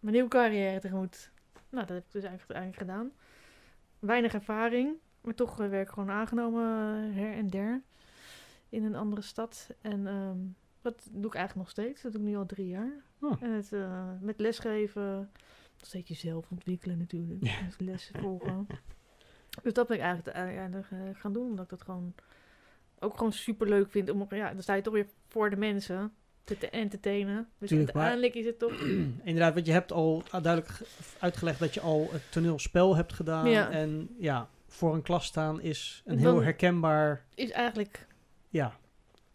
[0.00, 1.30] mijn nieuwe carrière tegemoet.
[1.70, 3.12] Nou, dat heb ik dus eigenlijk, eigenlijk gedaan.
[3.98, 6.64] Weinig ervaring, maar toch werd ik gewoon aangenomen
[7.12, 7.82] her en der.
[8.70, 9.68] In een andere stad.
[9.80, 10.38] En ehm,
[10.82, 12.02] dat doe ik eigenlijk nog steeds.
[12.02, 12.92] Dat doe ik nu al drie jaar.
[13.20, 13.42] Oh.
[13.42, 15.30] En het, eh, met lesgeven,
[15.82, 17.44] steeds jezelf ontwikkelen natuurlijk.
[17.44, 17.62] Ja.
[17.64, 18.66] Dus lessen volgen.
[19.62, 20.36] Dus dat ben ik eigenlijk
[20.90, 21.46] eh, gaan doen.
[21.46, 22.14] Omdat ik dat gewoon
[22.98, 24.10] ook gewoon super leuk vind.
[24.10, 26.12] Om, ja, dan sta je toch weer voor de mensen
[26.44, 27.48] te, te entertainen.
[27.58, 28.80] Dus Tuurlijk, maar- uiteindelijk is het toch...
[29.30, 30.86] Inderdaad, want je hebt al duidelijk ge-
[31.18, 33.50] uitgelegd dat je al het toneelspel hebt gedaan.
[33.50, 33.70] Ja.
[33.70, 37.24] En ja, voor een klas staan is een Dan- heel herkenbaar...
[37.34, 38.06] Is eigenlijk
[38.50, 38.76] Ja,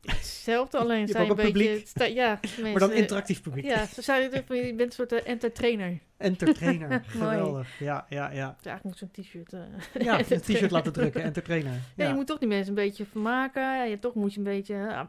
[0.06, 1.52] hetzelfde, alleen Je zijn een beetje...
[1.52, 1.88] publiek.
[1.88, 3.66] sta- ja, maar dan mensen- interactief publiek.
[3.66, 6.00] Ja, ze zijn, je bent een soort uh, entertainer.
[6.18, 7.80] Entertainer, geweldig.
[7.80, 8.36] Ja, ja, ja.
[8.36, 9.54] Ja, eigenlijk moet zo'n t-shirt...
[9.54, 9.60] eh,
[10.08, 11.72] Ja, een t-shirt laten drukken, entertainer.
[11.96, 12.08] Ja, Ja.
[12.10, 13.62] je moet toch die mensen een beetje vermaken.
[13.62, 14.74] Ja, je, toch moet je een beetje...
[14.74, 15.02] eh,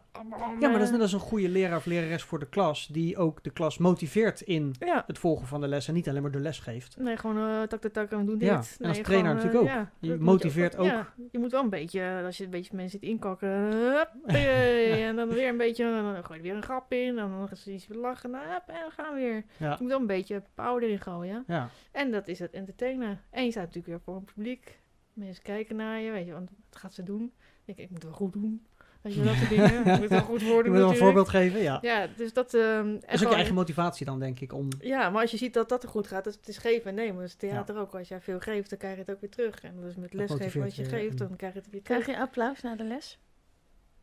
[0.61, 3.17] ja, maar dat is net als een goede leraar of lerares voor de klas, die
[3.17, 6.31] ook de klas motiveert in Ja, het volgen van de les en niet alleen maar
[6.31, 6.97] de les geeft.
[6.99, 8.49] nee, gewoon eh, tak, tak, tak, en we doen dit.
[8.49, 9.91] Ja, en als Nee, trainer gewoon, natuurlijk eh, ook.
[10.01, 10.87] ja, Je motiveert ook.
[10.87, 14.11] Ja, je moet wel een beetje, eh, als je een beetje mensen zit inkakken, hup,
[14.27, 17.15] eh, en dan weer een beetje, eh, dan gooi je weer een grap in, en
[17.17, 19.45] dan nog eens iets lachen, hup, en dan gaan we weer.
[19.57, 21.45] Ja, Je moet wel een beetje power erin gooien.
[21.47, 21.69] ja.
[21.93, 23.21] En dat is het entertainen.
[23.31, 24.79] En je staat natuurlijk weer voor een publiek.
[25.13, 27.33] Mensen kijken naar je, weet je, want wat gaat ze doen?
[27.65, 28.67] Ik denk, ik moet het wel goed doen.
[29.01, 29.79] Weet je, dat soort dingen.
[29.81, 31.79] Ik moet het wel goed Je worden moet wel een voorbeeld geven, ja.
[31.83, 32.55] Ja, dus dat...
[32.55, 34.69] ehm, Dat is ook je eigen motivatie dan, denk ik, om...
[34.79, 36.95] ja, maar als je ziet dat dat er goed gaat, dat het is geven en
[36.95, 37.23] nemen.
[37.23, 37.95] Dus theater ook.
[37.95, 39.61] Als jij veel geeft, dan krijg je het ook weer terug.
[39.65, 42.03] En dus met lesgeven, als je geeft, dan krijg je het weer terug.
[42.03, 43.19] Krijg je applaus na de les?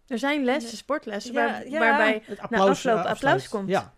[0.08, 1.80] Er zijn lessen, sportlessen, Ja, waar- ja.
[1.80, 2.22] waarbij...
[2.26, 3.70] Het Na applaus, afloop eh, applaus komt.
[3.70, 3.94] Ja,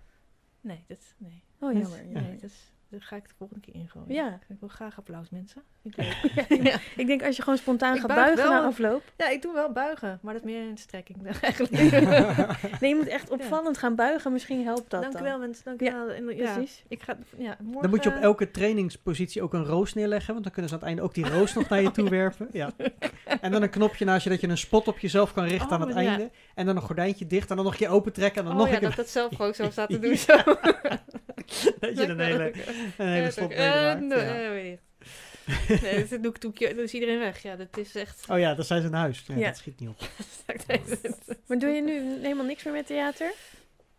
[0.62, 1.44] Nee, dat, nee.
[1.60, 2.06] Oh, jammer.
[2.06, 4.14] Nee, dat, is- ga ik de volgende keer ingooien.
[4.14, 4.40] Ja.
[4.48, 5.64] Ik wil graag applaus, mensen.
[5.84, 5.96] Ik.
[6.64, 6.78] Ja.
[6.96, 8.62] Ik denk als je gewoon spontaan Ik gaat buig buigen wel.
[8.62, 9.04] na afloop.
[9.18, 11.72] ja, ik doe wel buigen, maar dat is meer een strekking dan eigenlijk.
[12.80, 14.32] Nee, je moet echt opvallend gaan buigen.
[14.32, 15.22] Misschien helpt dat dank dan.
[15.22, 15.64] u wel, mensen.
[15.66, 16.10] Dank u Ja, wel.
[16.16, 16.84] En, ja, Precies.
[16.88, 17.82] ik ga, ja, morgen...
[17.82, 20.82] Dan moet je op elke trainingspositie ook een roos neerleggen, want dan kunnen ze aan
[20.82, 22.48] het einde ook die roos nog naar je toe werpen.
[22.52, 22.72] Ja.
[23.42, 25.74] En dan een knopje naast je dat je een spot op jezelf kan richten Oh,
[25.74, 25.96] aan het ja.
[25.96, 26.30] einde.
[26.56, 28.60] En dan een gordijntje dicht en dan nog een keer open trekken en dan Oh
[28.60, 28.88] nog ja, een keer...
[28.90, 30.16] dat dat zelf ook zo staat te doen.
[30.18, 30.34] Zo.
[31.80, 32.52] dat je een hele,
[32.98, 34.44] een hele slot Eh, nee, Ja.
[34.44, 34.80] eh, weet ik.
[35.82, 37.42] Nee, dat doe ik toekje, dan is iedereen weg.
[37.44, 38.26] Ja, dat is echt...
[38.30, 39.24] Oh ja, dat zijn ze naar huis.
[39.28, 39.48] Ja, Ja.
[39.48, 40.00] Dat schiet niet op.
[41.48, 43.34] Maar doe je nu helemaal niks meer met theater?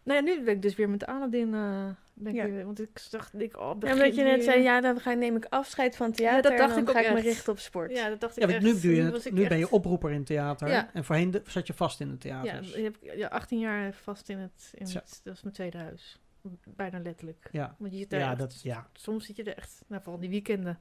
[0.03, 1.55] Nou ja, nu ben ik dus weer met Aladdin.
[1.55, 1.87] eh
[2.19, 4.81] ben ik weer, want ik dacht, ik, oh, Ja, omdat je net weer- zei, ja,
[4.81, 7.15] dan ga, neem ik afscheid van theater dat dacht en dan ik ook ga ik
[7.15, 7.91] me richten op sport.
[7.91, 8.75] Ja, dat dacht ik Ja, want echt.
[8.75, 10.69] nu, doe je was het, ik nu ben je oproeper in theater.
[10.69, 10.91] Ja.
[10.93, 12.79] En voorheen de- zat je vast in het Ja, theater.
[12.79, 15.21] je hebt ja, 18 jaar vast in het, in het...
[15.25, 16.19] Dat is mijn tweede huis.
[16.65, 17.49] Bijna letterlijk.
[17.53, 18.89] Ja, Want je zit ja, echt- dat, ja.
[18.93, 19.83] Soms zit je er echt...
[19.87, 20.81] Nou, vooral die weekenden.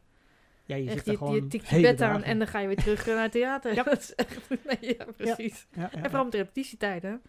[0.65, 2.59] ja je echt, zit er je, gewoon je tikt je bed aan en dan ga
[2.59, 3.73] je weer terug naar het theater.
[3.75, 3.83] Ja.
[3.93, 4.49] Dat is echt...
[4.49, 5.67] Nee, ja, precies.
[5.75, 7.21] Ja, En vooral met de repetitietijden.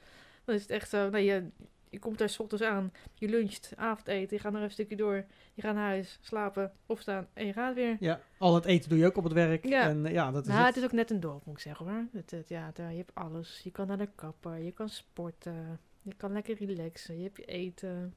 [0.45, 1.49] Dan is het echt zo, nee, je,
[1.91, 5.25] je komt daar s ochtends aan, je luncht, avondeten, je gaat nog een stukje door,
[5.55, 7.97] je gaat naar huis, slapen, opstaan en je gaat weer.
[8.01, 9.65] Ja, al het eten doe je ook op het werk.
[9.67, 9.89] Ja.
[9.89, 10.69] En eh, ja, dat is Nou, het.
[10.69, 12.05] het is ook net een dorp, moet ik zeggen hoor.
[12.13, 13.61] Het, het theater, je hebt alles.
[13.65, 17.45] Je kan naar de kapper, je kan sporten, je kan lekker relaxen, je hebt je
[17.45, 18.15] eten.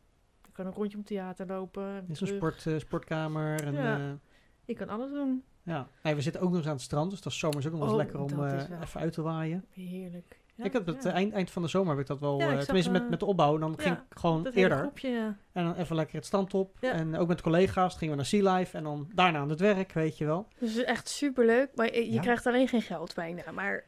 [0.60, 2.06] Kan een rondje om theater lopen.
[2.10, 3.64] is een sport, eh, sportkamer.
[3.64, 3.98] En, Ja.
[3.98, 4.18] ja.
[4.66, 5.44] Ik kan alles doen.
[5.64, 5.88] ja.
[6.04, 7.82] Nee, we zitten ook nog eens aan het strand, dus dat is zomers ook nog
[7.82, 9.66] eens Oh, lekker om eh, even uit te waaien.
[9.70, 10.40] Heerlijk.
[10.56, 11.10] Ja, ik heb het ja.
[11.10, 12.92] eh, eind, eind van de zomer heb ik dat wel, Ja, ik eh, zag, tenminste
[12.92, 13.58] met, eh, met de opbouw.
[13.58, 14.78] Dan ging ik gewoon eerder.
[14.78, 15.36] groepje.
[15.52, 16.78] En dan even lekker het strand op.
[16.80, 18.78] En ook met collega's gingen we naar Sea Life.
[18.78, 20.48] En dan daarna aan het werk, weet je wel.
[20.60, 23.52] Dus het is echt superleuk, maar je, krijgt alleen geen geld bijna.
[23.52, 23.84] Maar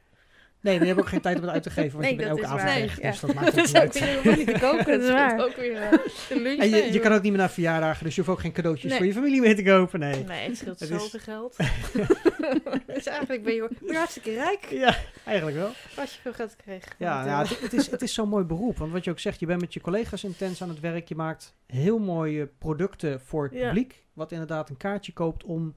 [0.62, 1.92] Nee, dan heb ik ook geen tijd om het uit te geven.
[1.92, 3.02] Want Nee, je bent dat elke is avond waar, weg.
[3.02, 3.10] ja.
[3.10, 3.76] Dus dat maakt Dat is niet
[4.26, 4.38] uit.
[4.38, 4.86] niet te koken.
[5.00, 5.40] Dat is waar.
[5.46, 5.92] ook weer eh.
[6.30, 8.04] En je, nee, je kan ook niet meer naar verjaardagen.
[8.04, 8.98] Dus je hoeft ook geen cadeautjes Nee.
[8.98, 10.00] voor je familie mee te kopen.
[10.00, 10.24] Nee.
[10.24, 11.56] Nee, het scheelt Het is- zoveel geld.
[12.94, 14.96] dus eigenlijk ben je, ben je hartstikke rijk Ja,
[15.26, 15.72] eigenlijk wel.
[15.98, 16.84] als je veel geld kreeg.
[16.98, 18.78] Ja, nou, eh, het, het is, het is zo'n mooi beroep.
[18.78, 21.08] Want wat je ook zegt, je bent met je collega's intens aan het werk.
[21.08, 23.66] Je maakt heel mooie producten voor het Ja.
[23.68, 24.04] publiek.
[24.14, 25.76] Wat inderdaad een kaartje koopt om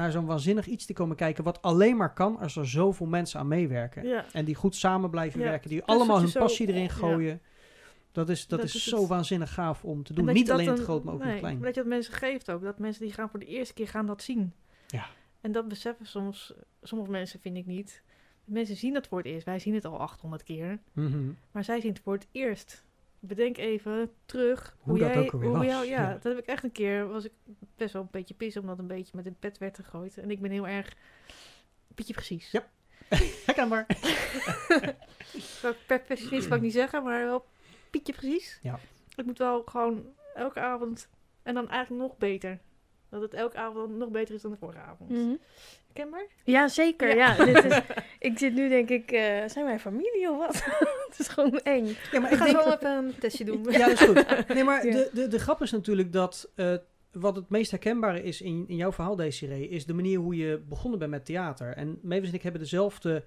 [0.00, 1.44] naar zo'n waanzinnig iets te komen kijken.
[1.44, 4.06] Wat alleen maar kan als er zoveel mensen aan meewerken.
[4.06, 4.24] ja.
[4.32, 5.68] En die goed samen blijven Ja, werken.
[5.68, 7.40] Die dat allemaal hun zo- passie erin gooien.
[8.12, 9.08] Dat is, dat Dat is is zo het.
[9.08, 10.26] waanzinnig gaaf om te En doen.
[10.26, 11.60] dat Niet dat alleen in het groot, maar ook in nee, het klein.
[11.60, 12.62] Dat je dat mensen geeft ook.
[12.62, 14.52] Dat mensen die gaan voor de eerste keer gaan dat zien.
[14.86, 15.06] Ja.
[15.40, 18.02] En dat beseffen soms, sommige mensen vind ik niet.
[18.44, 19.44] Mensen zien het voor het eerst.
[19.46, 20.78] Wij zien het al 800 keer.
[20.92, 21.18] Mhm.
[21.52, 22.84] Maar zij zien het voor het eerst.
[23.22, 26.12] Bedenk even terug Hoe dat jij, ook alweer hoe was, jou- ja, ja.
[26.12, 27.08] dat heb ik echt een keer.
[27.08, 27.32] Was ik
[27.76, 30.18] best wel een beetje pis omdat een beetje met een pet werd gegooid.
[30.18, 30.96] En ik ben heel erg.
[31.94, 32.50] Beetje precies.
[32.50, 32.66] Ja.
[33.46, 33.86] Herkenbaar.
[35.86, 37.44] Perfectionist kan ik niet zeggen, maar wel
[37.90, 38.58] pietje precies.
[38.62, 38.78] Ja.
[39.16, 40.04] Ik moet wel gewoon
[40.34, 41.08] elke avond.
[41.42, 42.58] En dan eigenlijk nog beter.
[43.08, 45.10] Dat het elke avond nog beter is dan de vorige avond.
[45.10, 45.34] Mhm.
[45.92, 46.26] Kenbaar?
[46.44, 47.16] ja, zeker.
[47.16, 47.34] Ja.
[47.34, 47.44] Ja.
[47.44, 47.80] dit is,
[48.20, 50.54] ik zit nu denk ik, eh, zijn wij familie of wat?
[51.08, 51.86] het is gewoon eng.
[52.12, 53.66] Ja, maar Ik ik ga zo even een testje doen.
[53.70, 54.24] Ja, dat is goed.
[54.54, 54.92] Nee, maar Ja.
[54.92, 56.50] de, de, de grap is natuurlijk dat...
[56.54, 56.74] eh,
[57.12, 59.68] wat het meest herkenbare is in, in jouw verhaal, Desiree...
[59.68, 61.76] is de manier hoe je begonnen bent met theater.
[61.76, 63.24] En Mavis en ik hebben dezelfde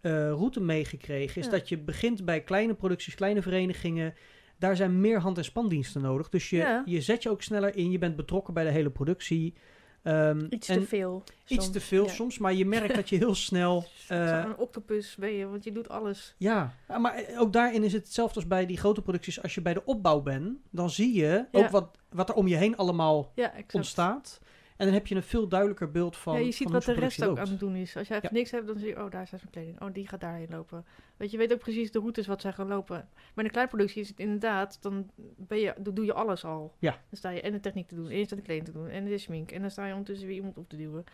[0.00, 1.40] eh, route meegekregen.
[1.40, 1.50] Is Ja.
[1.52, 4.14] dat je begint bij kleine producties, kleine verenigingen...
[4.58, 6.28] Daar zijn meer hand- en spandiensten nodig.
[6.28, 6.82] Dus je, Ja.
[6.86, 7.90] je zet je ook sneller in.
[7.90, 9.54] Je bent betrokken bij de hele productie.
[10.02, 11.22] Ehm, Iets te veel.
[11.46, 11.76] Iets soms.
[11.76, 12.12] te veel Ja.
[12.12, 12.38] soms.
[12.38, 13.84] Maar je merkt dat je heel snel...
[14.08, 16.34] eh, Zo'n octopus ben je, want je doet alles.
[16.38, 19.42] Ja, ja, maar eh, ook daarin is het hetzelfde als bij die grote producties.
[19.42, 21.46] Als je bij de opbouw bent, dan zie je Ja.
[21.50, 24.40] ook wat, wat er om je heen allemaal Ja, ontstaat.
[24.82, 26.34] En dan heb je een veel duidelijker beeld van.
[26.34, 27.96] ja, je ziet wat de rest ook aan het doen is.
[27.96, 28.36] Als jij even Ja.
[28.38, 29.80] niks hebt, dan zie je, oh, daar staat zijn kleding.
[29.80, 30.84] Oh, die gaat daarheen lopen.
[31.16, 32.96] Weet je, weet ook precies de routes wat zij gaan lopen.
[33.14, 36.44] Maar in een kleine productie is het inderdaad, dan, ben je, dan doe je alles
[36.44, 36.74] al.
[36.78, 36.90] Ja.
[36.90, 39.18] Dan sta je en de techniek te doen, en de kleding te doen, en de
[39.18, 39.50] schmink.
[39.50, 41.04] En dan sta je ondertussen weer iemand op te duwen.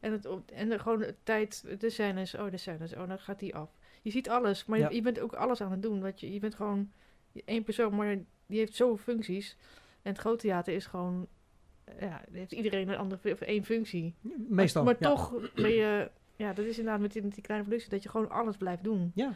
[0.00, 3.38] En, het, en de, gewoon de tijd, de scènes, oh, de scènes, oh, dan gaat
[3.38, 3.70] die af.
[4.02, 4.88] Je ziet alles, maar Ja.
[4.88, 6.00] je, je bent ook alles aan het doen.
[6.00, 6.90] Want je, je bent gewoon
[7.44, 8.16] één persoon, maar
[8.46, 9.56] die heeft zoveel functies.
[10.02, 11.26] En het grote theater is gewoon,
[12.00, 14.14] ja, heeft iedereen een andere, of één functie.
[14.48, 14.84] Meestal.
[14.84, 15.08] Maar, ja.
[15.08, 16.10] toch ben je...
[16.36, 18.84] Ja, dat is inderdaad met die, met die kleine productie, dat je gewoon alles blijft
[18.84, 19.12] doen.
[19.14, 19.34] Ja.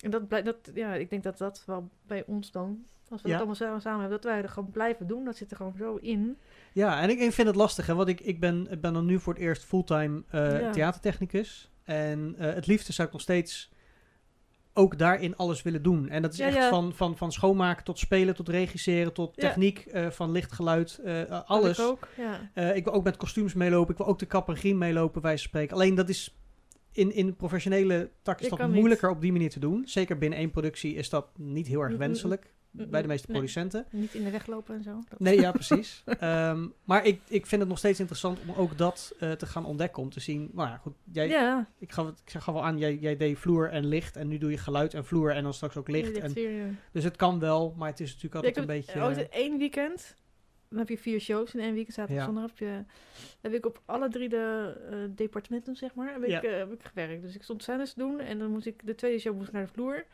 [0.00, 3.28] En dat, blij- dat, ja, ik denk dat dat wel bij ons dan, als we
[3.28, 3.32] Ja.
[3.32, 5.24] dat allemaal samen, samen hebben, dat wij er gewoon blijven doen.
[5.24, 6.36] Dat zit er gewoon zo in.
[6.72, 9.06] Ja, en ik, ik vind het lastig, hè, want ik, ik, ben, ik ben dan
[9.06, 10.70] nu voor het eerst fulltime eh, Ja.
[10.70, 11.70] theatertechnicus.
[11.84, 13.70] En eh, het liefste zou ik nog steeds
[14.78, 16.08] ook daarin alles willen doen.
[16.08, 16.68] En dat is Ja, echt ja.
[16.68, 19.48] Van, van, van schoonmaken tot spelen, tot regisseren, tot Ja.
[19.48, 21.78] techniek, eh, van licht, geluid, eh, Dat alles.
[21.78, 22.50] Ik ook, ja.
[22.54, 23.90] Eh, ik wil ook met kostuums meelopen.
[23.92, 25.74] Ik wil ook de kap en griem meelopen, wijze van spreken.
[25.76, 26.38] Alleen dat is
[26.92, 29.82] in, in professionele tak is dat moeilijker op die manier te doen.
[29.84, 32.52] Zeker binnen één productie is dat niet heel erg wenselijk.
[32.86, 33.36] Bij de meeste nee.
[33.36, 33.86] producenten.
[33.90, 35.02] Niet in de weg lopen en zo.
[35.18, 36.02] Nee, ja, precies.
[36.18, 39.64] Ehm, maar ik, ik vind het nog steeds interessant om ook dat eh, te gaan
[39.64, 40.02] ontdekken.
[40.02, 40.94] Om te zien, nou ja, goed.
[41.12, 44.16] Jij, ja, Ik gaf, ik gaf al aan, jij, jij deed vloer en licht.
[44.16, 46.18] En nu doe je geluid en vloer en dan straks ook licht.
[46.18, 46.66] En, ja.
[46.92, 49.02] dus het kan wel, maar het is natuurlijk altijd een het- beetje...
[49.02, 50.16] ooit één weekend.
[50.68, 51.94] Dan heb je vier shows in één weekend.
[51.94, 52.32] Zaterdag, Ja.
[52.32, 52.84] zondag heb je...
[53.40, 56.84] Heb ik op alle drie de eh, departementen, zeg maar, heb, ik, eh, heb ik
[56.84, 57.22] gewerkt.
[57.22, 58.20] Dus ik stond scènes te doen.
[58.20, 58.86] En dan moest ik...
[58.86, 60.04] De tweede show moest naar de vloer.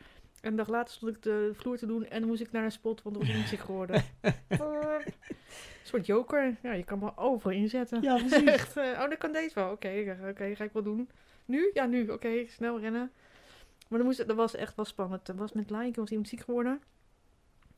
[0.45, 2.05] En een dag later stond ik de vloer te doen.
[2.05, 4.03] En dan moest ik naar een spot, want er was iemand ziek geworden.
[4.49, 5.13] een
[5.83, 6.55] soort joker.
[6.63, 8.01] Ja, je kan me overal inzetten.
[8.01, 8.43] Ja, precies.
[8.43, 9.71] Echt, eh, oh, dat kan deze wel.
[9.71, 11.09] Oké, oké, ga ik wel doen.
[11.45, 11.69] Nu?
[11.73, 12.09] Ja, nu.
[12.09, 13.11] Oké, snel rennen.
[13.87, 15.27] Maar dan moest, dat was echt wel spannend.
[15.27, 16.81] Er was met Lion was iemand ziek geworden.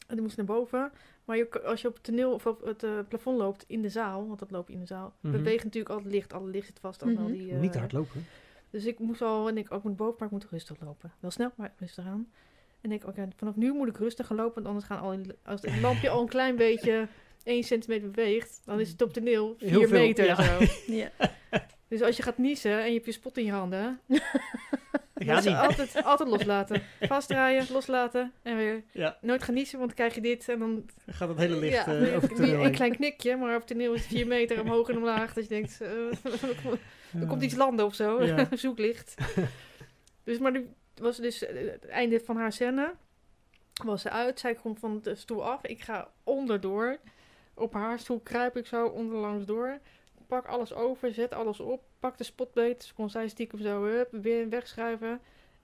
[0.07, 0.91] En die moest naar boven.
[1.25, 3.89] Maar je, als je op het toneel of op het eh, plafond loopt in de
[3.89, 5.31] zaal, want dat loop je in de zaal, Mhm.
[5.31, 6.33] beweegt natuurlijk al het licht.
[6.33, 7.25] Alle licht zit vast al Mhm.
[7.25, 7.51] die...
[7.51, 8.25] eh, Niet te hard lopen.
[8.69, 11.11] Dus ik moest al, en ik ook moet boven, maar ik moet rustig lopen.
[11.19, 12.31] Wel snel, maar rustig aan.
[12.81, 15.31] En ik, oké, vanaf nu moet ik rustig gaan lopen, want anders gaan al die,
[15.45, 17.07] als het lampje al een klein beetje
[17.43, 20.35] 1 centimeter beweegt, dan is het op toneel 4 Heel veel, meter ja.
[20.43, 20.65] zo.
[20.93, 21.09] Ja.
[21.87, 23.99] Dus als je gaat niezen en je hebt je spot in je handen,
[25.19, 25.59] Ja, moet je niet.
[25.59, 26.81] altijd, altijd loslaten.
[27.01, 29.17] Vastdraaien, loslaten en weer Ja.
[29.21, 30.85] nooit gaan niezen, want dan krijg je dit en dan...
[31.07, 32.71] Gaat het hele licht ja, eh, over het een, toneel een heen.
[32.71, 35.33] klein knikje, maar op toneel is het 4 meter omhoog en omlaag.
[35.33, 35.89] Dat je denkt, eh,
[37.21, 38.23] er komt iets landen of zo.
[38.23, 38.47] Ja.
[38.51, 39.15] Zoeklicht.
[40.23, 40.67] dus, maar nu
[40.99, 42.93] was dus eh, het einde van haar scène.
[43.83, 45.65] Was ze uit, zij komt van de stoel af.
[45.65, 46.97] Ik ga onderdoor.
[47.53, 49.79] Op haar stoel kruip ik zo onderlangs door.
[50.27, 51.81] Pak alles over, zet alles op.
[51.99, 52.77] Pak de spotbeet.
[52.79, 55.21] Dus kon zij stiekem zo hup, weer wegschuiven.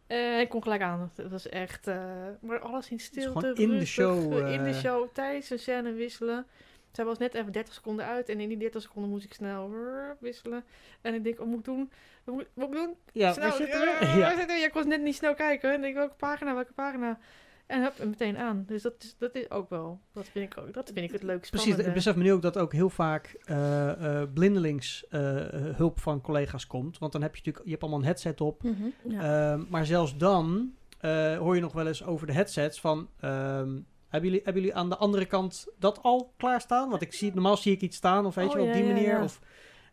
[0.07, 1.11] En ik kon gelijk aan.
[1.15, 1.87] Het was echt...
[1.87, 1.95] eh,
[2.41, 3.39] maar alles in stilte.
[3.39, 4.75] gewoon in de show, eh, In de eh.
[4.75, 6.47] show, tijdens een scène wisselen.
[6.93, 8.29] Zij was net even 30 seconden uit.
[8.29, 9.71] En in die 30 seconden moest ik snel
[10.19, 10.63] wisselen.
[11.01, 11.91] En ik denk, wat moet ik doen?
[12.23, 12.95] Wat moet, wat moet ik doen?
[13.11, 14.05] Ja, snel, waar zitten ja, we?
[14.05, 14.29] waar Ja.
[14.29, 14.53] zitten we?
[14.53, 15.69] Ja, ik was net niet snel kijken.
[15.69, 17.19] En ik denk, welke pagina, welke pagina?
[17.65, 18.63] En hup, en meteen aan.
[18.67, 21.23] Dus dat is, dat is ook wel, dat vind ik ook, dat vind ik het
[21.23, 25.39] leuk Precies, ik besef me nu ook dat ook heel vaak eh, eh, blindelings eh,
[25.53, 26.97] eh, hulp van collega's komt.
[26.97, 28.63] Want dan heb je natuurlijk, je hebt allemaal een headset op.
[28.63, 28.83] Mhm.
[29.03, 29.51] Ja.
[29.51, 33.09] Ehm, maar zelfs dan eh, hoor je nog wel eens over de headsets van...
[33.19, 33.79] ehm,
[34.13, 36.89] hebben, jullie, hebben jullie aan de andere kant dat al klaarstaan?
[36.89, 38.79] Want ik zie, normaal zie ik iets staan of weet Oh, je wel, op ja,
[38.79, 39.07] die manier.
[39.09, 39.23] ja.
[39.23, 39.39] Of,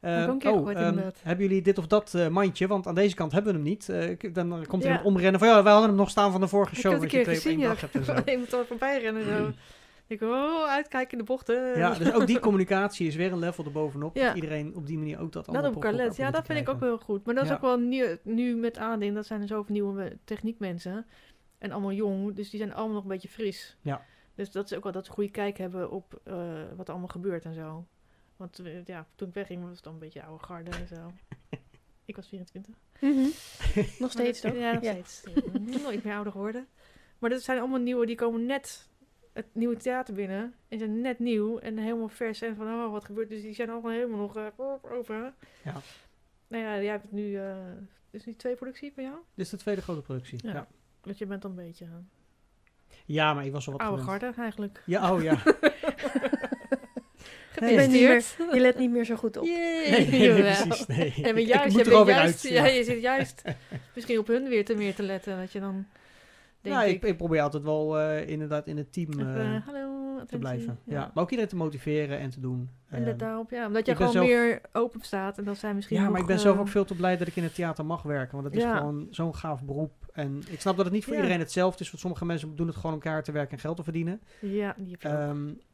[0.01, 2.67] ik een keer oh, gehoord, ehm, hebben jullie dit of dat eh, mandje?
[2.67, 3.89] Want aan deze kant hebben we hem niet.
[3.89, 4.89] Eh, ik- dan komt Ja.
[4.89, 5.49] iemand omrennen van...
[5.49, 6.93] Ja, wij hadden hem nog staan van de vorige ik show.
[6.93, 8.15] heb het een je keer op gezien, ja.
[8.25, 8.31] zo.
[8.33, 9.51] Iemand er voorbij rennen zo.
[10.07, 11.79] ik oh, uitkijken in de bochten.
[11.79, 14.17] Ja, dus ook die communicatie is weer een level erbovenop.
[14.17, 14.27] Ja.
[14.27, 16.17] Dat iedereen op die manier ook dat dat allemaal op elkaar let.
[16.17, 17.27] Ja, dat vind ik ook wel goed.
[17.27, 19.15] Maar dat is ook wel nieuw, nu met aanding.
[19.15, 21.07] Dat zijn er zoveel nieuwe techniekmensen.
[21.61, 22.35] En allemaal jong.
[22.35, 23.77] Dus die zijn allemaal nog een beetje fris.
[23.81, 24.05] Ja.
[24.35, 27.09] Dus dat is ook wel dat ze goede kijk hebben op eh, wat er allemaal
[27.09, 27.87] gebeurt en zo.
[28.37, 31.13] Want eh, ja, toen ik wegging was het dan een beetje oude garde en zo.
[32.05, 32.75] ik was 24.
[33.01, 33.27] Mhm.
[34.03, 34.55] Nog steeds toch?
[34.55, 34.93] Ja, nog Ja.
[34.93, 35.23] steeds.
[35.83, 36.67] Nooit meer ouder geworden.
[37.19, 38.89] Maar dat zijn allemaal nieuwe, die komen net
[39.33, 40.55] het nieuwe theater binnen.
[40.69, 42.41] En zijn net nieuw en helemaal vers.
[42.43, 44.47] En van, oh, wat gebeurt Dus die zijn allemaal helemaal nog eh,
[44.83, 45.35] over.
[45.65, 45.81] Ja.
[46.49, 47.37] Nou ja, jij hebt nu...
[47.37, 47.57] eh
[48.13, 49.17] is het nu twee productie van jou?
[49.35, 50.39] Dit is de tweede grote productie.
[50.43, 50.53] Ja.
[50.53, 50.69] Ja,
[51.03, 51.87] Want je bent dan een beetje
[53.07, 54.23] ja maar ik was al wat oude gewend.
[54.23, 54.83] garde eigenlijk.
[54.87, 55.39] Ja, oh ja.
[57.61, 58.55] Je, bent niet meer, Gefeliciteerd.
[58.55, 59.45] je let niet meer zo goed op.
[59.45, 60.67] Yay, Nee, nee, jawel.
[60.67, 60.87] precies.
[60.87, 61.13] Nee.
[61.17, 62.55] En maar Ik- juist, ik je er bent juist, uit.
[62.55, 63.43] ja, je zit juist
[63.95, 65.39] misschien op hun weer te meer te letten.
[65.39, 65.87] Dat je dan,
[66.61, 70.00] denk Nou, ik, ik, ik probeer altijd wel eh, inderdaad in het team eh, hallo,
[70.27, 70.79] te blijven.
[70.85, 71.11] Ja.
[71.15, 72.71] maar ook iedereen te motiveren en te doen.
[72.89, 73.67] En let Ehm, daarop, ja.
[73.67, 75.39] Omdat je gewoon zelf- meer open staat.
[75.39, 77.17] En dat zijn misschien ja, nog, maar ik ben zelf eh, ook veel te blij
[77.17, 78.33] dat ik in het theater mag werken.
[78.33, 79.93] Want het is gewoon zo'n gaaf beroep.
[80.13, 81.89] En ik snap dat het niet voor iedereen hetzelfde is.
[81.89, 84.21] Want sommige mensen doen het gewoon om elkaar te werken en geld te verdienen.
[84.41, 85.15] Ja, die heb je ook.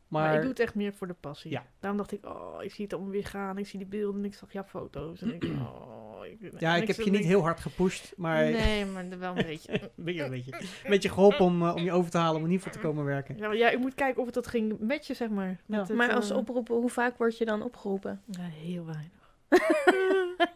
[0.08, 1.50] Maar, maar ik doe het echt meer voor de passie.
[1.50, 1.64] Ja.
[1.80, 3.58] Daarom dacht ik, oh, ik zie het allemaal weer gaan.
[3.58, 5.22] Ik zie die beelden en ik zag jouw foto's.
[5.22, 8.12] En ik, oh, ik, ja, en ik heb je niet heel hard gepusht.
[8.16, 9.72] Maar Nee, maar wel een beetje.
[9.82, 12.44] een beetje, een beetje, een beetje geholpen om, eh, om je over te halen om
[12.44, 13.36] in ieder geval te komen werken.
[13.36, 15.60] Ja, maar ja, ik moet kijken of het dat ging met je, zeg maar.
[15.66, 15.78] Ja.
[15.80, 18.22] het, Maar als eh, oproepen, hoe vaak word je dan opgeroepen?
[18.26, 19.14] Ja, heel weinig.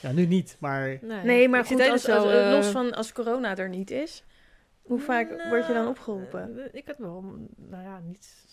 [0.00, 3.12] Ja, nu niet, maar Nee, maar goed, hele als, zo, als- eh, los van als
[3.12, 4.24] corona er niet is.
[4.88, 6.58] Hoe vaak word je dan Nou, opgeroepen?
[6.58, 7.24] eh, ik had wel,
[7.56, 8.46] nou ja, niet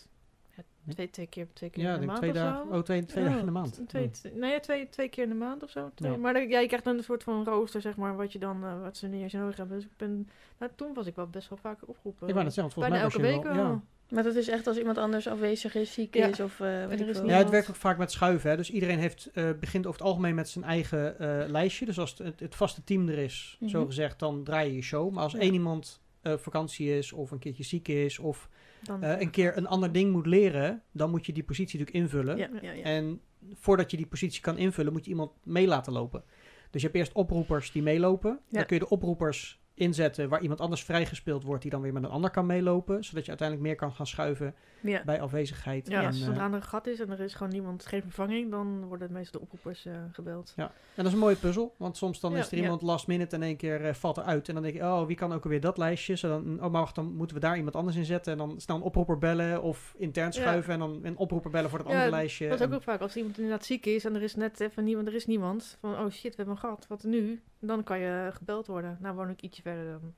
[0.83, 0.95] Nee?
[0.95, 2.73] twee, twee keer, twee keer ja, in de maand twee of dagen, zo.
[2.77, 3.81] oh, twee, twee Ja, dagen in de maand.
[3.87, 4.11] Twee, Oh.
[4.11, 5.91] twee- nee, ja, twee, twee keer in de maand of zo.
[5.95, 6.11] Twee.
[6.11, 6.17] Ja.
[6.17, 8.63] Maar dan, ja, je krijgt dan een soort van rooster, zeg maar, wat je dan,
[8.63, 9.75] eh, wat ze neer nodig hebben.
[9.75, 10.29] Dus ik ben,
[10.59, 12.27] nou, toen was ik wel best wel vaak opgeroepen.
[12.27, 13.63] Ik wou zeggen, want Bijna volgens mij elke week wel.
[13.65, 13.73] wel.
[13.73, 13.81] Ja.
[14.09, 16.27] Maar dat is echt als iemand anders afwezig is, ziek Ja.
[16.27, 17.21] is of eh weet er ik veel.
[17.23, 18.49] niet- Ja, het werkt ook vaak met schuiven.
[18.49, 18.55] Hè.
[18.57, 21.85] Dus iedereen heeft, eh, begint over het algemeen met zijn eigen eh, lijstje.
[21.85, 23.69] Dus als het, het, het vaste team er is, Mhm.
[23.69, 25.11] zo gezegd, dan draai je je show.
[25.13, 25.39] Maar als Ja.
[25.39, 28.49] één iemand eh, vakantie is of een keertje ziek is of
[28.83, 32.05] Dan, eh, een keer een ander ding moet leren, dan moet je die positie natuurlijk
[32.05, 32.37] invullen.
[32.37, 32.83] Ja, ja, ja.
[32.83, 33.21] En
[33.53, 36.23] voordat je die positie kan invullen, moet je iemand mee laten lopen.
[36.69, 38.39] Dus je hebt eerst oproepers die meelopen.
[38.49, 42.03] Dan kun je de oproepers inzetten waar iemand anders vrijgespeeld wordt, die dan weer met
[42.03, 43.03] een ander kan meelopen.
[43.03, 45.01] Zodat je uiteindelijk meer kan gaan schuiven ja.
[45.05, 45.87] bij afwezigheid.
[45.87, 48.01] ja, en, als eh, zodra er een gat is en er is gewoon niemand, geen
[48.01, 50.53] vervanging, dan worden meestal de oproepers eh, gebeld.
[50.55, 52.63] Ja, en dat is een mooie puzzel, want soms dan Ja, is er ja.
[52.63, 54.47] iemand last minute in één keer eh, valt eruit.
[54.47, 56.15] En dan denk je, oh, wie kan ook alweer dat lijstje?
[56.15, 58.31] Zo dan, oh, maar wacht, dan moeten we daar iemand anders in zetten.
[58.31, 61.79] En dan snel een oproeper bellen of intern schuiven en dan een oproeper bellen voor
[61.79, 62.47] Ja, andere lijstje.
[62.47, 64.83] Dat is ook wel vaak als iemand inderdaad ziek is en er is net even
[64.83, 65.77] niemand, er is niemand.
[65.79, 67.41] Van oh shit, we hebben een gat, wat nu?
[67.59, 68.97] Dan kan je gebeld worden.
[69.01, 70.13] Nou woon ik ietsje verder dan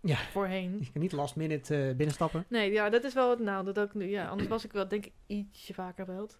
[0.00, 0.16] Ja.
[0.16, 0.76] voorheen.
[0.80, 2.44] Je kan niet last minute eh, binnenstappen.
[2.48, 3.72] Nee, ja, dat is wel het nadeel.
[3.72, 6.38] Dat ik nu, ja, anders was ik wel denk ik ietsje vaker gebeld.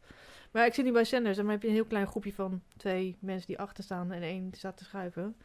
[0.50, 2.62] Maar ik zit nu bij Senders en dan heb je een heel klein groepje van
[2.76, 5.36] twee mensen die achter staan en één staat te schuiven.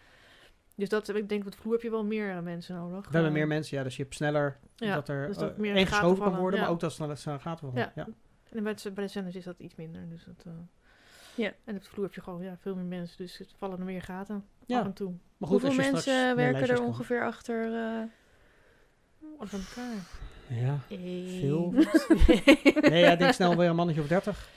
[0.76, 3.06] Dus dat, ik denk, op de vloer heb je wel meer eh, mensen nodig.
[3.08, 5.58] We hebben meer mensen, ja, dus je hebt sneller Ja, dat er dus eh, dat
[5.58, 6.66] meer één gaten geschoven kan worden, ja.
[6.66, 7.76] maar ook dat snel snel gaat vallen.
[7.76, 7.92] Ja.
[7.96, 8.08] Ja.
[8.52, 10.10] En bij de, bij de Senders is dat iets minder.
[10.10, 10.54] Dus dat,
[11.38, 11.52] Ja.
[11.64, 13.86] En op de vloer heb je gewoon ja, veel meer mensen, dus het vallen er
[13.86, 14.80] meer gaten Ja.
[14.80, 15.10] af en toe.
[15.38, 17.74] Maar goed, Hoeveel als je mensen werken er kan- ongeveer achter?
[17.74, 18.04] eh,
[19.40, 19.96] van elkaar.
[20.50, 20.80] Ja.
[21.40, 21.72] Veel.
[21.72, 24.50] nee, Nee, ja, ik denk snel weer een mannetje of dertig.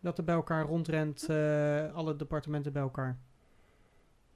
[0.00, 3.18] Dat er bij elkaar rondrent, eh, alle departementen bij elkaar.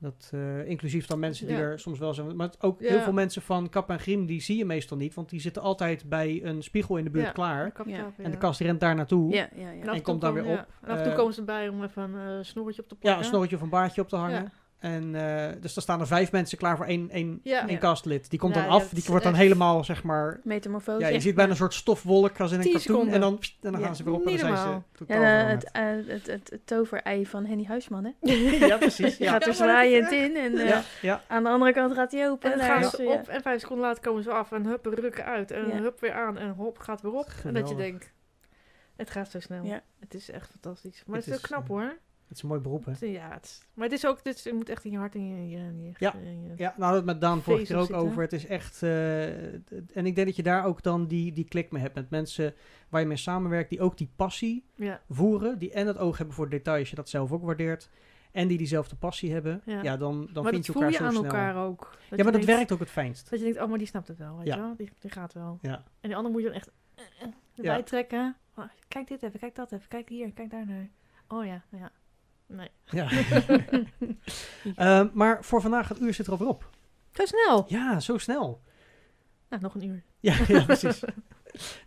[0.00, 1.62] Dat, eh, inclusief dan mensen die Ja.
[1.62, 2.36] er soms wel zijn.
[2.36, 2.88] Maar ook Ja.
[2.88, 5.14] heel veel mensen van Kap en Griem, die zie je meestal niet.
[5.14, 7.32] Want die zitten altijd bij een spiegel in de buurt Ja.
[7.32, 7.72] klaar.
[7.86, 8.12] Ja.
[8.16, 9.32] En de kast rent daar naartoe.
[9.32, 9.92] ja, ja, ja.
[9.94, 10.52] En, komt dan weer ja.
[10.52, 10.58] op.
[10.82, 12.94] En af en toe Eh, komen ze bij om even een eh, snorretje op te
[12.94, 13.22] Ja, plakken.
[13.22, 14.52] een snorretje of een baardje op te hangen.
[14.80, 17.68] En, eh, dus dan staan er vijf mensen klaar voor één, één, Ja.
[17.68, 18.30] één castlid.
[18.30, 18.88] Die komt Ja, dan ja, af.
[18.88, 20.40] Die wordt dan helemaal, zeg maar...
[20.44, 21.00] Metamorfose.
[21.00, 21.20] Ja, je Ja.
[21.20, 22.94] ziet bijna een soort stofwolk als in een 10 cartoon.
[22.96, 23.14] seconden.
[23.14, 23.86] En dan, en dan Ja.
[23.86, 25.62] gaan ze weer op en dan zijn ze totaal Ja, veranderd.
[25.62, 28.10] het, eh, het, het, het toverei van Henny Huisman, hè?
[28.66, 29.16] ja, precies.
[29.16, 29.30] Je Ja.
[29.30, 31.22] gaat er zwaaiend in en eh, Ja, ja.
[31.28, 32.52] aan de andere kant gaat hij open.
[32.52, 33.12] En dan gaan ze ja.
[33.12, 35.50] op en vijf seconden later komen ze af en hup, rukken uit.
[35.50, 35.76] En Ja.
[35.76, 37.28] hup weer aan en hop, gaat weer op.
[37.44, 38.12] En dat je denkt,
[38.96, 39.64] het gaat zo snel.
[39.64, 39.82] Ja.
[40.00, 41.02] Het is echt fantastisch.
[41.06, 41.96] Maar Het is ook knap eh, hoor.
[42.30, 43.06] Het is een mooi beroep, hè?
[43.06, 45.26] Ja, het is- maar het is ook, is- je moet echt in je hart en
[45.28, 46.14] je, je, je, Ja.
[46.22, 48.04] je- Ja, nou het met Daan vorige keer ook zitten.
[48.06, 48.22] over.
[48.22, 48.82] Het is echt...
[48.82, 49.52] eh,
[49.96, 52.54] en ik denk dat je daar ook dan die, die klik mee hebt met mensen
[52.88, 55.00] waar je mee samenwerkt, die ook die passie ja.
[55.08, 57.90] voeren, die en het oog hebben voor details, je dat zelf ook waardeert,
[58.32, 59.96] en die diezelfde passie hebben, ja, Ja.
[59.96, 61.24] dan, dan maar vind dat je voel elkaar je zo aan snel.
[61.24, 61.88] elkaar ook.
[61.90, 63.30] ja, je maar dat denkt- werkt ook het fijnst.
[63.30, 64.54] Dat je denkt, oh, maar die snapt het wel, weet Ja.
[64.54, 64.76] je wel?
[64.76, 65.58] Die, die gaat wel.
[65.62, 65.74] Ja.
[66.00, 66.70] En die andere moet je dan echt
[67.56, 68.36] erbij trekken.
[68.56, 70.88] Oh, kijk dit even, kijk dat even, kijk hier, kijk daar naar.
[71.28, 71.90] Oh ja, ja.
[72.50, 72.68] Nee.
[72.84, 73.08] Ja.
[74.76, 76.70] Ehm, maar voor vandaag, het uur zit er alweer op.
[77.12, 77.64] Zo snel.
[77.68, 78.62] Ja, zo snel.
[79.48, 80.02] Nou, nog een uur.
[80.20, 81.00] Ja, ja precies.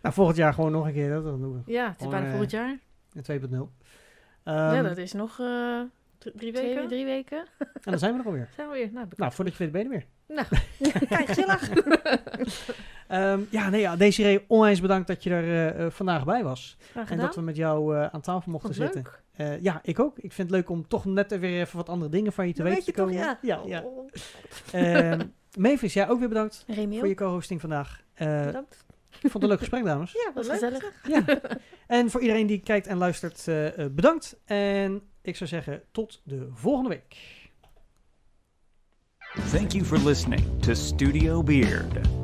[0.02, 1.08] nou, volgend jaar gewoon nog een keer.
[1.10, 1.72] Dat, dat doen we.
[1.72, 2.78] Ja, het is bijna eh, volgend jaar.
[3.12, 3.50] In 2.0.
[4.44, 5.80] ja, Ehm, dat is nog eh,
[6.18, 6.88] Drie, drie twee, weken.
[6.88, 7.46] drie weken.
[7.58, 8.48] En dan zijn we er alweer.
[8.54, 8.92] Zijn we weer.
[8.92, 10.06] Nou, Nou, voordat je weet ben je er weer.
[10.28, 10.46] Nou
[11.08, 11.70] kijk, gezellig.
[13.08, 15.44] Ehm, ja, nee, ja, Desiree, onwijs bedankt dat je er
[15.74, 16.76] eh, eh, vandaag bij was.
[17.08, 19.04] En dat we met jou eh, aan tafel mochten zitten.
[19.36, 20.18] Eh, ja, ik ook.
[20.18, 22.62] Ik vind het leuk om toch net weer even wat andere dingen van je te
[22.62, 23.38] Dat weten weet te je toch, komen.
[23.48, 23.60] ja.
[23.66, 23.82] ja, ja.
[23.82, 24.08] Oh,
[24.72, 25.20] Ehm,
[25.58, 26.98] Mavis, jij ook weer bedankt Remiel.
[26.98, 28.02] voor je co-hosting vandaag.
[28.14, 28.84] Eh, bedankt.
[29.10, 30.12] ik vond het een leuk gesprek, dames.
[30.12, 30.54] Ja, was leuk.
[30.58, 30.92] gezellig.
[31.08, 31.24] Ja.
[31.86, 33.44] En voor iedereen die kijkt en luistert,
[33.94, 34.36] bedankt.
[34.44, 37.16] En ik zou zeggen, tot de volgende week.
[39.36, 42.23] Thank you for listening to Studio Beard.